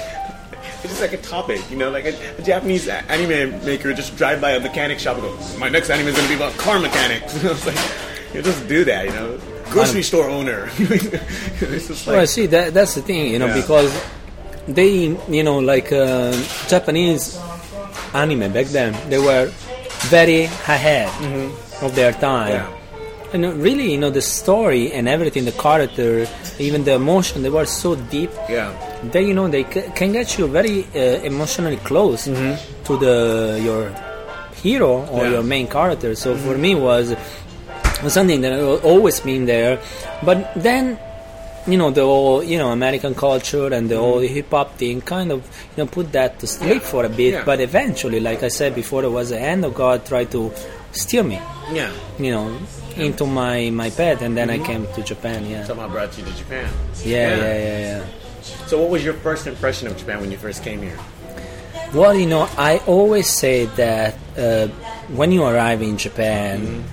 It's 0.80 0.90
just 0.90 1.00
like 1.00 1.12
a 1.12 1.16
topic, 1.18 1.60
you 1.72 1.76
know, 1.76 1.90
like 1.90 2.04
a, 2.04 2.14
a 2.38 2.42
Japanese 2.42 2.86
anime 2.86 3.64
maker 3.64 3.92
just 3.92 4.16
drive 4.16 4.40
by 4.40 4.52
a 4.52 4.60
mechanic 4.60 5.00
shop 5.00 5.16
and 5.18 5.24
go, 5.26 5.58
"My 5.58 5.68
next 5.68 5.90
anime 5.90 6.06
is 6.06 6.14
going 6.14 6.28
to 6.28 6.36
be 6.36 6.36
about 6.36 6.56
car 6.56 6.78
mechanics." 6.78 7.34
You 7.42 7.42
know, 7.42 7.50
it's 7.50 7.66
like 7.66 7.78
you 8.32 8.42
just 8.42 8.68
do 8.68 8.84
that, 8.84 9.06
you 9.06 9.10
know. 9.10 9.40
Grocery 9.70 10.04
store 10.04 10.30
owner. 10.30 10.70
it's 10.78 11.88
just 11.88 12.06
like 12.06 12.16
well, 12.16 12.26
see, 12.28 12.46
that, 12.46 12.74
that's 12.74 12.94
the 12.94 13.02
thing, 13.02 13.32
you 13.32 13.40
know, 13.40 13.46
Yeah. 13.46 13.60
because 13.60 13.90
they, 14.68 15.16
you 15.28 15.42
know, 15.42 15.58
like 15.58 15.90
uh, 15.90 16.30
Japanese 16.68 17.36
anime 18.14 18.52
back 18.52 18.66
then, 18.66 18.94
they 19.10 19.18
were 19.18 19.50
very 20.06 20.44
ahead 20.44 21.08
of 21.82 21.94
their 21.94 22.12
time. 22.12 22.50
Yeah. 22.52 22.74
And 23.34 23.44
uh, 23.44 23.52
really, 23.52 23.92
you 23.92 23.98
know, 23.98 24.10
the 24.10 24.22
story 24.22 24.90
and 24.92 25.06
everything, 25.08 25.44
the 25.44 25.52
character, 25.52 26.26
even 26.58 26.84
the 26.84 26.94
emotion, 26.94 27.42
they 27.42 27.50
were 27.50 27.66
so 27.66 27.94
deep. 27.94 28.30
yeah, 28.48 28.72
They, 29.12 29.22
you 29.26 29.34
know, 29.34 29.48
they 29.48 29.64
c- 29.64 29.84
can 29.94 30.12
get 30.12 30.38
you 30.38 30.46
very 30.46 30.84
uh, 30.94 31.20
emotionally 31.22 31.76
close 31.76 32.24
to 32.24 32.96
the 32.96 33.60
your 33.62 33.92
hero 34.62 34.88
or 34.88 35.06
Mm-hmm. 35.06 35.16
Yeah. 35.16 35.22
Mm-hmm. 35.22 35.32
your 35.34 35.42
main 35.42 35.66
character. 35.68 36.14
So 36.14 36.36
for 36.36 36.56
me, 36.56 36.74
was 36.74 37.14
was 38.02 38.12
something 38.14 38.40
that 38.40 38.58
always 38.82 39.20
been 39.20 39.44
there. 39.46 39.78
But 40.24 40.38
then, 40.56 40.98
you 41.68 41.76
know, 41.76 41.90
the 41.90 42.02
whole 42.02 42.42
you 42.42 42.58
know 42.58 42.70
American 42.70 43.14
culture 43.14 43.72
and 43.72 43.90
the 43.90 43.98
whole 43.98 44.20
hip 44.20 44.50
hop 44.50 44.76
thing 44.76 45.00
kind 45.02 45.30
of 45.30 45.44
you 45.76 45.84
know 45.84 45.86
put 45.86 46.12
that 46.12 46.38
to 46.40 46.46
sleep 46.46 46.82
for 46.82 47.04
a 47.04 47.08
bit. 47.08 47.16
Mm-hmm. 47.16 47.34
Yeah. 47.34 47.44
But 47.44 47.60
eventually, 47.60 48.20
like 48.20 48.42
I 48.42 48.48
said 48.48 48.74
before, 48.74 49.04
it 49.04 49.10
was 49.10 49.30
the 49.30 49.38
hand 49.38 49.64
of 49.64 49.74
God 49.74 50.06
tried 50.06 50.30
to 50.32 50.52
steer 50.92 51.22
me, 51.22 51.40
yeah. 51.70 51.92
you 52.18 52.30
know, 52.30 52.58
into 52.96 53.26
my 53.26 53.70
my 53.70 53.90
path, 53.90 54.22
and 54.22 54.36
then 54.36 54.50
I 54.50 54.58
came 54.58 54.86
to 54.94 55.02
Japan. 55.02 55.44
Yeah, 55.46 55.64
Somehow 55.64 55.88
brought 55.88 56.16
you 56.16 56.24
to 56.24 56.34
Japan. 56.36 56.72
yeah, 57.04 57.36
yeah, 57.36 57.58
yeah, 57.58 57.78
yeah. 57.78 58.06
So, 58.66 58.80
what 58.80 58.90
was 58.90 59.04
your 59.04 59.14
first 59.14 59.46
impression 59.46 59.88
of 59.88 59.96
Japan 59.96 60.20
when 60.20 60.30
you 60.30 60.38
first 60.38 60.64
came 60.64 60.80
here? 60.80 60.98
Well, 61.92 62.14
you 62.14 62.26
know, 62.26 62.48
I 62.56 62.78
always 62.86 63.28
say 63.28 63.64
that 63.76 64.14
uh, 64.36 64.68
when 65.08 65.32
you 65.32 65.44
arrive 65.44 65.80
in 65.80 65.96
Japan, 65.96 66.84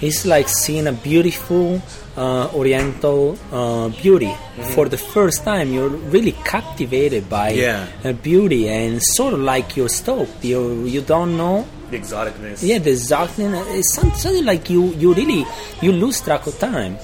it's 0.00 0.26
like 0.26 0.48
seeing 0.48 0.86
a 0.86 0.92
beautiful 0.92 1.80
uh, 2.18 2.50
Oriental 2.60 3.38
uh, 3.52 3.88
beauty. 4.02 4.34
For 4.74 4.88
the 4.88 4.98
first 4.98 5.44
time, 5.44 5.72
you're 5.72 5.88
really 6.14 6.32
captivated 6.44 7.28
by 7.30 7.50
Yeah. 7.50 7.86
uh, 8.04 8.12
beauty, 8.12 8.68
and 8.68 9.00
sort 9.16 9.32
of 9.34 9.40
like 9.40 9.76
you're 9.78 9.88
stoked. 10.02 10.44
You 10.44 10.84
you 10.94 11.00
don't 11.00 11.36
know. 11.38 11.64
The 11.90 11.98
exoticness. 11.98 12.58
Yeah, 12.60 12.78
the 12.82 12.90
exactly. 12.90 13.44
It's 13.78 13.94
something 13.94 14.44
like 14.44 14.68
you 14.68 14.82
you 15.02 15.14
really 15.14 15.46
you 15.80 15.92
lose 15.92 16.20
track 16.20 16.46
of 16.50 16.58
time. 16.58 16.98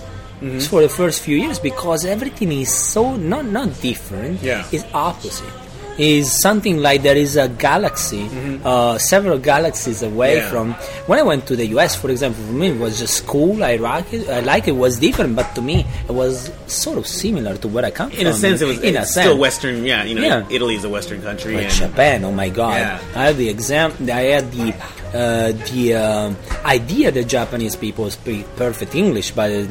For 0.68 0.82
the 0.84 0.90
first 0.92 1.22
few 1.24 1.36
years, 1.40 1.58
because 1.58 2.04
everything 2.04 2.52
is 2.52 2.68
so 2.68 3.16
not 3.16 3.46
not 3.48 3.68
different. 3.80 4.42
Yeah. 4.42 4.66
it's 4.74 4.84
opposite. 4.92 5.48
Is 5.96 6.32
something 6.42 6.78
like 6.82 7.02
there 7.02 7.16
is 7.16 7.36
a 7.36 7.48
galaxy, 7.48 8.28
uh, 8.64 8.98
several 8.98 9.38
galaxies 9.38 10.02
away 10.02 10.36
Yeah. 10.36 10.50
from. 10.50 10.72
When 11.06 11.20
I 11.20 11.22
went 11.22 11.46
to 11.46 11.54
the 11.54 11.66
U.S., 11.78 11.94
for 11.94 12.10
example, 12.10 12.42
for 12.44 12.52
me 12.52 12.68
it 12.74 12.80
was 12.80 12.98
just 12.98 13.26
cool. 13.28 13.62
I 13.62 13.76
like 13.76 14.12
it. 14.12 14.28
I 14.28 14.40
like 14.40 14.66
it. 14.66 14.72
Was 14.72 14.98
different, 14.98 15.36
but 15.36 15.54
to 15.54 15.62
me 15.62 15.86
it 16.08 16.12
was 16.12 16.50
sort 16.66 16.98
of 16.98 17.06
similar 17.06 17.56
to 17.58 17.68
where 17.68 17.84
I 17.84 17.92
come 17.92 18.10
In 18.10 18.16
from. 18.18 18.26
a 18.26 18.32
sense, 18.34 18.60
it 18.60 18.66
was 18.66 18.80
in 18.82 18.96
a 18.96 19.06
sense. 19.06 19.26
still 19.26 19.38
Western. 19.38 19.84
Yeah, 19.84 20.02
you 20.02 20.16
know, 20.16 20.22
Yeah. 20.26 20.46
Italy 20.50 20.74
is 20.74 20.82
a 20.84 20.88
Western 20.88 21.22
country. 21.22 21.54
But 21.54 21.64
and 21.64 21.72
Japan, 21.72 22.24
oh 22.24 22.32
my 22.32 22.48
god! 22.48 22.80
Yeah. 22.80 22.98
I 23.14 23.22
had 23.30 23.36
the 23.36 23.48
exam. 23.48 23.92
I 24.10 24.34
had 24.34 24.50
the 24.50 24.74
uh, 25.14 25.52
the 25.70 25.94
um 25.94 26.36
idea 26.64 27.12
that 27.12 27.28
Japanese 27.28 27.76
people 27.76 28.10
speak 28.10 28.42
perfect 28.56 28.96
English, 28.96 29.30
but 29.30 29.48
uh, 29.52 29.62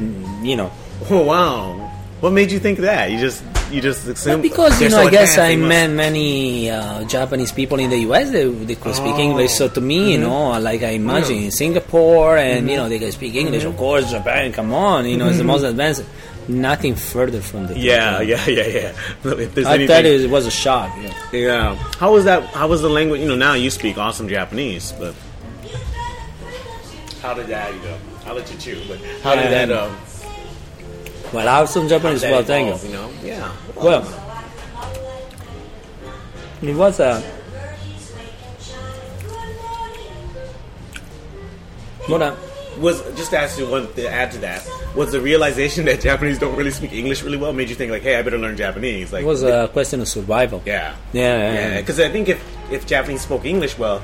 you 0.42 0.56
know, 0.56 0.72
Oh 1.10 1.20
wow! 1.20 1.76
What 2.20 2.30
made 2.32 2.50
you 2.50 2.58
think 2.58 2.78
that? 2.80 3.10
You 3.10 3.18
just 3.20 3.44
you 3.70 3.80
just 3.80 4.06
assumed 4.06 4.42
but 4.42 4.48
because 4.48 4.80
you 4.80 4.88
know, 4.88 4.96
so 5.02 5.06
I 5.08 5.10
guess 5.10 5.38
I 5.38 5.56
met 5.56 5.90
many 5.90 6.70
uh, 6.70 7.04
Japanese 7.04 7.52
people 7.52 7.78
in 7.80 7.90
the 7.90 7.98
U.S. 8.08 8.30
They, 8.30 8.44
they 8.48 8.74
could 8.76 8.94
speak 8.94 9.14
Oh. 9.14 9.20
English. 9.20 9.52
So 9.52 9.68
to 9.68 9.80
me, 9.80 10.12
you 10.12 10.18
know, 10.18 10.58
like 10.60 10.82
I 10.82 10.90
imagine 10.90 11.36
in 11.38 11.50
Singapore, 11.50 12.36
and 12.38 12.60
Mm-hmm. 12.60 12.68
you 12.70 12.76
know, 12.76 12.88
they 12.88 12.98
can 12.98 13.12
speak 13.12 13.34
English. 13.34 13.64
Of 13.64 13.76
course, 13.76 14.10
Japan. 14.10 14.52
Come 14.52 14.72
on, 14.72 15.06
you 15.06 15.16
know, 15.16 15.28
it's 15.28 15.38
the 15.38 15.44
most 15.44 15.62
advanced. 15.62 16.04
Nothing 16.46 16.94
further 16.94 17.40
from 17.40 17.68
the 17.68 17.78
Yeah, 17.78 18.20
yeah, 18.20 18.44
yeah, 18.46 18.66
yeah. 18.66 18.92
If 19.24 19.54
there's 19.54 19.66
I 19.66 19.74
anything, 19.76 19.88
thought 19.88 20.04
it 20.04 20.28
was 20.28 20.44
a 20.46 20.50
shock. 20.50 20.92
Yeah. 21.00 21.14
yeah. 21.32 21.74
How 21.98 22.12
was 22.12 22.24
that? 22.26 22.44
How 22.52 22.68
was 22.68 22.82
the 22.82 22.90
language? 22.90 23.22
You 23.22 23.28
know, 23.28 23.34
now 23.36 23.54
you 23.54 23.70
speak 23.70 23.96
awesome 23.96 24.28
Japanese, 24.28 24.92
but 25.00 25.14
how 27.22 27.32
did 27.34 27.46
that? 27.46 27.72
You 27.74 27.80
know, 27.80 27.96
I'll 28.26 28.34
let 28.34 28.50
you 28.52 28.58
chew. 28.58 28.80
But 28.88 28.98
how 29.22 29.34
did 29.34 29.50
that? 29.52 29.70
Um, 29.72 29.96
Well, 31.34 31.48
I 31.48 31.58
have 31.58 31.68
some 31.68 31.88
Japanese. 31.88 32.22
Well, 32.22 32.44
thank 32.44 32.80
you. 32.84 32.90
Know, 32.90 33.10
yeah. 33.20 33.52
Well, 33.74 34.02
it 36.62 36.76
was 36.76 37.00
a. 37.00 37.20
What 42.06 42.22
a, 42.22 42.36
was 42.78 43.02
just 43.16 43.30
to 43.30 43.38
ask 43.38 43.58
you 43.58 43.68
one 43.68 43.92
to 43.94 44.08
add 44.08 44.32
to 44.32 44.38
that 44.38 44.66
was 44.94 45.12
the 45.12 45.20
realization 45.20 45.84
that 45.90 46.00
Japanese 46.00 46.38
don't 46.38 46.56
really 46.56 46.70
speak 46.70 46.92
English 46.92 47.22
really 47.22 47.36
well 47.36 47.52
made 47.52 47.68
you 47.68 47.74
think 47.74 47.90
like, 47.92 48.02
hey, 48.02 48.16
I 48.16 48.22
better 48.22 48.38
learn 48.38 48.56
Japanese. 48.56 49.12
Like, 49.12 49.22
it 49.22 49.26
was 49.26 49.42
a 49.42 49.68
question 49.68 50.00
of 50.00 50.08
survival. 50.08 50.62
yeah, 50.64 50.94
Yeah, 51.12 51.22
yeah, 51.22 51.38
yeah. 51.52 51.68
yeah. 51.74 51.80
Because 51.80 52.00
I 52.00 52.08
think 52.10 52.28
if 52.28 52.42
if 52.70 52.86
Japanese 52.86 53.20
spoke 53.22 53.44
English 53.44 53.78
well, 53.78 54.02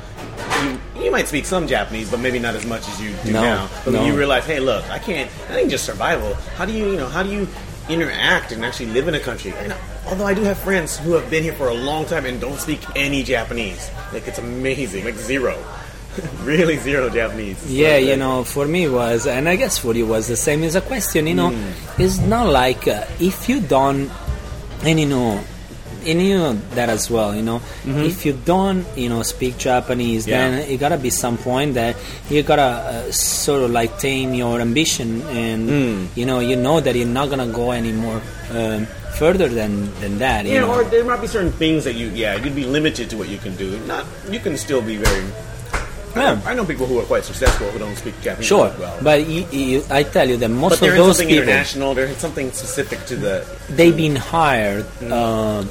you, 0.62 0.78
you 1.04 1.10
might 1.10 1.26
speak 1.28 1.44
some 1.46 1.66
Japanese, 1.66 2.10
but 2.10 2.20
maybe 2.20 2.38
not 2.38 2.54
as 2.54 2.66
much 2.66 2.86
as 2.88 3.00
you 3.00 3.14
do 3.24 3.32
No, 3.32 3.42
now. 3.42 3.70
But 3.84 3.94
no. 3.94 4.04
you 4.04 4.16
realize, 4.16 4.44
hey, 4.44 4.60
look, 4.60 4.84
I 4.90 4.98
can't. 4.98 5.30
I 5.48 5.54
think 5.54 5.70
just 5.70 5.84
survival. 5.84 6.34
How 6.56 6.64
do 6.66 6.72
you, 6.72 6.90
you 6.90 6.96
know, 6.96 7.08
how 7.08 7.22
do 7.22 7.30
you 7.30 7.48
interact 7.88 8.52
and 8.52 8.64
actually 8.64 8.86
live 8.86 9.08
in 9.08 9.14
a 9.14 9.20
country? 9.20 9.52
And 9.56 9.74
although 10.06 10.26
I 10.26 10.34
do 10.34 10.42
have 10.42 10.58
friends 10.58 10.98
who 10.98 11.12
have 11.14 11.28
been 11.30 11.42
here 11.42 11.54
for 11.54 11.68
a 11.68 11.74
long 11.74 12.04
time 12.04 12.26
and 12.26 12.40
don't 12.40 12.58
speak 12.58 12.80
any 12.94 13.22
Japanese, 13.22 13.90
like 14.12 14.28
it's 14.28 14.38
amazing, 14.38 15.04
like 15.04 15.16
zero, 15.16 15.56
really 16.44 16.76
zero 16.78 17.08
Japanese. 17.08 17.56
It's 17.62 17.70
Yeah, 17.70 17.94
like 17.94 18.04
you 18.04 18.16
know, 18.16 18.44
for 18.44 18.66
me 18.66 18.88
was, 18.88 19.26
and 19.26 19.48
I 19.48 19.56
guess 19.56 19.78
for 19.78 19.94
you 19.94 20.06
was 20.06 20.26
the 20.28 20.36
same 20.36 20.62
as 20.64 20.74
a 20.74 20.80
question. 20.80 21.26
You 21.26 21.34
know, 21.34 21.50
Hmm. 21.50 22.02
it's 22.02 22.18
not 22.18 22.48
like 22.48 22.88
uh, 22.88 23.04
if 23.20 23.48
you 23.48 23.60
don't, 23.60 24.10
and 24.84 24.98
you 24.98 25.06
know, 25.06 25.38
and 26.06 26.16
you 26.22 26.36
know 26.38 26.54
that 26.74 26.88
as 26.88 27.10
well. 27.10 27.34
You 27.34 27.42
know, 27.42 27.60
if 27.84 28.24
you 28.26 28.32
don't, 28.32 28.86
you 28.96 29.08
know, 29.08 29.22
speak 29.22 29.58
Japanese, 29.58 30.24
Mm-hmm. 30.26 30.30
Yeah. 30.30 30.50
then 30.50 30.70
it 30.70 30.76
gotta 30.80 30.98
be 30.98 31.10
some 31.10 31.36
point 31.38 31.74
that 31.74 31.94
you 32.30 32.42
gotta 32.42 32.62
uh, 33.06 33.12
sort 33.12 33.62
of 33.62 33.70
like 33.70 33.98
tame 33.98 34.34
your 34.34 34.60
ambition, 34.60 35.22
and 35.28 35.68
Hmm. 35.68 36.06
you 36.18 36.26
know, 36.26 36.40
you 36.40 36.56
know 36.56 36.80
that 36.80 36.96
you're 36.96 37.06
not 37.06 37.30
gonna 37.30 37.52
go 37.52 37.70
any 37.70 37.92
more 37.92 38.20
um, 38.50 38.86
further 39.20 39.46
than 39.48 39.92
than 40.00 40.18
that. 40.18 40.46
You 40.46 40.54
Yeah, 40.54 40.60
know? 40.66 40.74
or 40.80 40.84
there 40.84 41.04
might 41.04 41.20
be 41.20 41.28
certain 41.28 41.52
things 41.52 41.84
that 41.84 41.94
you, 41.94 42.08
yeah, 42.14 42.34
you'd 42.34 42.56
be 42.56 42.64
limited 42.64 43.10
to 43.10 43.16
what 43.16 43.28
you 43.28 43.38
can 43.38 43.54
do. 43.56 43.78
Not, 43.86 44.04
you 44.30 44.40
can 44.40 44.56
still 44.56 44.80
be 44.82 44.96
very. 44.96 45.22
I, 46.14 46.18
know, 46.18 46.22
Yeah. 46.34 46.40
I 46.50 46.54
know 46.54 46.64
people 46.64 46.86
who 46.86 46.98
are 46.98 47.04
quite 47.04 47.24
successful 47.24 47.68
who 47.70 47.78
don't 47.78 47.96
speak 47.96 48.14
Japanese 48.20 48.46
Sure, 48.48 48.72
well. 48.78 48.98
but 49.02 49.26
you, 49.28 49.46
you, 49.52 49.82
I 49.90 50.02
tell 50.02 50.28
you 50.28 50.36
that 50.38 50.48
most 50.48 50.74
of 50.74 50.80
those 50.80 51.16
something 51.16 51.28
people. 51.28 51.42
international. 51.44 51.94
There's 51.94 52.16
something 52.16 52.50
specific 52.52 53.04
to 53.06 53.16
the. 53.16 53.46
they've 53.70 53.96
been 53.96 54.16
hired 54.16 54.86
uh, 55.10 55.62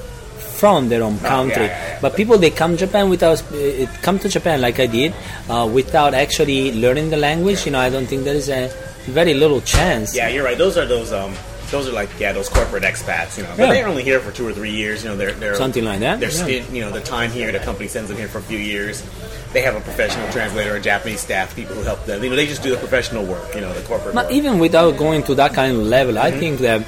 from 0.60 0.89
their 0.89 1.04
own 1.04 1.19
country. 1.19 1.56
Mm. 1.56 1.69
Oh, 1.69 1.71
yeah, 1.71 1.93
yeah. 1.93 1.99
But 2.02 2.15
people 2.15 2.38
they 2.38 2.49
come 2.52 2.75
Japan 2.78 3.10
without 3.10 3.41
uh, 3.54 3.86
come 4.02 4.19
to 4.19 4.30
Japan 4.30 4.62
like 4.62 4.80
I 4.80 4.88
did 4.88 5.13
uh, 5.49 5.69
without 5.71 6.13
actually 6.13 6.73
learning 6.73 7.10
the 7.10 7.17
language. 7.17 7.65
You 7.65 7.71
know, 7.73 7.80
I 7.80 7.89
don't 7.89 8.06
think 8.08 8.23
there 8.23 8.36
is 8.36 8.49
a 8.49 8.67
very 9.08 9.34
little 9.34 9.62
chance. 9.62 10.15
Yeah, 10.15 10.28
you're 10.30 10.43
right. 10.43 10.58
Those 10.58 10.78
are 10.78 10.86
those 10.86 11.12
um 11.12 11.34
those 11.71 11.88
are 11.88 11.91
like 11.91 12.10
yeah 12.19 12.32
those 12.34 12.49
corporate 12.49 12.84
expats, 12.84 13.38
you 13.38 13.43
know. 13.43 13.49
But 13.58 13.67
Yeah. 13.67 13.73
they're 13.73 13.88
only 13.88 14.03
here 14.03 14.19
for 14.19 14.32
two 14.32 14.47
or 14.47 14.53
three 14.53 14.71
years. 14.71 15.03
You 15.03 15.10
know, 15.10 15.15
they're 15.17 15.32
they're 15.34 15.55
Something 15.55 15.86
like 15.86 15.99
that, 15.99 16.19
They're 16.19 16.32
yeah. 16.49 16.63
you 16.71 16.82
know 16.82 16.91
the 16.91 17.01
time 17.01 17.32
here. 17.32 17.51
The 17.51 17.60
company 17.60 17.88
sends 17.88 18.10
them 18.10 18.17
here 18.17 18.27
for 18.27 18.39
a 18.39 18.43
few 18.43 18.58
years. 18.60 19.03
They 19.53 19.62
have 19.62 19.75
a 19.75 19.82
professional 19.82 20.29
translator 20.32 20.75
and 20.75 20.84
Japanese 20.84 21.21
staff 21.21 21.55
people 21.55 21.75
who 21.75 21.82
help 21.84 22.05
them. 22.05 22.23
You 22.23 22.29
know, 22.29 22.36
they 22.36 22.45
just 22.45 22.62
do 22.62 22.69
the 22.71 22.77
professional 22.77 23.25
work. 23.25 23.53
You 23.55 23.62
know, 23.62 23.73
the 23.73 23.82
corporate. 23.88 24.13
But 24.15 24.25
work. 24.25 24.34
even 24.36 24.60
without 24.60 24.97
going 24.97 25.23
to 25.23 25.36
that 25.36 25.53
kind 25.53 25.75
of 25.75 25.84
level, 25.84 26.17
I 26.19 26.29
Mm-hmm. 26.32 26.39
think 26.39 26.60
that 26.60 26.82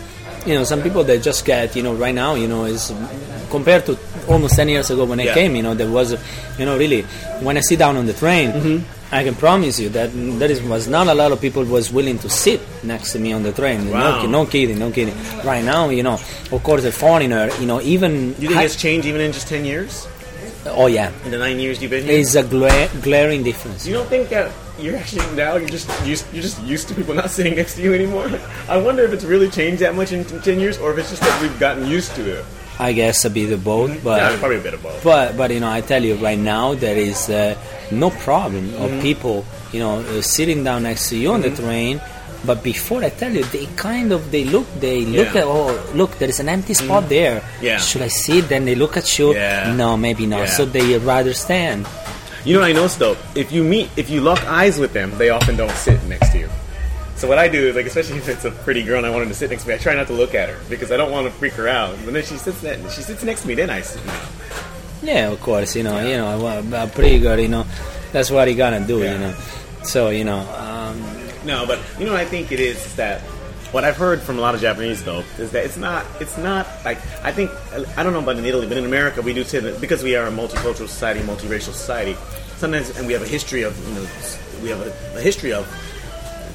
you 0.46 0.54
know 0.56 0.64
some 0.64 0.82
people 0.82 1.04
that 1.04 1.22
just 1.22 1.46
get 1.46 1.76
you 1.76 1.84
know 1.84 1.94
right 1.94 2.16
now 2.16 2.34
you 2.34 2.48
know 2.48 2.66
is 2.66 2.92
compared 3.52 3.86
to 3.86 3.96
almost 4.28 4.56
10 4.56 4.70
years 4.70 4.90
ago 4.90 5.06
when 5.06 5.20
I 5.20 5.32
came 5.34 5.56
you 5.56 5.62
know 5.62 5.76
there 5.76 5.90
was 5.90 6.14
you 6.58 6.66
know 6.66 6.78
really 6.80 7.02
when 7.46 7.58
I 7.58 7.62
sit 7.62 7.78
down 7.78 7.96
on 7.96 8.08
the 8.08 8.14
train 8.14 8.50
Mm-hmm. 8.52 9.01
I 9.14 9.24
can 9.26 9.36
promise 9.36 9.78
you 9.80 9.90
that 9.90 10.10
there 10.40 10.50
is, 10.50 10.62
was 10.62 10.88
not 10.88 11.08
a 11.08 11.14
lot 11.14 11.32
of 11.34 11.42
people 11.42 11.64
was 11.66 11.92
willing 11.92 12.18
to 12.20 12.30
sit 12.30 12.62
next 12.84 13.12
to 13.14 13.20
me 13.20 13.34
on 13.34 13.44
the 13.44 13.52
train 13.52 13.90
Wow. 13.92 14.24
no, 14.24 14.28
no 14.28 14.46
kidding 14.46 14.80
no 14.80 14.90
kidding 14.92 15.16
right 15.44 15.64
now 15.64 15.90
you 15.90 16.04
know 16.04 16.14
of 16.52 16.60
course 16.64 16.84
a 16.86 16.92
foreigner 16.92 17.50
you 17.60 17.66
know 17.66 17.82
even 17.82 18.30
you 18.40 18.48
think 18.48 18.54
hi- 18.54 18.64
it's 18.64 18.76
changed 18.78 19.06
even 19.08 19.20
in 19.22 19.32
just 19.34 19.48
ten 19.48 19.66
years? 19.66 20.08
oh 20.68 20.88
yeah 20.88 21.12
In 21.26 21.32
the 21.32 21.38
nine 21.40 21.60
years 21.60 21.82
you've 21.82 21.92
been 21.92 22.06
here, 22.06 22.20
it's 22.20 22.36
a 22.36 22.44
gla- 22.44 22.88
glaring 23.02 23.44
difference 23.44 23.86
you 23.88 23.94
don't 23.94 24.08
think 24.08 24.30
that 24.30 24.52
you're 24.80 24.96
actually 24.96 25.26
now 25.36 25.56
you're 25.58 25.68
just 25.70 25.90
used 26.06 26.26
you're 26.34 26.42
just 26.44 26.62
used 26.64 26.88
to 26.88 26.94
people 26.96 27.14
not 27.22 27.30
sitting 27.32 27.56
next 27.56 27.76
to 27.76 27.82
you 27.82 27.94
anymore? 27.94 28.30
I 28.70 28.78
wonder 28.78 29.04
if 29.04 29.12
it's 29.12 29.26
really 29.26 29.50
changed 29.50 29.82
that 29.82 29.94
much 29.96 30.12
in 30.14 30.24
ten 30.42 30.60
years, 30.60 30.78
or 30.80 30.92
if 30.94 30.98
it's 31.00 31.10
just 31.10 31.22
that 31.22 31.36
we've 31.42 31.60
gotten 31.60 31.86
used 31.88 32.16
to 32.16 32.24
it. 32.40 32.46
I 32.80 32.94
guess 32.94 33.26
a 33.26 33.30
bit 33.30 33.52
of 33.52 33.64
both 33.64 34.04
but 34.04 34.18
yeah, 34.22 34.40
probably 34.40 34.58
a 34.58 34.62
bit 34.62 34.74
of 34.74 34.82
both. 34.82 35.04
But 35.04 35.38
but 35.38 35.52
you 35.52 35.60
know, 35.60 35.70
I 35.72 35.82
tell 35.82 36.04
you 36.04 36.16
right 36.16 36.40
now, 36.40 36.74
there 36.74 36.98
is 36.98 37.30
uh, 37.30 37.56
no 37.92 38.10
problem 38.10 38.70
Mm-hmm. 38.72 38.84
of 38.84 39.02
people 39.02 39.46
you 39.72 39.80
know 39.80 40.00
uh, 40.00 40.22
sitting 40.22 40.64
down 40.64 40.84
next 40.84 41.10
to 41.10 41.18
you 41.18 41.32
on 41.32 41.42
the 41.42 41.52
train. 41.52 42.02
But 42.44 42.64
before 42.64 43.04
I 43.06 43.10
tell 43.14 43.30
you, 43.32 43.44
they 43.54 43.68
kind 43.78 44.12
of 44.12 44.32
they 44.32 44.46
look 44.46 44.66
they 44.80 45.06
look 45.06 45.30
Yeah. 45.36 45.46
Mm-hmm. 45.46 45.78
at 45.78 45.92
oh 45.92 45.94
look 45.94 46.18
there 46.18 46.30
is 46.30 46.40
an 46.40 46.50
empty 46.50 46.74
spot 46.74 47.08
there. 47.08 47.44
Yeah. 47.62 47.78
Should 47.78 48.02
I 48.02 48.08
sit? 48.10 48.50
Then 48.50 48.66
they 48.66 48.74
look 48.74 48.98
at 48.98 49.06
you. 49.20 49.36
Yeah. 49.36 49.74
No, 49.78 49.96
maybe 49.96 50.26
not. 50.26 50.50
So 50.50 50.66
they 50.66 50.98
rather 50.98 51.34
stand. 51.38 51.86
You 52.44 52.56
know 52.58 52.62
what 52.66 52.70
I 52.70 52.74
noticed 52.74 52.98
though? 52.98 53.16
If 53.36 53.52
you 53.54 53.62
meet, 53.64 53.92
if 53.96 54.10
you 54.10 54.22
lock 54.22 54.42
eyes 54.50 54.80
with 54.82 54.94
them, 54.94 55.14
they 55.22 55.30
often 55.30 55.56
don't 55.56 55.70
sit 55.78 56.02
next 56.10 56.32
to 56.34 56.40
you. 56.40 56.50
So 57.22 57.28
what 57.28 57.38
I 57.38 57.48
do 57.48 57.68
is 57.68 57.76
like, 57.76 57.86
especially 57.86 58.18
if 58.18 58.28
it's 58.28 58.46
a 58.46 58.50
pretty 58.50 58.82
girl 58.82 58.98
and 58.98 59.06
I 59.06 59.12
want 59.12 59.22
her 59.26 59.30
to 59.30 59.36
sit 59.36 59.52
next 59.52 59.62
to 59.62 59.70
me, 59.70 59.76
I 59.76 59.78
try 59.78 59.94
not 59.94 60.08
to 60.08 60.14
look 60.14 60.34
at 60.34 60.50
her 60.50 60.60
because 60.68 60.92
I 60.92 60.98
don't 60.98 61.12
want 61.12 61.28
to 61.28 61.32
freak 61.32 61.54
her 61.54 61.68
out. 61.68 61.96
But 62.04 62.16
then 62.16 62.24
she 62.24 62.36
sits, 62.36 62.64
ne- 62.64 62.82
she 62.90 63.04
sits 63.04 63.24
next 63.24 63.44
to 63.44 63.48
me, 63.48 63.54
then 63.54 63.70
I 63.70 63.82
sit 63.82 64.04
down. 64.04 64.26
Yeah, 65.04 65.30
of 65.30 65.40
course. 65.40 65.76
You 65.76 65.84
know, 65.84 66.00
you 66.04 66.18
know, 66.18 66.64
a 66.74 66.88
pretty 66.88 67.20
girl. 67.20 67.40
You 67.40 67.48
know, 67.48 67.68
that's 68.12 68.32
what 68.32 68.50
you 68.50 68.56
gotta 68.56 68.80
do. 68.80 69.04
Yeah. 69.04 69.14
You 69.14 69.20
know. 69.20 69.36
So 69.84 70.10
you 70.10 70.24
know, 70.24 70.40
um, 70.40 71.00
No, 71.46 71.68
but 71.68 71.78
you 72.00 72.06
know 72.06 72.14
what 72.14 72.22
I 72.22 72.26
think 72.26 72.52
it 72.52 72.60
is, 72.60 72.84
is 72.84 72.96
that 72.96 73.22
what 73.72 73.84
I've 73.84 73.98
heard 73.98 74.20
from 74.20 74.40
a 74.40 74.42
lot 74.42 74.56
of 74.56 74.62
Japanese 74.62 75.04
though 75.04 75.24
is 75.38 75.52
that 75.52 75.64
it's 75.64 75.78
not 75.78 76.04
it's 76.20 76.40
not 76.40 76.66
like 76.84 76.98
I 77.24 77.32
think 77.32 77.52
I 77.98 78.02
don't 78.02 78.14
know 78.14 78.20
about 78.20 78.38
in 78.38 78.46
Italy, 78.46 78.68
but 78.68 78.78
in 78.78 78.86
America 78.86 79.22
we 79.22 79.36
do 79.36 79.44
tend 79.44 79.80
because 79.80 80.02
we 80.02 80.16
are 80.16 80.26
a 80.26 80.32
multicultural 80.32 80.88
society, 80.88 81.20
multiracial 81.20 81.72
society. 81.72 82.18
Sometimes 82.58 82.90
and 82.98 83.06
we 83.06 83.14
have 83.14 83.22
a 83.22 83.28
history 83.28 83.62
of 83.62 83.78
you 83.88 83.94
know 83.94 84.08
we 84.64 84.70
have 84.70 84.82
a, 84.82 85.20
a 85.20 85.22
history 85.22 85.54
of 85.54 85.68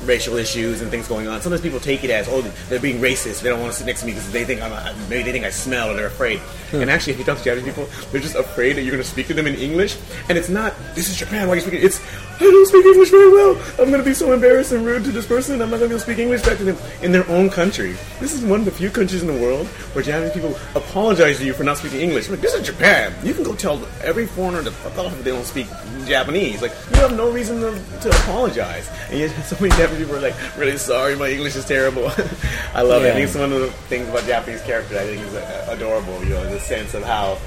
racial 0.05 0.37
issues 0.37 0.83
and 0.83 0.91
things 0.91 1.09
going 1.09 1.29
on. 1.29 1.41
Sometimes 1.41 1.63
people 1.63 1.81
take 1.81 2.05
it 2.05 2.11
as 2.11 2.29
oh 2.29 2.43
they're 2.69 2.81
being 2.81 3.01
racist. 3.01 3.43
They 3.43 3.49
don't 3.49 3.61
want 3.61 3.73
to 3.73 3.79
sit 3.79 3.87
next 3.87 4.01
to 4.01 4.07
me 4.07 4.13
because 4.13 4.31
they 4.33 4.45
think 4.45 4.63
I'm 4.63 4.73
a, 4.73 4.95
maybe 5.09 5.25
they 5.25 5.33
think 5.33 5.45
I 5.45 5.51
smell 5.51 5.91
or 5.91 5.95
they're 5.95 6.07
afraid. 6.07 6.41
And 6.73 6.91
actually, 6.91 7.13
if 7.15 7.19
you 7.19 7.25
talk 7.25 7.39
to 7.39 7.45
Japanese 7.45 7.65
people, 7.65 7.89
they're 8.11 8.21
just 8.21 8.35
afraid 8.35 8.75
that 8.75 8.83
you're 8.83 8.93
going 8.93 9.03
to 9.03 9.09
speak 9.09 9.29
to 9.29 9.35
them 9.35 9.47
in 9.47 9.55
English. 9.55 9.97
And 10.29 10.37
it's 10.37 10.49
not 10.49 10.75
this 10.95 11.09
is 11.09 11.17
Japan. 11.17 11.47
Why 11.47 11.55
are 11.55 11.57
you 11.57 11.63
speaking? 11.63 11.83
It's 11.83 12.01
I 12.37 12.41
don't 12.41 12.67
speak 12.67 12.85
English 12.85 13.11
very 13.11 13.33
well. 13.33 13.57
I'm 13.79 13.91
going 13.91 14.03
to 14.03 14.05
be 14.05 14.13
so 14.13 14.33
embarrassed 14.33 14.73
and 14.73 14.85
rude 14.85 15.05
to 15.05 15.13
this 15.13 15.27
person. 15.27 15.63
I'm 15.63 15.71
not 15.71 15.79
going 15.79 15.89
to 15.89 15.89
be 15.89 15.95
able 15.95 16.05
to 16.05 16.05
speak 16.05 16.19
English 16.19 16.43
back 16.43 16.59
to 16.59 16.65
them 16.65 16.77
in 17.03 17.11
their 17.11 17.27
own 17.31 17.49
country. 17.49 17.97
This 18.21 18.35
is 18.35 18.45
one 18.45 18.61
of 18.61 18.67
the 18.67 18.73
few 18.73 18.91
countries 18.91 19.23
in 19.23 19.29
the 19.29 19.41
world 19.43 19.67
where 19.95 20.05
Japanese 20.05 20.35
people 20.35 20.59
apologize 20.75 21.39
to 21.39 21.47
you 21.47 21.55
for 21.55 21.65
not 21.65 21.79
speaking 21.79 22.01
English. 22.01 22.29
Like 22.29 22.41
this 22.41 22.53
is 22.53 22.67
Japan. 22.67 23.15
You 23.25 23.33
can 23.33 23.43
go 23.43 23.55
tell 23.55 23.81
every 24.03 24.27
foreigner 24.27 24.63
to 24.63 24.71
fuck 24.71 24.99
off 24.99 25.13
if 25.19 25.25
they 25.25 25.31
don't 25.31 25.47
speak 25.47 25.67
Japanese. 26.05 26.61
Like 26.61 26.73
you 26.91 26.97
have 26.97 27.17
no 27.17 27.31
reason 27.31 27.61
to, 27.61 28.01
to 28.01 28.11
apologize. 28.11 28.91
And 29.09 29.19
yet 29.19 29.31
so 29.45 29.57
many 29.59 29.71
Japanese 29.71 29.86
people 29.99 30.17
are 30.17 30.21
like, 30.21 30.35
really 30.57 30.77
sorry, 30.79 31.17
my 31.17 31.29
English 31.29 31.57
is 31.57 31.65
terrible. 31.65 32.07
I 32.75 32.83
love 32.83 33.05
it. 33.05 33.11
I 33.11 33.15
think 33.15 33.29
it's 33.29 33.37
one 33.37 33.53
of 33.53 33.61
the 33.61 33.71
things 33.89 34.09
about 34.09 34.25
Japanese 34.25 34.63
character 34.63 34.97
I 34.99 35.05
think 35.05 35.23
is 35.27 35.35
uh, 35.35 35.67
adorable. 35.71 36.23
You 36.25 36.31
know, 36.31 36.51
the 36.51 36.61
sense 36.61 36.95
of 36.95 37.03
how 37.05 37.39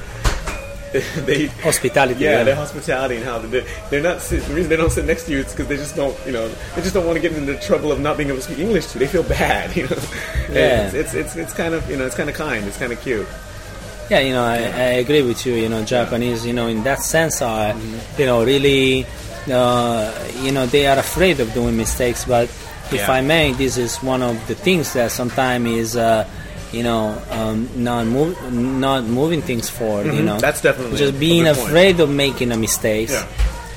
they 1.25 1.47
Hospitality, 1.62 2.19
Yeah, 2.23 2.38
yeah. 2.39 2.43
their 2.43 2.56
hospitality 2.56 3.17
and 3.17 3.23
how 3.23 3.38
they 3.38 3.63
they're 3.91 4.02
not 4.02 4.21
the 4.21 4.38
reason 4.54 4.69
they 4.69 4.75
don't 4.75 4.89
sit 4.91 5.06
next 5.06 5.25
to 5.25 5.32
you 5.32 5.39
is 5.39 5.52
because 5.52 5.67
they 5.67 5.78
just 5.78 5.95
don't 5.95 6.17
you 6.25 6.32
know 6.32 6.47
they 6.75 6.82
just 6.82 6.95
don't 6.95 7.06
want 7.06 7.15
to 7.15 7.21
get 7.21 7.32
into 7.32 7.54
the 7.54 7.60
trouble 7.60 7.91
of 7.91 7.99
not 7.99 8.17
being 8.17 8.30
able 8.30 8.39
to 8.39 8.43
speak 8.43 8.58
English 8.60 8.88
to. 8.88 8.97
They 8.99 9.06
feel 9.08 9.21
bad, 9.23 9.75
you 9.75 9.84
know. 9.88 9.97
Yeah. 10.52 10.88
It's, 10.88 10.93
it's 10.95 11.13
it's 11.13 11.36
it's 11.36 11.54
kind 11.54 11.75
of 11.75 11.88
you 11.91 11.97
know 11.97 12.08
it's 12.08 12.15
kind 12.15 12.30
of 12.30 12.36
kind. 12.36 12.65
It's 12.65 12.78
kind 12.78 12.91
of 12.91 12.99
cute. 13.02 13.28
Yeah, 14.10 14.21
you 14.21 14.34
know, 14.34 14.43
I, 14.43 14.56
I 14.56 14.97
agree 15.06 15.21
with 15.21 15.45
you. 15.45 15.54
You 15.54 15.69
know, 15.69 15.86
Japanese, 15.86 16.43
you 16.43 16.54
know, 16.54 16.65
in 16.65 16.82
that 16.84 16.97
sense, 17.04 17.43
are 17.43 17.75
you 18.17 18.25
know 18.25 18.43
really, 18.43 19.06
you 19.47 20.52
know, 20.52 20.65
they 20.65 20.88
are 20.88 20.97
afraid 20.97 21.39
of 21.39 21.54
doing 21.54 21.75
mistakes. 21.78 22.25
But 22.25 22.45
if 22.91 22.93
Yeah. 22.93 23.12
I 23.12 23.21
may, 23.21 23.54
this 23.54 23.78
is 23.78 23.97
one 23.97 24.21
of 24.21 24.36
the 24.47 24.56
things 24.56 24.93
that 24.93 25.12
sometimes 25.12 25.67
is, 25.69 25.95
uh, 25.97 26.25
you 26.71 26.84
know, 26.84 27.17
um, 27.32 27.69
not 27.75 28.06
move, 28.06 28.38
not 28.54 29.04
moving 29.06 29.41
things 29.41 29.69
forward. 29.69 30.08
You 30.13 30.21
know, 30.23 30.34
Mm-hmm. 30.34 30.39
That's 30.41 30.62
definitely 30.62 30.97
just 30.97 31.19
being 31.19 31.43
good 31.45 31.56
point. 31.56 31.67
afraid 31.69 31.99
of 31.99 32.10
making 32.10 32.52
a 32.52 32.58
mistake, 32.58 33.10
Yeah. 33.10 33.25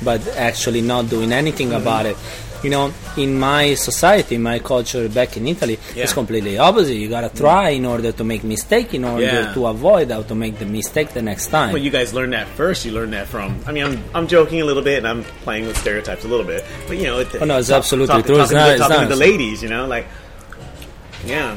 but 0.03 0.21
actually 0.37 0.81
not 0.83 1.09
doing 1.09 1.33
anything 1.33 1.69
Mm-hmm. 1.71 1.83
about 1.89 2.07
it. 2.07 2.17
You 2.63 2.71
know, 2.71 2.93
in 3.17 3.39
my 3.39 3.75
society, 3.75 4.37
in 4.37 4.43
my 4.43 4.59
culture 4.61 5.09
back 5.09 5.37
in 5.37 5.49
Italy, 5.49 5.79
Yeah. 5.97 6.05
it's 6.05 6.13
completely 6.13 6.59
opposite. 6.59 6.95
You 6.95 7.09
gotta 7.09 7.29
try 7.29 7.71
in 7.71 7.85
order 7.85 8.13
to 8.13 8.25
make 8.25 8.45
mistake, 8.45 8.95
in 8.95 9.05
order 9.05 9.25
Yeah. 9.25 9.53
to 9.55 9.67
avoid 9.67 10.11
how 10.13 10.23
to 10.23 10.35
make 10.35 10.59
the 10.61 10.67
mistake 10.67 11.13
the 11.13 11.23
next 11.23 11.49
time. 11.49 11.73
Well, 11.73 11.83
you 11.83 11.91
guys 11.91 12.15
learned 12.15 12.35
that 12.35 12.47
first. 12.57 12.85
You 12.85 12.93
learned 12.93 13.13
that 13.15 13.27
from. 13.27 13.59
I 13.67 13.73
mean, 13.73 13.85
I'm 13.85 14.05
I'm 14.15 14.27
joking 14.29 14.61
a 14.61 14.65
little 14.65 14.83
bit 14.83 14.99
and 14.99 15.09
I'm 15.09 15.25
playing 15.45 15.67
with 15.67 15.77
stereotypes 15.77 16.25
a 16.25 16.29
little 16.29 16.47
bit, 16.47 16.65
but 16.87 16.97
you 16.99 17.05
know, 17.05 17.19
it, 17.19 17.29
Oh, 17.41 17.45
no, 17.45 17.59
it's 17.59 17.69
talk- 17.69 17.79
absolutely 17.79 18.15
talk- 18.17 18.27
true. 18.27 18.41
It's 18.41 18.53
not- 18.53 18.71
it's 18.71 18.81
talking 18.81 18.97
not- 18.97 19.03
to 19.09 19.15
the 19.17 19.21
ladies, 19.21 19.63
you 19.63 19.69
know, 19.69 19.87
like 19.87 20.07
yeah. 21.27 21.57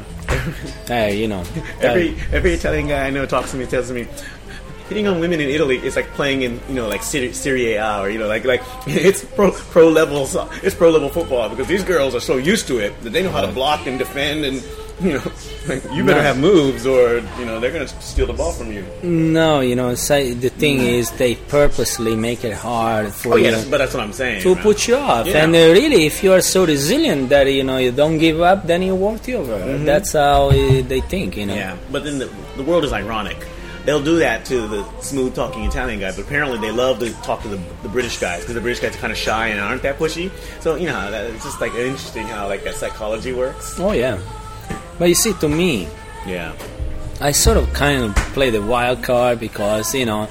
Hey, 0.88 1.18
you 1.22 1.28
know, 1.28 1.44
Every 1.82 2.15
every 2.32 2.54
Italian 2.54 2.88
guy 2.88 3.06
I 3.08 3.10
know 3.10 3.26
talks 3.26 3.52
to 3.52 3.58
me 3.58 3.65
tells 3.65 3.91
me 3.91 4.08
hitting 4.89 5.08
on 5.08 5.19
women 5.19 5.39
in 5.39 5.50
Italy 5.50 5.78
is 5.78 5.95
like 5.95 6.08
playing 6.13 6.41
in 6.43 6.60
you 6.69 6.76
know 6.76 6.88
like 6.88 7.02
Serie, 7.04 7.34
Serie 7.34 7.74
A 7.76 8.02
or 8.02 8.10
you 8.10 8.19
know 8.19 8.28
like 8.28 8.45
like 8.45 8.62
it's 8.88 9.24
pro 9.24 9.52
pro 9.52 9.89
level 9.89 10.28
it's 10.63 10.76
pro 10.76 10.89
level 10.89 11.10
football 11.10 11.50
because 11.50 11.67
these 11.67 11.84
girls 11.84 12.13
are 12.15 12.19
so 12.21 12.38
used 12.38 12.67
to 12.67 12.80
it 12.80 12.91
that 13.04 13.12
they 13.12 13.24
know 13.24 13.32
how 13.32 13.41
to 13.41 13.52
block 13.52 13.88
and 13.88 13.98
defend 14.00 14.45
and 14.45 14.63
you 15.02 15.12
know 15.13 15.24
like, 15.67 15.84
you 15.91 16.06
better 16.06 16.21
No. 16.24 16.30
have 16.30 16.39
moves 16.39 16.86
or 16.86 17.17
you 17.39 17.45
know 17.45 17.60
they're 17.60 17.71
gonna 17.74 17.88
steal 18.00 18.28
the 18.28 18.34
ball 18.41 18.54
from 18.54 18.71
you. 18.71 18.86
no, 19.04 19.60
you 19.60 19.76
know, 19.76 19.93
say, 19.95 20.32
the 20.34 20.48
thing 20.50 20.78
is 20.80 21.12
they 21.12 21.36
purposely 21.36 22.15
make 22.15 22.45
it 22.45 22.54
hard 22.54 23.12
for 23.12 23.34
Oh 23.34 23.36
you 23.36 23.45
yeah, 23.50 23.63
but 23.69 23.80
that's 23.80 23.93
what 23.93 24.04
I'm 24.04 24.13
saying. 24.13 24.41
to 24.43 24.56
put 24.56 24.88
you 24.88 24.95
off. 24.95 25.28
Yeah. 25.28 25.43
And 25.43 25.54
uh, 25.54 25.60
really, 25.80 26.06
if 26.06 26.24
you 26.24 26.32
are 26.32 26.39
so 26.41 26.65
resilient 26.65 27.28
that 27.30 27.48
you 27.52 27.63
know 27.65 27.76
you 27.78 27.91
don't 27.91 28.19
give 28.19 28.39
up, 28.39 28.67
then 28.67 28.84
you 28.84 28.95
walk 28.95 29.28
you 29.28 29.38
over. 29.38 29.58
That's 29.80 30.13
how 30.13 30.48
uh, 30.50 30.52
they 30.91 31.02
think, 31.02 31.36
you 31.36 31.45
know. 31.48 31.56
Mm-hmm. 31.56 31.78
Yeah, 31.78 31.91
but 31.91 32.04
then 32.06 32.19
the, 32.19 32.30
the 32.56 32.63
world 32.63 32.86
is 32.86 32.93
ironic. 32.93 33.38
They'll 33.86 34.02
do 34.04 34.17
that 34.19 34.45
to 34.45 34.67
the 34.67 34.84
smooth 35.02 35.36
talking 35.36 35.63
Italian 35.63 36.00
guy, 36.00 36.12
but 36.12 36.21
apparently 36.26 36.58
they 36.58 36.71
love 36.71 37.00
to 37.00 37.12
talk 37.21 37.41
to 37.43 37.48
the, 37.48 37.60
the 37.84 37.89
British 37.89 38.17
guys 38.19 38.41
because 38.41 38.56
the 38.56 38.62
British 38.62 38.82
guys 38.82 38.95
are 38.95 39.00
kind 39.00 39.13
of 39.13 39.17
shy 39.17 39.48
and 39.50 39.60
aren't 39.60 39.84
that 39.84 40.00
pushy. 40.00 40.32
So 40.60 40.76
you 40.76 40.88
know, 40.88 41.12
that, 41.12 41.30
it's 41.32 41.43
just 41.43 41.62
like 41.62 41.74
interesting 41.76 42.26
how 42.28 42.48
like 42.48 42.63
that 42.63 42.76
psychology 42.76 43.32
works. 43.34 43.80
Oh 43.80 43.91
yeah. 43.91 44.19
But 44.98 45.10
you 45.10 45.15
see, 45.15 45.34
to 45.34 45.48
me, 45.48 45.88
Yeah, 46.26 46.54
I 47.21 47.32
sort 47.32 47.58
of 47.58 47.71
kind 47.74 48.02
of 48.02 48.15
play 48.34 48.50
the 48.50 48.62
wild 48.62 49.04
card 49.04 49.39
because 49.39 49.93
you 49.93 50.06
know 50.08 50.28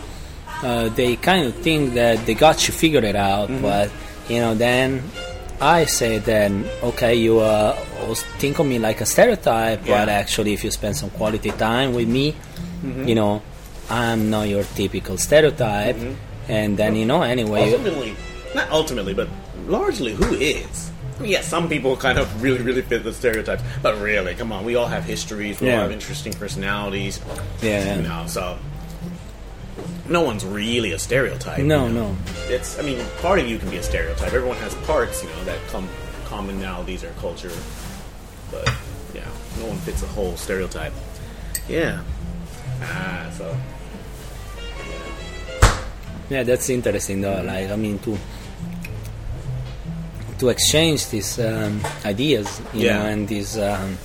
uh, 0.62 0.88
they 0.88 1.14
kind 1.17 1.47
of 1.47 1.55
think 1.55 1.95
that 1.95 2.27
they 2.27 2.35
got 2.35 2.67
you 2.67 2.75
figured 2.75 3.05
it 3.05 3.14
out, 3.17 3.49
Mm-hmm. 3.51 3.62
but 3.62 3.90
you 4.29 4.40
know 4.40 4.55
then 4.55 5.03
I 5.61 5.85
say 5.87 6.19
then 6.19 6.67
okay 6.83 7.14
you 7.14 7.40
uh, 7.40 7.75
think 8.38 8.59
of 8.59 8.67
me 8.67 8.79
like 8.79 9.01
a 9.01 9.07
stereotype, 9.07 9.81
but 9.81 9.88
Yeah. 9.88 10.01
Mm-hmm. 10.01 10.09
actually 10.11 10.53
if 10.53 10.64
you 10.64 10.71
spend 10.71 10.97
some 10.97 11.11
quality 11.11 11.51
time 11.51 11.95
with 11.95 12.09
me, 12.09 12.35
you 12.83 13.14
know 13.14 13.43
I'm 13.90 14.31
not 14.31 14.49
your 14.49 14.64
typical 14.75 15.17
stereotype, 15.19 15.97
Mm-hmm. 15.97 16.51
and 16.53 16.77
then 16.77 16.97
you 16.97 17.05
know 17.07 17.23
anyway. 17.23 17.73
ultimately, 17.73 18.14
not 18.55 18.71
ultimately, 18.71 19.14
but 19.14 19.29
largely, 19.66 20.12
who 20.14 20.35
is? 20.35 20.91
I 21.18 21.22
mean, 21.22 21.31
yeah, 21.31 21.43
some 21.43 21.68
people 21.68 21.97
kind 21.97 22.18
of 22.18 22.26
really, 22.43 22.61
really 22.62 22.83
fit 22.83 23.05
the 23.05 23.12
stereotypes, 23.12 23.62
but 23.83 24.01
really, 24.01 24.35
come 24.35 24.51
on, 24.53 24.64
we 24.64 24.74
all 24.74 24.87
have 24.89 25.05
histories, 25.05 25.61
we 25.61 25.70
all 25.70 25.81
have 25.81 25.93
interesting 25.93 26.33
personalities, 26.33 27.20
Yeah. 27.62 27.97
you 27.97 28.03
know, 28.03 28.24
so 28.26 28.59
no 30.09 30.20
one's 30.22 30.44
really 30.44 30.92
a 30.92 30.98
stereotype. 30.98 31.59
No, 31.61 31.86
you 31.86 31.92
know? 31.92 32.12
no. 32.12 32.16
it's 32.48 32.78
I 32.78 32.82
mean 32.82 33.05
part 33.20 33.38
of 33.38 33.48
you 33.48 33.59
can 33.59 33.70
be 33.70 33.76
a 33.78 33.82
stereotype. 33.82 34.32
Everyone 34.32 34.57
has 34.59 34.74
parts, 34.86 35.22
you 35.22 35.28
know, 35.30 35.44
that 35.44 35.59
come 35.68 35.88
commonalities 36.26 37.02
or 37.05 37.12
culture. 37.20 37.52
But 38.50 38.68
yeah, 39.14 39.24
no 39.61 39.66
one 39.66 39.78
fits 39.78 40.02
a 40.02 40.07
whole 40.07 40.36
stereotype. 40.36 40.92
Yeah. 41.68 42.02
Ah, 42.82 43.30
so 43.36 43.57
Yeah, 46.30 46.42
that's 46.42 46.68
interesting 46.70 47.20
though. 47.20 47.42
Like, 47.42 47.70
I 47.70 47.76
mean, 47.76 47.98
to 48.00 48.18
to 50.38 50.48
exchange 50.48 51.09
these 51.11 51.38
um, 51.38 51.80
ideas, 52.05 52.61
you 52.72 52.86
Yeah. 52.86 52.98
know, 52.98 53.05
and 53.07 53.28
these 53.28 53.57
um, 53.57 53.96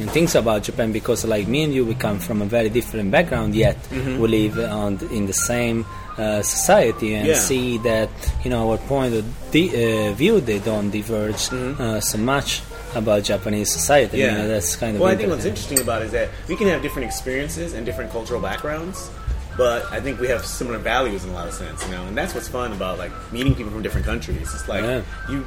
and 0.00 0.10
things 0.10 0.34
about 0.34 0.62
Japan 0.62 0.92
because, 0.92 1.24
like 1.24 1.48
me 1.48 1.64
and 1.64 1.72
you, 1.74 1.84
we 1.84 1.94
come 1.94 2.18
from 2.18 2.42
a 2.42 2.44
very 2.46 2.68
different 2.70 3.10
background, 3.10 3.54
yet 3.54 3.76
Mm-hmm. 3.90 4.18
we 4.20 4.28
live 4.28 4.58
on 4.58 4.98
in 5.10 5.26
the 5.26 5.32
same 5.32 5.84
uh, 6.18 6.42
society 6.42 7.14
and 7.14 7.26
Yeah. 7.28 7.34
see 7.34 7.78
that 7.78 8.10
you 8.44 8.50
know 8.50 8.70
our 8.70 8.78
point 8.78 9.14
of 9.14 9.24
di- 9.50 9.70
uh, 9.70 10.12
view 10.14 10.40
they 10.40 10.58
don't 10.58 10.90
diverge 10.90 11.48
uh, 11.52 12.00
so 12.00 12.18
much 12.18 12.62
about 12.94 13.22
Japanese 13.22 13.70
society. 13.72 14.18
You 14.18 14.30
know, 14.30 14.48
that's 14.48 14.74
kind 14.76 14.96
of 14.96 15.00
Mm-hmm. 15.00 15.02
well. 15.04 15.12
I 15.12 15.16
think 15.16 15.30
what's 15.30 15.44
interesting. 15.44 15.78
interesting 15.78 15.80
about 15.86 16.02
it 16.02 16.06
is 16.06 16.12
that 16.12 16.28
we 16.48 16.56
can 16.56 16.68
have 16.68 16.82
different 16.82 17.06
experiences 17.06 17.72
and 17.74 17.84
different 17.86 18.10
cultural 18.10 18.40
backgrounds, 18.40 19.10
but 19.56 19.84
I 19.92 20.00
think 20.00 20.18
we 20.20 20.28
have 20.28 20.44
similar 20.44 20.78
values 20.78 21.24
in 21.24 21.30
a 21.30 21.34
lot 21.34 21.46
of 21.48 21.54
sense, 21.54 21.84
you 21.86 21.92
know. 21.92 22.04
And 22.06 22.16
that's 22.16 22.34
what's 22.34 22.48
fun 22.48 22.72
about 22.72 22.98
like 22.98 23.12
meeting 23.32 23.54
people 23.54 23.70
from 23.72 23.82
different 23.82 24.06
countries. 24.06 24.48
It's 24.54 24.68
like 24.68 24.82
Yeah. 24.84 25.02
you 25.30 25.46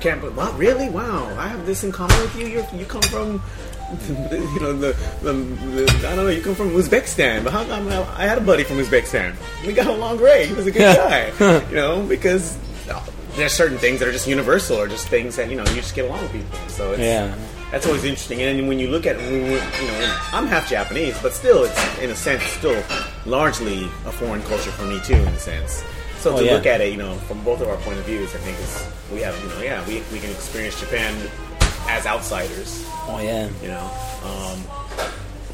can't. 0.00 0.20
But 0.20 0.34
wow, 0.34 0.52
really? 0.58 0.88
Wow, 0.90 1.26
I 1.38 1.48
have 1.48 1.64
this 1.66 1.82
in 1.84 1.90
common 1.90 2.18
with 2.20 2.36
you. 2.38 2.46
You're, 2.46 2.66
you 2.74 2.84
come 2.86 3.02
from. 3.02 3.42
You 4.54 4.60
know 4.60 4.72
the, 4.72 4.92
the, 5.22 5.32
the 5.32 6.08
I 6.08 6.14
don't 6.16 6.24
know. 6.24 6.28
You 6.28 6.42
come 6.42 6.54
from 6.54 6.70
Uzbekistan, 6.70 7.44
but 7.44 7.52
how 7.52 7.64
come 7.64 7.88
I, 7.88 8.00
I 8.16 8.26
had 8.26 8.38
a 8.38 8.40
buddy 8.40 8.64
from 8.64 8.76
Uzbekistan? 8.78 9.34
We 9.66 9.72
got 9.72 9.86
along 9.86 10.18
great. 10.18 10.48
He 10.48 10.54
was 10.54 10.66
a 10.66 10.70
good 10.70 10.96
guy, 10.96 11.32
you 11.70 11.76
know, 11.76 12.02
because 12.06 12.56
uh, 12.90 13.04
there's 13.36 13.52
certain 13.52 13.78
things 13.78 14.00
that 14.00 14.08
are 14.08 14.12
just 14.12 14.26
universal, 14.26 14.76
or 14.76 14.86
just 14.88 15.08
things 15.08 15.36
that 15.36 15.50
you 15.50 15.56
know 15.56 15.64
you 15.70 15.76
just 15.76 15.94
get 15.94 16.04
along 16.06 16.22
with 16.22 16.32
people. 16.32 16.58
So 16.68 16.92
it's, 16.92 17.00
Yeah. 17.00 17.34
that's 17.70 17.86
always 17.86 18.04
interesting. 18.04 18.42
And 18.42 18.68
when 18.68 18.78
you 18.78 18.88
look 18.88 19.06
at, 19.06 19.18
you 19.30 19.40
know, 19.58 20.18
I'm 20.32 20.46
half 20.46 20.68
Japanese, 20.68 21.16
but 21.22 21.32
still, 21.32 21.64
it's 21.64 21.98
in 21.98 22.10
a 22.10 22.14
sense 22.16 22.42
still 22.44 22.82
largely 23.26 23.84
a 24.06 24.12
foreign 24.12 24.42
culture 24.42 24.70
for 24.70 24.84
me 24.84 25.00
too, 25.04 25.14
in 25.14 25.28
a 25.28 25.38
sense. 25.38 25.82
So 26.18 26.34
Oh, 26.34 26.38
to 26.38 26.44
yeah. 26.44 26.52
look 26.54 26.64
at 26.66 26.80
it, 26.80 26.90
you 26.90 26.96
know, 26.98 27.14
from 27.28 27.42
both 27.44 27.60
of 27.60 27.68
our 27.68 27.76
point 27.78 27.98
of 27.98 28.04
views, 28.06 28.34
I 28.34 28.38
think 28.38 28.56
is 28.58 28.86
we 29.12 29.20
have, 29.20 29.36
you 29.42 29.48
know, 29.50 29.60
yeah, 29.62 29.86
we, 29.86 30.02
we 30.12 30.18
can 30.20 30.30
experience 30.30 30.78
Japan 30.80 31.12
as 31.94 32.06
outsiders, 32.06 32.84
Oh 33.06 33.20
yeah. 33.22 33.48
you 33.62 33.68
know. 33.68 33.90
Um, 34.24 34.58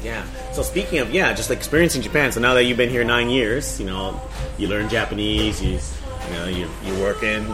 yeah. 0.03 0.25
So 0.53 0.63
speaking 0.63 0.97
of, 0.99 1.13
yeah, 1.13 1.33
just 1.33 1.49
like 1.49 1.59
experiencing 1.59 2.01
Japan. 2.01 2.31
So 2.31 2.39
now 2.39 2.55
that 2.55 2.63
you've 2.63 2.77
been 2.77 2.89
here 2.89 3.03
nine 3.03 3.29
years, 3.29 3.79
you 3.79 3.85
know, 3.85 4.19
you 4.57 4.67
learn 4.67 4.89
Japanese. 4.89 5.61
You, 5.61 5.77
you 6.27 6.33
know, 6.35 6.47
you 6.47 6.67
you're 6.83 6.99
working, 6.99 7.45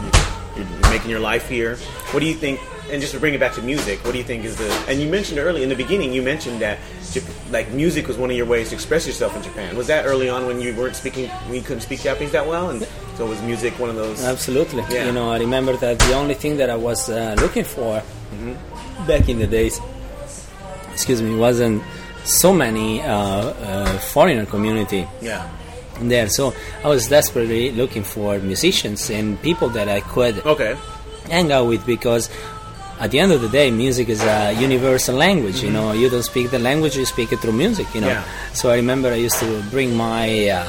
you're 0.56 0.90
making 0.90 1.10
your 1.10 1.20
life 1.20 1.48
here. 1.48 1.76
What 2.12 2.20
do 2.20 2.26
you 2.26 2.34
think? 2.34 2.60
And 2.90 3.02
just 3.02 3.12
to 3.12 3.20
bring 3.20 3.34
it 3.34 3.40
back 3.40 3.52
to 3.56 3.62
music, 3.62 4.02
what 4.02 4.12
do 4.12 4.18
you 4.18 4.24
think 4.24 4.46
is 4.46 4.56
the? 4.56 4.70
And 4.88 4.98
you 4.98 5.10
mentioned 5.10 5.38
early 5.38 5.62
in 5.62 5.68
the 5.68 5.76
beginning, 5.76 6.14
you 6.14 6.22
mentioned 6.22 6.62
that 6.62 6.78
like 7.50 7.70
music 7.72 8.08
was 8.08 8.16
one 8.16 8.30
of 8.30 8.36
your 8.36 8.46
ways 8.46 8.70
to 8.70 8.74
express 8.74 9.06
yourself 9.06 9.36
in 9.36 9.42
Japan. 9.42 9.76
Was 9.76 9.88
that 9.88 10.06
early 10.06 10.30
on 10.30 10.46
when 10.46 10.58
you 10.62 10.74
weren't 10.74 10.96
speaking, 10.96 11.28
when 11.28 11.54
you 11.56 11.60
couldn't 11.60 11.82
speak 11.82 12.00
Japanese 12.00 12.32
that 12.32 12.46
well, 12.46 12.70
and 12.70 12.86
so 13.16 13.26
was 13.26 13.42
music 13.42 13.78
one 13.78 13.90
of 13.90 13.96
those? 13.96 14.24
Absolutely. 14.24 14.84
Yeah. 14.88 15.04
You 15.04 15.12
know, 15.12 15.30
I 15.30 15.38
remember 15.38 15.76
that 15.76 15.98
the 15.98 16.14
only 16.14 16.32
thing 16.34 16.56
that 16.56 16.70
I 16.70 16.76
was 16.76 17.10
uh, 17.10 17.36
looking 17.40 17.64
for. 17.64 18.02
Back 19.06 19.28
in 19.28 19.38
the 19.38 19.46
days, 19.46 19.80
excuse 20.92 21.20
me, 21.22 21.36
wasn't 21.36 21.82
so 22.24 22.52
many 22.52 23.00
uh, 23.02 23.08
uh, 23.08 23.98
foreigner 23.98 24.44
community 24.46 25.06
Yeah. 25.22 25.48
there. 26.00 26.28
So 26.28 26.52
I 26.84 26.88
was 26.88 27.08
desperately 27.08 27.72
looking 27.72 28.02
for 28.04 28.38
musicians 28.38 29.08
and 29.10 29.40
people 29.42 29.68
that 29.70 29.88
I 29.88 30.00
could 30.00 30.44
Okay. 30.46 30.76
hang 31.30 31.50
out 31.52 31.66
with 31.66 31.84
because 31.86 32.28
at 33.00 33.10
the 33.12 33.20
end 33.20 33.30
of 33.32 33.40
the 33.40 33.48
day, 33.48 33.70
music 33.70 34.08
is 34.08 34.20
a 34.22 34.52
universal 34.60 35.14
language. 35.16 35.62
You 35.62 35.70
know, 35.70 35.92
you 35.92 36.10
don't 36.10 36.24
speak 36.24 36.50
the 36.50 36.58
language, 36.58 36.96
you 36.96 37.06
speak 37.06 37.32
it 37.32 37.38
through 37.38 37.52
music. 37.52 37.86
You 37.94 38.00
know, 38.02 38.08
Mm-hmm. 38.08 38.28
Yeah. 38.50 38.54
so 38.54 38.70
I 38.70 38.76
remember 38.76 39.08
I 39.12 39.16
used 39.16 39.38
to 39.38 39.62
bring 39.70 39.94
my 39.96 40.48
uh, 40.50 40.66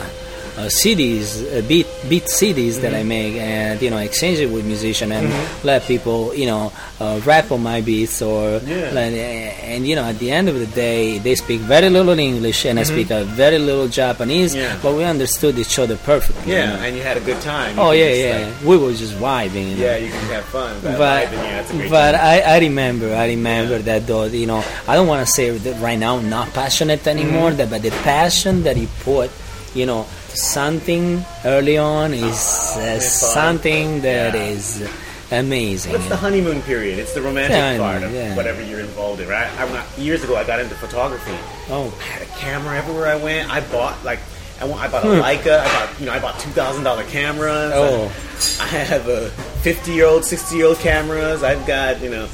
CDs, 0.68 1.42
uh, 1.58 1.62
beat 1.68 1.88
beat 2.10 2.26
CDs 2.26 2.82
that 2.82 2.94
I 2.94 3.00
Mm-hmm. 3.00 3.08
make, 3.08 3.34
and 3.36 3.82
you 3.82 3.90
know, 3.90 3.98
exchange 3.98 4.40
it 4.40 4.50
with 4.52 4.66
musician 4.66 5.12
and 5.12 5.32
let 5.64 5.84
people, 5.88 6.34
you 6.36 6.46
know, 6.46 6.72
uh, 7.00 7.20
rap 7.26 7.52
on 7.52 7.62
my 7.64 7.82
beats 7.82 8.22
or 8.22 8.60
Yeah. 8.66 8.92
like, 8.92 9.14
and 9.14 9.88
you 9.88 9.96
know, 9.96 10.04
at 10.04 10.20
the 10.20 10.32
end 10.32 10.50
of 10.50 10.60
the 10.60 10.66
day, 10.68 11.20
they 11.20 11.36
speak 11.36 11.62
very 11.62 11.90
little 11.90 12.18
English 12.20 12.66
and 12.66 12.80
I 12.80 12.84
speak 12.84 13.10
a 13.12 13.24
very 13.24 13.58
little 13.60 13.88
Japanese, 13.88 14.54
Mm-hmm. 14.54 14.62
Yeah. 14.64 14.80
but 14.84 14.96
we 14.96 15.04
understood 15.06 15.58
each 15.58 15.78
other 15.80 15.96
perfectly. 15.98 16.52
you 16.52 16.58
Yeah, 16.58 16.76
know. 16.76 16.84
and 16.84 16.96
you 16.98 17.04
had 17.04 17.18
a 17.18 17.22
good 17.22 17.40
time. 17.42 17.76
You 17.78 17.82
Oh 17.84 17.92
yeah, 17.92 18.14
yeah. 18.14 18.46
like- 18.48 18.64
we 18.70 18.76
were 18.78 18.94
just 18.94 19.14
vibing. 19.16 19.70
You 19.72 19.76
know? 19.78 19.86
yeah, 19.86 19.98
you 19.98 20.10
can 20.12 20.28
have 20.36 20.46
fun. 20.46 20.76
But 20.84 20.94
vibe, 21.00 21.32
yeah, 21.32 21.60
it's 21.62 21.72
a 21.72 21.74
great 21.76 21.90
but. 21.92 22.16
I, 22.16 22.36
I 22.42 22.60
remember 22.60 23.16
I 23.16 23.28
remember 23.28 23.78
that 23.80 24.06
though 24.08 24.26
you 24.26 24.46
know 24.48 24.64
I 24.88 24.96
don't 24.96 25.08
want 25.08 25.26
to 25.26 25.32
say 25.32 25.50
that 25.52 25.76
right 25.82 25.98
now 26.00 26.20
not 26.20 26.48
passionate 26.54 27.06
anymore 27.08 27.50
Mm-hmm. 27.50 27.58
that 27.58 27.70
but 27.70 27.82
the 27.82 27.92
passion 28.04 28.64
that 28.64 28.76
he 28.78 28.88
put 29.04 29.30
you 29.74 29.86
know 29.86 30.06
something 30.38 31.24
early 31.46 31.78
on 31.78 32.14
is 32.14 32.74
uh, 32.76 32.96
it's 32.98 33.12
something 33.12 34.02
that 34.02 34.34
Yeah. 34.34 34.44
is 34.46 34.90
amazing 35.32 35.92
you 35.94 35.98
the 36.10 36.16
honeymoon 36.18 36.62
period? 36.64 36.98
It's 37.00 37.14
the 37.14 37.22
romantic 37.22 37.52
Yeah, 37.58 37.78
part 37.78 38.04
of 38.04 38.12
yeah. 38.14 38.36
whatever 38.36 38.64
you're 38.64 38.80
involved 38.80 39.22
in, 39.22 39.28
right? 39.28 39.48
I, 39.60 39.86
years 39.98 40.24
ago, 40.24 40.36
I 40.36 40.44
got 40.44 40.60
into 40.60 40.76
photography. 40.76 41.36
oh 41.70 41.94
I 42.00 42.04
had 42.04 42.22
a 42.24 42.32
camera 42.40 42.78
everywhere 42.78 43.08
I 43.08 43.16
went. 43.16 43.50
I 43.52 43.62
bought 43.72 44.04
like 44.04 44.20
I, 44.62 44.66
I 44.70 44.88
bought 44.90 45.04
a 45.06 45.08
Hmm. 45.08 45.22
Leica. 45.22 45.60
I 45.62 45.66
bought 45.86 46.00
you 46.00 46.06
know 46.08 46.12
I 46.14 46.20
bought 46.20 46.40
two 46.40 46.50
thousand 46.52 46.84
dollar 46.84 47.04
cameras. 47.06 47.72
Oh. 47.76 48.12
I, 48.60 48.64
I 48.64 48.68
have 48.68 49.08
a 49.08 49.30
fifty 49.62 49.92
year 49.94 50.06
old, 50.08 50.26
sixty 50.26 50.58
year 50.58 50.66
old 50.68 50.80
cameras. 50.80 51.44
I've 51.44 51.66
got 51.68 52.02
you 52.02 52.10
know 52.10 52.28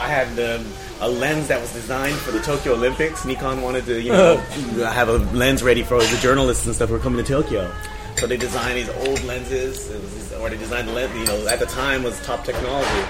I 0.00 0.08
had 0.08 0.28
um, 0.40 0.66
a 1.02 1.08
lens 1.08 1.48
that 1.48 1.60
was 1.60 1.72
designed 1.72 2.14
for 2.14 2.30
the 2.30 2.40
Tokyo 2.40 2.74
Olympics. 2.74 3.24
Nikon 3.24 3.60
wanted 3.60 3.84
to 3.86 4.00
you 4.00 4.12
know 4.12 4.36
have 4.92 5.08
a 5.08 5.18
lens 5.36 5.62
ready 5.62 5.82
for 5.82 5.98
the 5.98 6.16
journalists 6.18 6.64
and 6.64 6.74
stuff 6.74 6.88
who 6.88 6.94
were 6.94 7.00
coming 7.00 7.22
to 7.22 7.28
Tokyo. 7.28 7.70
So 8.16 8.26
they 8.26 8.36
designed 8.36 8.78
these 8.78 8.88
old 9.08 9.22
lenses, 9.24 9.90
it 9.90 10.00
was, 10.00 10.32
or 10.34 10.48
they 10.48 10.56
designed 10.56 10.88
the 10.88 10.92
lens. 10.92 11.12
You 11.18 11.26
know, 11.26 11.48
at 11.48 11.58
the 11.58 11.66
time 11.66 12.04
was 12.04 12.20
top 12.24 12.44
technology 12.44 13.08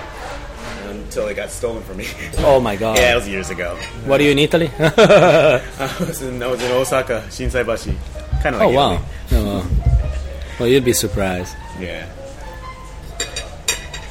until 0.84 1.28
it 1.28 1.34
got 1.34 1.50
stolen 1.50 1.82
from 1.82 1.98
me. 1.98 2.06
oh 2.38 2.60
my 2.60 2.76
god 2.76 2.96
yeah, 2.96 3.12
it 3.12 3.16
was 3.16 3.28
years 3.28 3.50
ago. 3.50 3.76
what 4.06 4.20
are 4.20 4.24
you 4.24 4.30
in 4.30 4.38
Italy 4.38 4.70
I 4.78 5.60
was 6.00 6.22
in, 6.22 6.42
I 6.42 6.46
was 6.46 6.62
in 6.62 6.72
Osaka, 6.72 7.24
Shinsaibashi. 7.28 7.94
Kind 8.42 8.56
of 8.56 8.62
oh 8.62 8.68
wow 8.68 9.04
oh, 9.32 9.44
wow. 9.44 9.66
well 10.58 10.68
you'd 10.68 10.84
be 10.84 10.92
surprised 10.92 11.54
Yeah. 11.78 12.08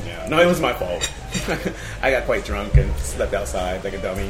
Yeah. 0.06 0.28
No, 0.30 0.40
it 0.40 0.46
was 0.46 0.62
my 0.62 0.74
fault. 0.74 1.10
I 2.02 2.12
got 2.12 2.26
quite 2.26 2.46
drunk 2.46 2.76
and 2.76 2.94
slept 2.98 3.34
outside 3.34 3.84
like 3.84 3.94
a 3.94 4.02
dummy. 4.02 4.30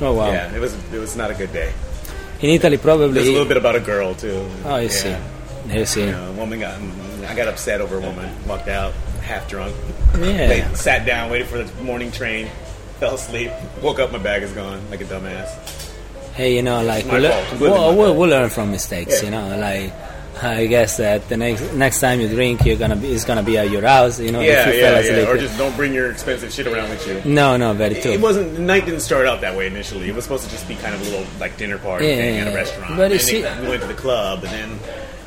oh 0.00 0.14
wow 0.14 0.30
Yeah, 0.30 0.54
it 0.54 0.60
was 0.60 0.74
it 0.92 0.98
was 0.98 1.16
not 1.16 1.30
a 1.30 1.34
good 1.34 1.52
day. 1.52 1.72
in 2.40 2.50
Italy 2.50 2.78
probably 2.78 3.12
There's 3.12 3.28
a 3.28 3.32
little 3.32 3.48
bit 3.48 3.56
about 3.56 3.76
a 3.76 3.80
girl 3.80 4.14
too. 4.14 4.48
oh 4.64 4.76
you 4.76 4.82
yeah. 4.88 4.88
see 4.88 5.16
you 5.78 5.86
see 5.86 6.00
You 6.06 6.12
know, 6.12 6.30
a 6.30 6.32
woman 6.32 6.60
got 6.60 6.80
I 7.28 7.34
got 7.34 7.48
upset 7.48 7.80
over 7.82 7.96
a 7.98 8.00
woman. 8.00 8.30
Walked 8.46 8.68
out 8.68 8.94
half 9.22 9.48
drunk. 9.48 9.74
yeah 10.16 10.46
They 10.48 10.74
sat 10.74 11.04
down, 11.04 11.30
waited 11.30 11.46
for 11.48 11.58
the 11.62 11.82
morning 11.82 12.10
train. 12.10 12.48
Fell 13.00 13.14
asleep. 13.14 13.52
Woke 13.82 13.98
up, 14.00 14.10
my 14.12 14.18
bag 14.18 14.42
is 14.42 14.52
gone, 14.52 14.80
like 14.90 15.00
a 15.02 15.04
dumbass. 15.04 15.50
Hey, 16.34 16.56
you 16.56 16.62
know, 16.62 16.82
like 16.82 17.04
we. 17.04 17.10
Completely 17.20 17.68
we'll, 17.68 17.96
we'll, 17.96 18.14
we'll 18.16 18.30
learn 18.30 18.48
from 18.48 18.70
mistakes. 18.70 19.18
Yeah. 19.22 19.24
You 19.26 19.30
know, 19.36 19.56
like 19.58 19.92
I 20.42 20.66
guess 20.66 20.96
that 20.98 21.28
the 21.28 21.36
next 21.36 21.72
next 21.74 22.00
time 22.00 22.20
you 22.20 22.28
drink, 22.28 22.64
you're 22.64 22.76
gonna 22.76 22.96
be 22.96 23.08
it's 23.12 23.24
gonna 23.24 23.42
be 23.42 23.58
at 23.58 23.70
your 23.70 23.82
house. 23.82 24.20
You 24.20 24.30
know, 24.32 24.40
Yeah, 24.40 24.68
if 24.68 24.74
you 24.74 24.80
yeah, 24.80 25.00
fell 25.02 25.18
yeah. 25.18 25.28
Or 25.28 25.36
just 25.38 25.58
don't 25.58 25.74
bring 25.76 25.92
your 25.92 26.10
expensive 26.10 26.52
shit 26.52 26.66
around 26.66 26.90
with 26.90 27.06
you. 27.06 27.20
no, 27.30 27.56
no, 27.56 27.72
very 27.74 28.00
true. 28.00 28.12
It 28.12 28.20
wasn't. 28.20 28.54
The 28.54 28.62
night 28.62 28.84
didn't 28.84 29.00
start 29.00 29.26
out 29.26 29.40
that 29.40 29.56
way 29.56 29.66
initially. 29.66 30.08
It 30.08 30.14
was 30.14 30.24
supposed 30.24 30.44
to 30.44 30.50
just 30.50 30.68
be 30.68 30.76
kind 30.76 30.94
of 30.94 31.00
a 31.00 31.04
little 31.04 31.26
like 31.40 31.56
dinner 31.56 31.78
party 31.78 32.06
Yeah, 32.06 32.16
thing 32.16 32.34
yeah, 32.36 32.40
at 32.42 32.52
a 32.52 32.54
restaurant. 32.56 32.96
But 32.96 33.12
and 33.12 33.20
see- 33.20 33.42
we 33.62 33.68
went 33.68 33.82
to 33.82 33.88
the 33.88 33.94
club, 33.94 34.44
and 34.44 34.52
then 34.52 34.78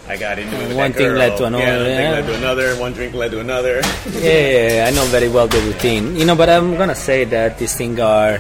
I 0.08 0.18
got 0.18 0.40
into 0.40 0.56
it 0.70 0.76
One 0.76 0.94
thing 0.94 1.08
girl. 1.10 1.18
led 1.20 1.38
to 1.38 1.46
another, 1.46 1.64
Yeah, 1.64 1.78
one 1.78 1.86
thing 1.86 2.12
led 2.12 2.26
to 2.28 2.36
another. 2.36 2.76
One 2.76 2.94
drink 2.94 3.14
led 3.14 3.32
to 3.32 3.40
another. 3.40 3.82
yeah, 4.14 4.20
yeah, 4.22 4.74
yeah, 4.76 4.86
I 4.88 4.92
know 4.92 5.04
very 5.06 5.28
well 5.30 5.48
the 5.48 5.60
routine. 5.62 6.16
You 6.16 6.26
know, 6.26 6.36
but 6.36 6.50
I'm 6.50 6.76
gonna 6.78 6.96
say 6.96 7.24
that 7.26 7.58
these 7.60 7.76
things 7.76 8.00
are 8.00 8.40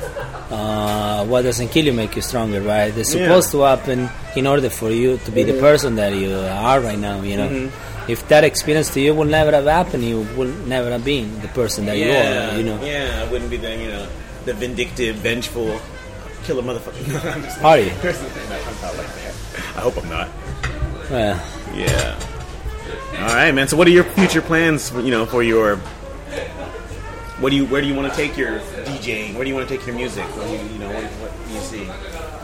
uh, 0.51 1.25
what 1.25 1.43
doesn't 1.43 1.69
kill 1.69 1.85
you 1.85 1.93
make 1.93 2.15
you 2.15 2.21
stronger, 2.21 2.61
right? 2.61 2.93
Yeah. 2.95 3.03
supposed 3.03 3.51
to 3.51 3.61
happen 3.61 4.09
in 4.35 4.45
order 4.47 4.69
for 4.69 4.91
you 4.91 5.17
to 5.25 5.31
be 5.31 5.43
the 5.43 5.59
person 5.59 5.95
that 5.95 6.13
you 6.13 6.35
are 6.35 6.79
right 6.79 6.99
now. 6.99 7.21
You 7.21 7.37
know. 7.37 7.49
Mm-hmm. 7.49 8.11
If 8.11 8.27
that 8.29 8.43
experience 8.43 8.89
to 8.95 8.99
you 8.99 9.13
will 9.13 9.25
never 9.29 9.51
have 9.51 9.65
happened, 9.65 10.03
you 10.03 10.21
will 10.35 10.51
never 10.65 10.89
have 10.89 11.05
been 11.05 11.39
the 11.41 11.47
person 11.49 11.85
that 11.85 11.97
you 11.97 12.11
are. 12.11 12.57
You 12.57 12.63
know, 12.63 12.83
Yeah, 12.83 13.23
I 13.25 13.31
wouldn't 13.31 13.49
be 13.49 13.57
the 13.57 13.71
you 13.77 13.89
know 13.91 14.07
the 14.45 14.53
vindictive, 14.53 15.17
vengeful, 15.17 15.79
killer 16.43 16.63
motherfucker. 16.63 17.07
No, 17.23 17.29
I'm 17.29 17.43
just 17.43 17.63
Are 17.63 17.79
you? 17.79 17.91
I'm 17.91 18.81
not 18.81 18.97
like 18.97 19.07
that. 19.07 19.35
I 19.77 19.81
hope 19.81 19.97
I'm 19.97 20.09
not. 20.09 20.29
well, 21.11 21.37
Yeah. 21.75 22.19
All 23.19 23.35
right, 23.35 23.51
man. 23.53 23.67
So, 23.67 23.77
what 23.77 23.87
are 23.87 23.91
your 23.91 24.03
future 24.03 24.41
plans? 24.41 24.91
You 24.91 25.11
know, 25.11 25.25
for 25.27 25.43
your 25.43 25.79
what 27.41 27.49
do 27.49 27.55
you 27.55 27.65
where 27.65 27.81
do 27.81 27.87
you 27.87 27.95
want 27.95 28.11
to 28.11 28.15
take 28.15 28.37
your 28.37 28.59
DJing? 28.85 29.33
Where 29.35 29.43
do 29.43 29.49
you 29.49 29.55
want 29.55 29.67
to 29.67 29.75
take 29.77 29.85
your 29.85 29.95
music? 29.95 30.25
What 30.37 30.45
do 30.47 30.53
you, 30.53 30.59
you 30.73 30.79
know, 30.79 30.93
what, 30.93 31.03
what 31.03 31.47
do 31.47 31.53
you 31.53 31.61
see? 31.61 31.89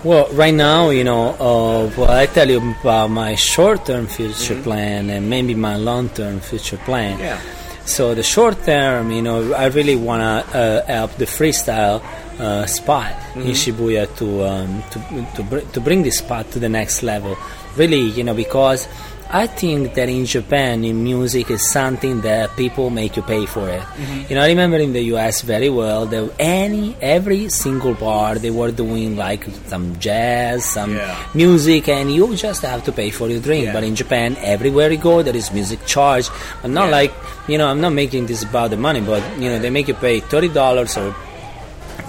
Well, 0.04 0.28
right 0.34 0.54
now, 0.54 0.90
you 0.90 1.04
know, 1.04 1.30
uh, 1.40 1.92
well, 1.98 2.12
I 2.12 2.26
tell 2.28 2.50
you 2.50 2.58
about 2.82 3.10
my 3.10 3.36
short-term 3.36 4.08
future 4.08 4.62
plan 4.62 5.10
and 5.10 5.30
maybe 5.30 5.56
my 5.56 5.76
long-term 5.76 6.40
future 6.40 6.78
plan. 6.78 7.20
Yeah. 7.20 7.42
So 7.86 8.14
the 8.14 8.24
short 8.24 8.64
term, 8.64 9.12
you 9.12 9.22
know, 9.22 9.54
I 9.54 9.68
really 9.68 9.96
want 9.96 10.22
to 10.22 10.58
uh, 10.58 10.86
help 10.86 11.16
the 11.16 11.26
freestyle 11.26 12.04
uh, 12.38 12.66
spot 12.66 13.14
in 13.36 13.54
Shibuya 13.56 14.14
to 14.18 14.44
um, 14.44 14.84
to 14.92 15.28
to, 15.36 15.44
br- 15.44 15.66
to 15.74 15.80
bring 15.80 16.04
this 16.04 16.18
spot 16.20 16.52
to 16.52 16.60
the 16.60 16.70
next 16.70 17.02
level. 17.02 17.38
Really, 17.78 18.02
you 18.02 18.24
know, 18.24 18.34
because 18.34 18.88
I 19.30 19.46
think 19.48 19.94
that 19.96 20.08
in 20.08 20.26
Japan, 20.26 20.84
in 20.86 21.04
music 21.04 21.52
is 21.52 21.70
something 21.70 22.22
that 22.22 22.56
people 22.56 22.90
make 22.90 23.18
you 23.18 23.22
pay 23.24 23.46
for 23.46 23.68
it. 23.70 23.82
Mm-hmm. 23.82 24.22
You 24.30 24.36
know, 24.36 24.42
I 24.44 24.48
remember 24.48 24.78
in 24.78 24.94
the 24.94 25.02
U.S. 25.14 25.42
very 25.42 25.70
well 25.70 26.06
that 26.06 26.32
any 26.40 26.96
every 27.02 27.50
single 27.50 27.94
bar 27.94 28.36
they 28.36 28.52
were 28.52 28.72
doing 28.72 29.18
like 29.18 29.44
some 29.68 30.00
jazz, 30.00 30.64
some 30.64 30.96
Yeah. 30.96 31.18
music, 31.34 31.90
and 31.90 32.10
you 32.14 32.36
just 32.38 32.62
have 32.62 32.84
to 32.86 32.92
pay 32.92 33.10
for 33.10 33.28
your 33.30 33.42
drink. 33.42 33.66
Yeah. 33.66 33.74
But 33.74 33.84
in 33.84 33.96
Japan, 33.96 34.38
everywhere 34.40 34.92
you 34.92 34.98
go, 34.98 35.22
there 35.22 35.36
is 35.36 35.52
music 35.52 35.86
charge. 35.86 36.30
I'm 36.64 36.74
not 36.74 36.86
Yeah. 36.86 36.92
like 36.92 37.14
you 37.50 37.58
know, 37.58 37.68
I'm 37.68 37.80
not 37.82 37.94
making 37.94 38.28
this 38.28 38.44
about 38.44 38.70
the 38.72 38.78
money, 38.78 39.02
but 39.02 39.22
you 39.40 39.50
know, 39.50 39.60
they 39.60 39.70
make 39.70 39.88
you 39.90 39.94
pay 39.94 40.20
thirty 40.22 40.48
dollars 40.50 40.96
or 40.98 41.14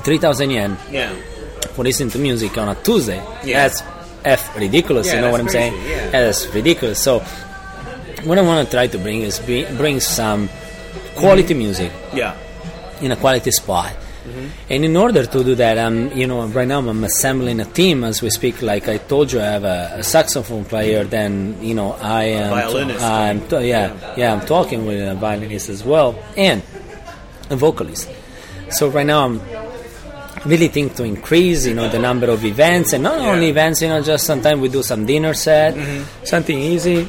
three 0.04 0.18
thousand 0.18 0.50
yen 0.50 0.76
Yeah. 0.90 1.12
for 1.74 1.82
listening 1.84 2.10
to 2.10 2.18
music 2.18 2.56
on 2.58 2.68
a 2.68 2.74
Tuesday. 2.76 3.22
Yeah. 3.44 3.62
That's 3.68 3.82
f 4.24 4.56
ridiculous. 4.56 5.06
Yeah, 5.06 5.14
you 5.16 5.20
know 5.22 5.30
what 5.30 5.40
I'm 5.40 5.46
crazy, 5.46 5.58
saying? 5.76 5.90
yeah. 5.90 6.10
that's 6.10 6.46
ridiculous. 6.54 7.02
So 7.02 7.20
what 8.24 8.38
I 8.38 8.42
want 8.42 8.66
to 8.66 8.70
try 8.74 8.86
to 8.86 8.98
bring 8.98 9.22
is 9.22 9.38
be, 9.40 9.64
bring 9.76 10.00
some 10.00 10.48
quality 11.16 11.54
Mm-hmm. 11.54 11.58
music 11.58 11.92
Yeah. 12.14 12.34
in 13.00 13.12
a 13.12 13.16
quality 13.16 13.50
spot. 13.50 13.92
Mm-hmm. 13.92 14.46
And 14.70 14.84
in 14.84 14.96
order 14.96 15.24
to 15.24 15.44
do 15.44 15.54
that, 15.54 15.78
I'm, 15.78 16.12
you 16.12 16.26
know, 16.26 16.44
right 16.46 16.68
now 16.68 16.80
I'm 16.80 17.04
assembling 17.04 17.60
a 17.60 17.64
team 17.64 18.04
as 18.04 18.20
we 18.20 18.28
speak. 18.30 18.60
Like 18.60 18.86
I 18.88 18.98
told 18.98 19.32
you, 19.32 19.40
I 19.40 19.44
have 19.44 19.64
a, 19.64 19.94
a 19.98 20.02
saxophone 20.02 20.64
player. 20.66 21.04
Then, 21.04 21.56
you 21.62 21.74
know, 21.74 21.92
I 21.92 22.24
am, 22.24 22.50
Violinist. 22.50 23.02
I'm, 23.04 23.40
t- 23.48 23.68
yeah, 23.68 24.14
yeah, 24.16 24.34
I'm 24.34 24.44
talking 24.44 24.84
with 24.84 25.00
a 25.00 25.14
violinist 25.14 25.68
as 25.70 25.82
well, 25.82 26.18
and 26.36 26.62
a 27.50 27.56
vocalist. 27.56 28.10
So 28.70 28.88
right 28.90 29.06
now 29.06 29.24
I'm 29.24 29.40
really 30.48 30.68
think 30.68 30.94
to 30.96 31.04
increase, 31.04 31.66
you 31.66 31.74
know, 31.74 31.88
the 31.88 31.98
number 31.98 32.28
of 32.30 32.44
events, 32.44 32.92
and 32.94 33.02
not 33.04 33.20
Yeah. 33.20 33.32
only 33.32 33.48
events, 33.50 33.82
you 33.82 33.88
know, 33.88 34.02
just 34.02 34.24
sometimes 34.26 34.58
we 34.60 34.68
do 34.68 34.82
some 34.82 35.04
dinner 35.06 35.34
set, 35.34 35.76
something 36.24 36.58
easy, 36.58 37.06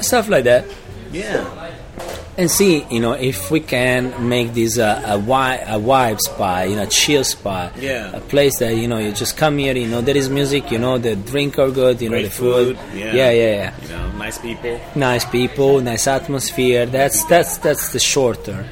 stuff 0.00 0.28
like 0.28 0.44
that 0.44 0.64
Yeah. 1.12 1.44
and 2.36 2.48
see 2.50 2.86
you 2.90 3.00
know 3.00 3.14
if 3.14 3.50
we 3.50 3.58
can 3.60 4.28
make 4.28 4.54
this 4.54 4.78
uh, 4.78 5.02
a, 5.04 5.18
wi- 5.18 5.62
a 5.66 5.76
vibe 5.90 6.20
spot 6.20 6.68
you 6.70 6.76
know 6.76 6.86
chill 6.86 7.24
spot 7.24 7.72
Yeah. 7.80 8.14
a 8.14 8.20
place 8.20 8.58
that 8.60 8.76
you 8.76 8.86
know 8.86 8.98
you 8.98 9.10
just 9.10 9.36
come 9.36 9.58
here 9.58 9.74
you 9.76 9.88
know 9.88 10.00
there 10.00 10.16
is 10.16 10.28
music 10.30 10.70
you 10.70 10.78
know 10.78 10.98
the 10.98 11.16
drink 11.16 11.58
are 11.58 11.70
good 11.70 12.00
you 12.00 12.10
know 12.10 12.22
the 12.22 12.30
food, 12.30 12.76
food, 12.76 12.78
yeah. 12.94 13.12
yeah 13.12 13.30
yeah 13.30 13.54
yeah 13.62 13.70
You 13.82 13.88
know, 13.88 14.06
nice 14.24 14.38
people. 14.38 14.80
nice 14.94 15.24
people 15.24 15.80
nice 15.80 16.06
atmosphere 16.06 16.86
that's 16.86 17.24
that's 17.24 17.56
that's 17.58 17.90
the 17.92 17.98
short 17.98 18.44
term 18.44 18.64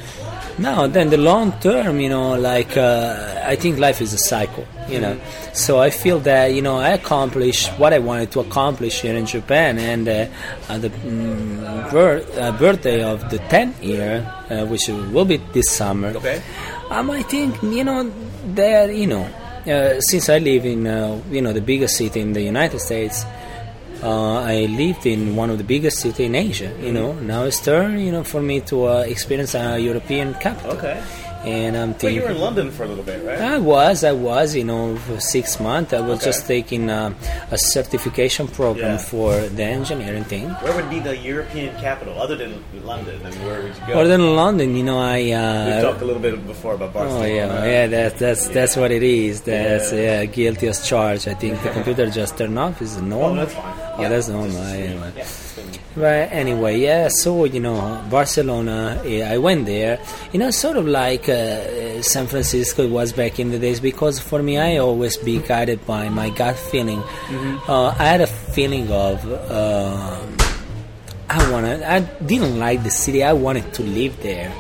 now 0.59 0.86
then 0.86 1.11
the 1.11 1.16
long 1.16 1.52
term 1.61 2.00
you 2.00 2.09
know 2.09 2.34
like 2.34 2.76
uh, 2.76 3.42
i 3.44 3.54
think 3.57 3.78
life 3.78 4.00
is 4.00 4.12
a 4.14 4.18
cycle 4.18 4.66
you 4.88 4.98
know 5.00 5.18
so 5.52 5.78
i 5.80 5.90
feel 5.90 6.18
that 6.20 6.54
you 6.54 6.62
know 6.62 6.76
i 6.78 6.90
accomplished 6.90 7.68
what 7.78 7.92
i 7.92 7.98
wanted 7.98 8.30
to 8.30 8.40
accomplish 8.40 9.02
here 9.02 9.14
in 9.14 9.26
japan 9.26 9.78
and 9.78 10.09
uh, 10.09 10.26
uh, 10.68 10.78
the 10.78 10.88
mm, 10.88 11.90
birth, 11.90 12.38
uh, 12.38 12.52
birthday 12.52 13.02
of 13.02 13.28
the 13.30 13.38
10th 13.50 13.82
year 13.82 14.24
uh, 14.50 14.64
which 14.66 14.88
will 14.88 15.24
be 15.24 15.36
this 15.52 15.70
summer 15.70 16.09
Okay. 16.16 16.42
um, 16.90 17.11
i 17.11 17.22
think 17.22 17.61
you 17.62 17.84
know 17.84 18.11
that 18.54 18.94
you 18.94 19.07
know 19.07 19.24
uh, 19.66 20.00
since 20.00 20.28
i 20.30 20.38
live 20.38 20.64
in 20.64 20.86
uh, 20.86 21.20
you 21.30 21.42
know 21.42 21.52
the 21.52 21.61
biggest 21.61 21.96
city 21.96 22.20
in 22.20 22.32
the 22.32 22.42
united 22.42 22.78
states 22.80 23.24
uh, 24.03 24.40
I 24.40 24.66
lived 24.66 25.07
in 25.07 25.36
one 25.36 25.51
of 25.51 25.59
the 25.59 25.64
biggest 25.64 25.99
cities 25.99 26.26
in 26.26 26.34
Asia. 26.34 26.72
You 26.80 26.92
know, 26.92 27.12
now 27.14 27.44
it's 27.44 27.61
turn 27.61 27.99
you 27.99 28.12
know 28.12 28.24
for 28.24 28.42
me 28.42 28.61
to 28.72 28.86
uh, 28.86 28.99
experience 29.01 29.55
a 29.55 29.78
European 29.78 30.34
capital. 30.34 30.72
Okay. 30.72 31.03
And 31.47 31.76
I'm 31.76 31.92
But 31.92 32.01
thinking. 32.01 32.16
you 32.16 32.22
were 32.26 32.30
in 32.34 32.40
London 32.40 32.72
for 32.72 32.82
a 32.82 32.88
little 32.88 33.05
bit, 33.05 33.24
right? 33.24 33.38
I 33.38 33.59
was, 33.59 34.03
I 34.03 34.11
was, 34.11 34.57
you 34.57 34.64
know, 34.64 34.97
for 34.97 35.20
six 35.20 35.61
months. 35.61 35.92
I 35.92 36.01
was 36.01 36.18
Okay. 36.18 36.24
just 36.30 36.47
taking 36.49 36.90
uh, 36.90 37.14
a 37.53 37.57
certification 37.57 38.49
program 38.49 38.94
Yeah. 38.99 39.11
for 39.12 39.30
the 39.59 39.62
engineering 39.62 40.24
thing. 40.24 40.49
Where 40.64 40.74
would 40.74 40.90
be 40.90 40.99
the 40.99 41.16
European 41.16 41.70
capital 41.78 42.20
other 42.20 42.34
than 42.34 42.53
London? 42.84 43.22
Mean, 43.22 43.32
where 43.47 43.62
would 43.62 43.74
you 43.76 43.86
go? 43.86 44.01
Other 44.01 44.09
than 44.09 44.34
London, 44.34 44.74
you 44.74 44.82
know, 44.82 44.99
I. 44.99 45.18
we 45.22 45.32
Uh, 45.34 45.82
talked 45.82 46.03
a 46.03 46.05
little 46.05 46.20
bit 46.22 46.34
before 46.49 46.74
about 46.74 46.92
Barcelona. 46.92 47.24
Oh 47.24 47.34
yeah, 47.38 47.64
yeah. 47.64 47.86
That, 47.94 48.18
that's 48.18 48.49
that's 48.49 48.74
what 48.76 48.90
it 48.90 49.05
is. 49.05 49.42
That's 49.42 49.92
Yeah. 49.92 50.01
yeah. 50.22 50.24
guilty 50.24 50.66
as 50.66 50.78
charged. 50.88 51.28
I 51.28 51.34
think 51.34 51.62
the 51.62 51.70
computer 51.70 52.07
just 52.11 52.36
turned 52.38 52.59
off. 52.59 52.82
Is 52.82 53.01
normal? 53.01 53.30
Oh, 53.30 53.36
that's 53.36 53.55
fine. 53.55 53.74
Oh, 53.97 54.03
Yeah. 54.03 54.09
that's 54.09 54.28
normal. 54.28 54.62
But 55.94 56.30
anyway, 56.32 56.78
yeah. 56.78 57.09
So 57.09 57.44
you 57.44 57.61
know, 57.61 58.02
Barcelona. 58.11 59.00
Yeah, 59.04 59.30
I 59.30 59.38
went 59.38 59.66
there. 59.66 59.98
You 60.32 60.38
know, 60.38 60.50
sort 60.50 60.76
of 60.76 60.86
like 60.86 61.28
uh, 61.28 62.02
San 62.02 62.26
Francisco 62.26 62.86
was 62.88 63.12
back 63.12 63.38
in 63.38 63.50
the 63.50 63.59
days. 63.59 63.80
Because 63.80 64.18
for 64.18 64.42
me, 64.42 64.59
I 64.59 64.76
always 64.78 65.16
be 65.16 65.38
guided 65.38 65.84
by 65.86 66.09
my 66.09 66.30
gut 66.30 66.57
feeling. 66.57 67.02
Uh, 67.68 67.94
I 67.98 68.04
had 68.04 68.20
a 68.20 68.26
feeling 68.26 68.90
of. 68.90 69.24
um 69.50 70.36
I 71.28 71.50
wanted. 71.50 71.82
I 71.82 72.00
didn't 72.24 72.59
like 72.59 72.84
the 72.84 72.90
city. 72.90 73.24
I 73.24 73.32
wanted 73.32 73.74
to 73.74 73.82
live 73.82 74.14
there. 74.22 74.52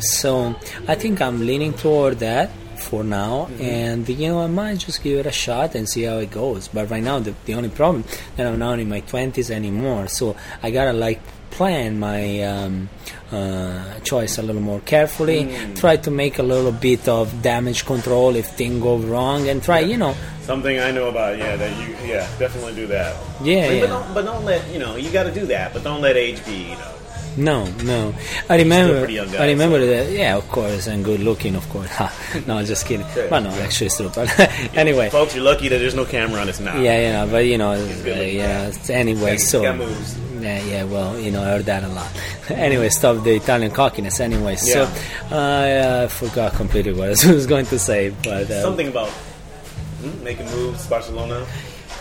So 0.00 0.54
I 0.86 0.94
think 0.96 1.22
I'm 1.22 1.46
leaning 1.46 1.72
toward 1.72 2.18
that 2.18 2.50
for 2.84 3.02
now, 3.02 3.48
and 3.58 4.08
you 4.08 4.28
know 4.28 4.40
I 4.40 4.46
might 4.46 4.78
just 4.78 5.02
give 5.02 5.18
it 5.18 5.26
a 5.26 5.32
shot 5.32 5.74
and 5.74 5.88
see 5.88 6.02
how 6.02 6.18
it 6.18 6.30
goes. 6.30 6.68
But 6.68 6.90
right 6.90 7.02
now, 7.02 7.18
the, 7.18 7.34
the 7.46 7.54
only 7.54 7.70
problem 7.70 8.04
that 8.36 8.46
I'm 8.46 8.58
not 8.58 8.78
in 8.78 8.88
my 8.88 9.00
20s 9.00 9.50
anymore, 9.50 10.08
so 10.08 10.36
I 10.62 10.70
gotta 10.70 10.92
like 10.92 11.20
plan 11.50 11.98
my 11.98 12.42
um, 12.42 12.88
uh, 13.30 14.00
choice 14.00 14.38
a 14.38 14.42
little 14.42 14.62
more 14.62 14.80
carefully. 14.80 15.40
Try 15.74 15.96
to 15.98 16.10
make 16.10 16.38
a 16.38 16.42
little 16.42 16.72
bit 16.72 17.08
of 17.08 17.42
damage 17.42 17.86
control 17.86 18.36
if 18.36 18.46
things 18.50 18.82
go 18.82 18.98
wrong, 18.98 19.48
and 19.48 19.62
try 19.62 19.80
you 19.80 19.96
know 19.96 20.14
Something 20.44 20.78
I 20.78 20.90
know 20.90 21.08
about, 21.08 21.38
yeah, 21.38 21.56
that 21.56 21.72
you, 21.80 21.96
yeah, 22.06 22.28
definitely 22.38 22.74
do 22.74 22.86
that. 22.88 23.16
Yeah, 23.42 23.64
I 23.64 23.68
mean, 23.68 23.78
yeah. 23.78 23.80
But 23.80 23.86
don't, 23.86 24.14
but 24.14 24.24
don't 24.26 24.44
let, 24.44 24.70
you 24.70 24.78
know, 24.78 24.96
you 24.96 25.10
got 25.10 25.22
to 25.22 25.32
do 25.32 25.46
that, 25.46 25.72
but 25.72 25.82
don't 25.82 26.02
let 26.02 26.18
age 26.18 26.44
be, 26.44 26.68
you 26.68 26.76
know. 26.76 26.93
No, 27.36 27.66
no. 27.82 28.14
I 28.48 28.56
remember. 28.58 29.06
guy, 29.06 29.42
I 29.44 29.48
remember 29.48 29.84
that. 29.84 30.12
Yeah, 30.12 30.36
of 30.36 30.48
course, 30.50 30.86
and 30.86 31.04
good 31.04 31.20
looking, 31.20 31.56
of 31.56 31.68
course. 31.70 31.90
No, 32.46 32.62
just 32.64 32.86
kidding. 32.86 33.06
Yeah, 33.16 33.26
But 33.30 33.40
no, 33.40 33.50
yeah. 33.50 33.62
actually, 33.64 33.86
it's 33.86 33.96
true. 33.96 34.10
But 34.14 34.28
anyway, 34.74 35.10
Folks, 35.10 35.34
you're 35.34 35.44
lucky 35.44 35.68
that 35.68 35.78
there's 35.78 35.94
no 35.94 36.04
camera 36.04 36.40
on 36.40 36.46
this 36.46 36.60
now. 36.60 36.76
yeah, 36.80 36.98
yeah. 37.00 37.26
But 37.26 37.46
you 37.46 37.58
know, 37.58 37.72
uh, 37.72 38.08
yeah. 38.08 38.72
Anyway, 38.88 39.38
so 39.38 39.62
yeah, 39.62 40.62
yeah. 40.62 40.84
Well, 40.84 41.18
you 41.18 41.30
know, 41.30 41.42
I 41.42 41.46
heard 41.46 41.64
that 41.66 41.82
a 41.84 41.88
lot. 41.88 42.10
anyway, 42.50 42.88
stop 42.90 43.24
the 43.24 43.34
Italian 43.36 43.70
cockiness. 43.72 44.20
Anyway, 44.20 44.56
so 44.56 44.82
Yeah. 45.30 45.36
uh, 45.36 46.04
I 46.04 46.08
forgot 46.08 46.52
completely 46.54 46.92
what 46.92 47.08
I 47.26 47.32
was 47.32 47.46
going 47.46 47.66
to 47.66 47.78
say, 47.78 48.10
but 48.22 48.50
uh, 48.50 48.62
Something 48.62 48.88
about 48.88 49.08
hmm, 49.10 50.22
making 50.22 50.46
moves, 50.50 50.86
Barcelona. 50.86 51.46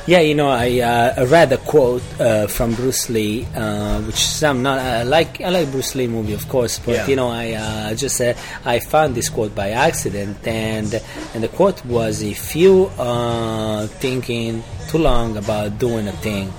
Yeah, 0.05 0.19
you 0.19 0.35
know, 0.35 0.49
I, 0.49 0.79
uh, 0.81 1.13
I 1.15 1.23
read 1.23 1.53
a 1.53 1.57
quote 1.57 2.03
uh, 2.19 2.47
from 2.47 2.73
Bruce 2.73 3.09
Lee, 3.09 3.47
uh, 3.55 4.01
which 4.01 4.15
some 4.17 4.61
not 4.61 4.77
I 4.79 5.03
like. 5.03 5.39
I 5.39 5.47
like 5.49 5.71
Bruce 5.71 5.95
Lee 5.95 6.07
movie, 6.07 6.33
of 6.33 6.45
course, 6.49 6.77
but 6.77 6.95
Yeah. 6.95 7.07
you 7.07 7.15
know, 7.15 7.29
I 7.29 7.53
uh, 7.53 7.95
just 7.95 8.19
uh, 8.19 8.33
I 8.65 8.79
found 8.81 9.15
this 9.15 9.29
quote 9.29 9.55
by 9.55 9.69
accident, 9.69 10.45
and 10.45 11.01
and 11.33 11.41
the 11.41 11.47
quote 11.47 11.85
was, 11.85 12.21
"If 12.21 12.53
you 12.53 12.91
uh, 12.99 13.87
thinking 14.03 14.61
too 14.89 14.97
long 14.97 15.37
about 15.37 15.79
doing 15.79 16.05
a 16.09 16.11
thing, 16.19 16.51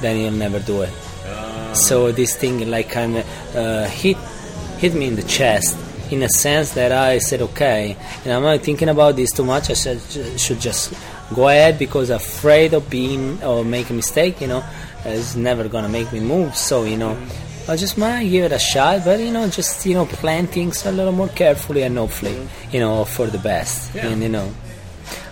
then 0.00 0.16
you'll 0.18 0.32
never 0.32 0.58
do 0.60 0.80
it." 0.82 0.92
so 1.72 2.10
this 2.10 2.34
thing 2.34 2.68
like 2.68 2.90
kind 2.90 3.16
of 3.18 3.24
uh, 3.54 3.84
hit 3.84 4.16
hit 4.78 4.92
me 4.94 5.06
in 5.06 5.14
the 5.14 5.22
chest 5.22 5.76
in 6.10 6.20
a 6.24 6.28
sense 6.28 6.72
that 6.72 6.90
I 6.90 7.18
said 7.18 7.40
okay 7.42 7.96
and 8.24 8.32
I'm 8.32 8.42
not 8.42 8.60
thinking 8.62 8.88
about 8.88 9.14
this 9.14 9.30
too 9.30 9.44
much 9.44 9.70
I 9.70 9.74
should, 9.74 10.00
should 10.40 10.58
just 10.58 10.92
go 11.34 11.48
ahead 11.48 11.78
because 11.78 12.10
afraid 12.10 12.74
of 12.74 12.88
being 12.90 13.42
or 13.42 13.64
make 13.64 13.88
a 13.90 13.92
mistake 13.92 14.40
you 14.40 14.46
know 14.48 14.64
is 15.06 15.36
never 15.36 15.68
gonna 15.68 15.88
make 15.88 16.12
me 16.12 16.20
move 16.20 16.54
so 16.56 16.84
you 16.84 16.96
know 16.96 17.16
I 17.68 17.76
just 17.76 17.96
might 17.96 18.24
give 18.28 18.44
it 18.44 18.52
a 18.52 18.58
shot 18.58 19.04
but 19.04 19.20
you 19.20 19.30
know 19.30 19.48
just 19.48 19.86
you 19.86 19.94
know 19.94 20.06
plan 20.06 20.46
things 20.46 20.84
a 20.86 20.92
little 20.92 21.12
more 21.12 21.28
carefully 21.28 21.82
and 21.82 21.96
hopefully 21.96 22.36
you 22.72 22.80
know 22.80 23.04
for 23.04 23.26
the 23.26 23.38
best 23.38 23.94
Yeah. 23.94 24.08
and 24.08 24.22
you 24.22 24.28
know 24.28 24.52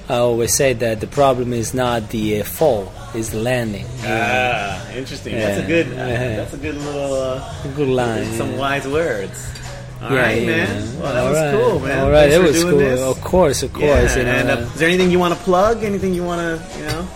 I 0.08 0.16
always 0.18 0.54
say 0.54 0.72
that 0.72 1.00
the 1.00 1.06
problem 1.06 1.52
is 1.52 1.74
not 1.74 2.08
the 2.10 2.40
uh, 2.40 2.44
fall 2.44 2.92
is 3.14 3.30
the 3.30 3.40
landing 3.40 3.84
Ah, 4.04 4.80
interesting. 4.92 5.34
That's 5.34 5.60
a 5.60 5.66
good. 5.66 5.86
Uh, 5.92 5.96
that's 6.40 6.54
a 6.54 6.56
good 6.58 6.76
little. 6.76 7.14
Uh, 7.14 7.52
good 7.76 7.88
line 7.88 8.24
some 8.36 8.52
yeah. 8.52 8.58
wise 8.58 8.86
words. 8.88 9.36
All 10.00 10.12
Yeah, 10.12 10.22
right, 10.22 10.42
yeah. 10.42 10.46
man. 10.46 11.00
Well, 11.00 11.12
that 11.12 11.22
All 11.22 11.28
was 11.30 11.38
right. 11.38 11.54
cool, 11.70 11.80
man. 11.80 11.98
All 12.04 12.10
right, 12.10 12.30
Thanks 12.30 12.36
for 12.46 12.52
was 12.52 12.64
cool. 12.64 12.78
This. 12.78 13.00
Of 13.00 13.20
course, 13.20 13.62
of 13.64 13.72
course. 13.72 13.86
Yeah, 14.16 14.18
you 14.18 14.24
know, 14.24 14.30
and 14.32 14.50
uh, 14.50 14.52
uh, 14.54 14.56
is 14.60 14.74
there 14.74 14.88
anything 14.88 15.10
you 15.10 15.18
want 15.18 15.34
to 15.34 15.40
plug? 15.40 15.82
Anything 15.82 16.14
you 16.14 16.22
want 16.24 16.40
to, 16.40 16.78
you 16.78 16.84
know, 16.86 17.08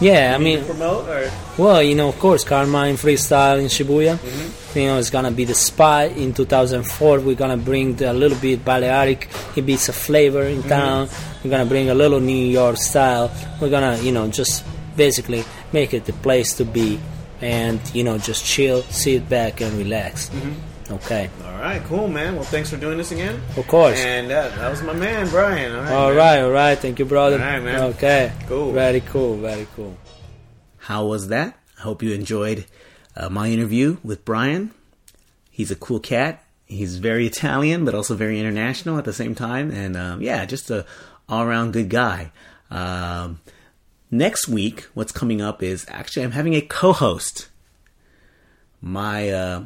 yeah. 0.00 0.34
I 0.34 0.38
mean, 0.38 0.64
promote 0.64 1.08
or? 1.08 1.30
well, 1.58 1.82
you 1.82 1.94
know, 1.94 2.08
of 2.08 2.18
course, 2.20 2.44
Carmine 2.44 2.94
Freestyle 2.96 3.58
in 3.60 3.66
Shibuya. 3.66 4.16
Mm-hmm. 4.16 4.78
You 4.78 4.86
know, 4.86 4.98
it's 4.98 5.10
gonna 5.10 5.30
be 5.32 5.44
the 5.44 5.54
spot 5.54 6.12
in 6.12 6.32
2004. 6.34 7.20
We're 7.20 7.34
gonna 7.34 7.56
bring 7.56 7.96
the, 7.96 8.12
a 8.12 8.14
little 8.14 8.38
bit 8.38 8.64
Balearic 8.64 9.28
Ibiza 9.56 9.92
flavor 9.92 10.42
in 10.44 10.58
Mm-hmm. 10.58 10.68
town. 10.68 11.08
We're 11.42 11.50
gonna 11.50 11.66
bring 11.66 11.90
a 11.90 11.94
little 11.94 12.20
New 12.20 12.46
York 12.46 12.76
style. 12.76 13.30
We're 13.60 13.70
gonna, 13.70 13.98
you 13.98 14.12
know, 14.12 14.28
just 14.28 14.64
basically 14.96 15.44
make 15.72 15.92
it 15.94 16.04
the 16.06 16.12
place 16.12 16.54
to 16.58 16.64
be, 16.64 17.00
and 17.40 17.80
you 17.94 18.04
know, 18.04 18.18
just 18.18 18.44
chill, 18.46 18.82
sit 18.84 19.28
back, 19.28 19.60
and 19.60 19.72
relax. 19.76 20.28
Mm-hmm. 20.30 20.52
Okay, 20.90 21.28
All 21.44 21.52
right, 21.60 21.82
cool, 21.84 22.08
man. 22.08 22.34
Well, 22.34 22.44
thanks 22.44 22.70
for 22.70 22.78
doing 22.78 22.96
this 22.96 23.12
again. 23.12 23.40
of 23.58 23.68
course. 23.68 23.98
And 23.98 24.32
uh, 24.32 24.48
that 24.48 24.70
was 24.70 24.82
my 24.82 24.94
man, 24.94 25.28
Brian. 25.28 25.72
All 25.74 25.82
right. 25.82 25.92
All 25.92 26.08
man. 26.08 26.16
right, 26.16 26.40
all 26.40 26.50
right. 26.50 26.78
Thank 26.78 26.98
you, 26.98 27.04
brother. 27.04 27.36
All 27.36 27.44
right, 27.44 27.62
man. 27.62 27.80
Okay. 27.94 28.32
Cool. 28.46 28.72
Very 28.72 29.00
cool. 29.02 29.36
Very 29.36 29.66
cool. 29.76 29.98
How 30.78 31.04
was 31.04 31.28
that? 31.28 31.58
I 31.78 31.82
hope 31.82 32.02
you 32.02 32.14
enjoyed 32.14 32.64
uh, 33.14 33.28
my 33.28 33.48
interview 33.50 33.98
with 34.02 34.24
Brian. 34.24 34.72
He's 35.50 35.70
a 35.70 35.76
cool 35.76 36.00
cat. 36.00 36.42
He's 36.64 36.96
very 36.96 37.26
Italian, 37.26 37.84
but 37.84 37.94
also 37.94 38.14
very 38.14 38.40
international 38.40 38.96
at 38.96 39.04
the 39.04 39.12
same 39.12 39.34
time. 39.34 39.70
And 39.70 39.94
um, 39.94 40.22
yeah, 40.22 40.46
just 40.46 40.70
a 40.70 40.86
all 41.28 41.42
around 41.42 41.74
good 41.74 41.90
guy. 41.90 42.32
Um, 42.70 43.40
next 44.10 44.48
week, 44.48 44.86
what's 44.94 45.12
coming 45.12 45.42
up 45.42 45.62
is 45.62 45.84
actually 45.88 46.24
I'm 46.24 46.30
having 46.32 46.54
a 46.54 46.62
co-host. 46.62 47.48
My 48.80 49.28
uh, 49.30 49.64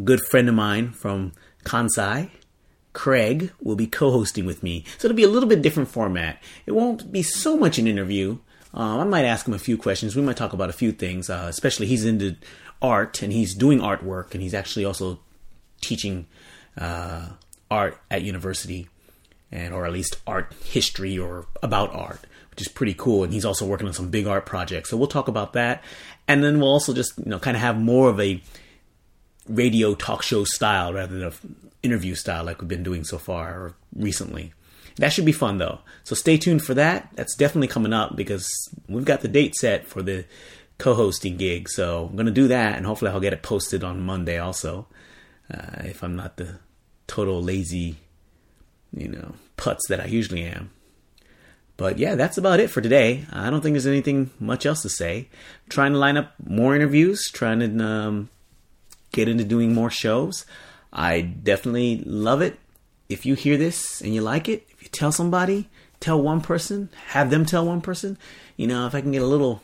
a 0.00 0.02
good 0.02 0.20
friend 0.20 0.48
of 0.48 0.54
mine 0.54 0.92
from 0.92 1.32
Kansai, 1.64 2.30
Craig, 2.92 3.52
will 3.62 3.76
be 3.76 3.86
co-hosting 3.86 4.46
with 4.46 4.62
me. 4.62 4.84
So 4.98 5.06
it'll 5.06 5.16
be 5.16 5.24
a 5.24 5.28
little 5.28 5.48
bit 5.48 5.62
different 5.62 5.90
format. 5.90 6.42
It 6.66 6.72
won't 6.72 7.12
be 7.12 7.22
so 7.22 7.56
much 7.56 7.78
an 7.78 7.86
interview. 7.86 8.38
Uh, 8.72 8.98
I 8.98 9.04
might 9.04 9.24
ask 9.24 9.46
him 9.46 9.54
a 9.54 9.58
few 9.58 9.76
questions. 9.76 10.16
We 10.16 10.22
might 10.22 10.36
talk 10.36 10.52
about 10.52 10.70
a 10.70 10.74
few 10.74 10.90
things. 10.90 11.28
Uh, 11.28 11.46
especially 11.48 11.86
he's 11.86 12.04
into 12.04 12.36
art 12.80 13.22
and 13.22 13.32
he's 13.32 13.54
doing 13.54 13.80
artwork 13.80 14.32
and 14.32 14.42
he's 14.42 14.54
actually 14.54 14.86
also 14.86 15.20
teaching 15.82 16.26
uh, 16.78 17.28
art 17.70 17.98
at 18.10 18.22
university 18.22 18.88
and 19.52 19.74
or 19.74 19.84
at 19.84 19.92
least 19.92 20.16
art 20.26 20.54
history 20.64 21.18
or 21.18 21.46
about 21.62 21.92
art 21.92 22.20
which 22.50 22.62
is 22.62 22.68
pretty 22.68 22.94
cool 22.94 23.22
and 23.24 23.32
he's 23.32 23.44
also 23.44 23.66
working 23.66 23.86
on 23.86 23.92
some 23.92 24.08
big 24.08 24.26
art 24.26 24.46
projects 24.46 24.88
so 24.88 24.96
we'll 24.96 25.06
talk 25.06 25.28
about 25.28 25.52
that 25.52 25.82
and 26.28 26.42
then 26.42 26.60
we'll 26.60 26.68
also 26.70 26.94
just 26.94 27.18
you 27.18 27.26
know 27.26 27.38
kind 27.38 27.56
of 27.56 27.60
have 27.60 27.78
more 27.78 28.08
of 28.08 28.20
a 28.20 28.40
radio 29.50 29.94
talk 29.94 30.22
show 30.22 30.44
style 30.44 30.92
rather 30.92 31.18
than 31.18 31.26
an 31.26 31.56
interview 31.82 32.14
style 32.14 32.44
like 32.44 32.60
we've 32.60 32.68
been 32.68 32.82
doing 32.82 33.04
so 33.04 33.18
far 33.18 33.54
or 33.54 33.74
recently 33.94 34.52
that 34.96 35.12
should 35.12 35.24
be 35.24 35.32
fun 35.32 35.58
though 35.58 35.80
so 36.04 36.14
stay 36.14 36.36
tuned 36.36 36.62
for 36.62 36.74
that 36.74 37.08
that's 37.14 37.36
definitely 37.36 37.68
coming 37.68 37.92
up 37.92 38.16
because 38.16 38.48
we've 38.88 39.04
got 39.04 39.20
the 39.20 39.28
date 39.28 39.54
set 39.54 39.86
for 39.86 40.02
the 40.02 40.24
co-hosting 40.78 41.36
gig 41.36 41.68
so 41.68 42.08
i'm 42.10 42.24
to 42.24 42.32
do 42.32 42.48
that 42.48 42.76
and 42.76 42.86
hopefully 42.86 43.10
i'll 43.10 43.20
get 43.20 43.32
it 43.32 43.42
posted 43.42 43.84
on 43.84 44.00
monday 44.00 44.38
also 44.38 44.86
uh, 45.52 45.82
if 45.84 46.02
i'm 46.02 46.16
not 46.16 46.36
the 46.36 46.58
total 47.06 47.42
lazy 47.42 47.96
you 48.92 49.08
know, 49.08 49.34
putz 49.56 49.80
that 49.88 50.00
I 50.00 50.06
usually 50.06 50.42
am. 50.44 50.70
But 51.76 51.98
yeah, 51.98 52.14
that's 52.14 52.36
about 52.36 52.60
it 52.60 52.70
for 52.70 52.80
today. 52.80 53.24
I 53.32 53.48
don't 53.48 53.62
think 53.62 53.74
there's 53.74 53.86
anything 53.86 54.30
much 54.38 54.66
else 54.66 54.82
to 54.82 54.90
say. 54.90 55.28
I'm 55.64 55.70
trying 55.70 55.92
to 55.92 55.98
line 55.98 56.16
up 56.16 56.34
more 56.44 56.76
interviews, 56.76 57.30
trying 57.32 57.60
to 57.60 57.84
um, 57.84 58.28
get 59.12 59.28
into 59.28 59.44
doing 59.44 59.74
more 59.74 59.90
shows. 59.90 60.44
I 60.92 61.20
definitely 61.20 62.02
love 62.04 62.42
it. 62.42 62.58
If 63.08 63.26
you 63.26 63.34
hear 63.34 63.56
this 63.56 64.00
and 64.00 64.14
you 64.14 64.20
like 64.20 64.48
it, 64.48 64.66
if 64.70 64.82
you 64.82 64.88
tell 64.88 65.12
somebody, 65.12 65.68
tell 65.98 66.20
one 66.20 66.40
person, 66.40 66.88
have 67.08 67.30
them 67.30 67.44
tell 67.44 67.66
one 67.66 67.80
person. 67.80 68.18
You 68.56 68.66
know, 68.66 68.86
if 68.86 68.94
I 68.94 69.00
can 69.00 69.12
get 69.12 69.22
a 69.22 69.26
little 69.26 69.62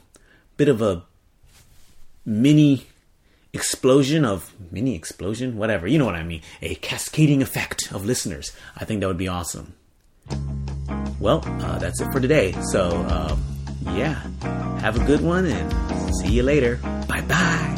bit 0.57 0.68
of 0.68 0.82
a 0.82 1.03
mini 2.24 2.86
explosion 3.53 4.24
of 4.24 4.53
mini 4.70 4.94
explosion, 4.94 5.57
whatever, 5.57 5.86
you 5.86 5.99
know 5.99 6.05
what 6.05 6.14
I 6.14 6.22
mean, 6.22 6.42
a 6.61 6.74
cascading 6.76 7.42
effect 7.42 7.92
of 7.92 8.05
listeners. 8.05 8.53
I 8.76 8.84
think 8.84 9.01
that 9.01 9.07
would 9.07 9.16
be 9.16 9.28
awesome. 9.28 9.74
Well, 11.20 11.42
uh, 11.44 11.78
that's 11.78 12.01
it 12.01 12.12
for 12.12 12.20
today. 12.20 12.53
So, 12.70 12.90
um, 13.09 13.42
yeah, 13.97 14.14
have 14.80 15.01
a 15.01 15.05
good 15.05 15.20
one 15.20 15.47
and 15.47 16.14
see 16.16 16.32
you 16.32 16.42
later. 16.42 16.76
Bye 17.09 17.22
bye. 17.22 17.76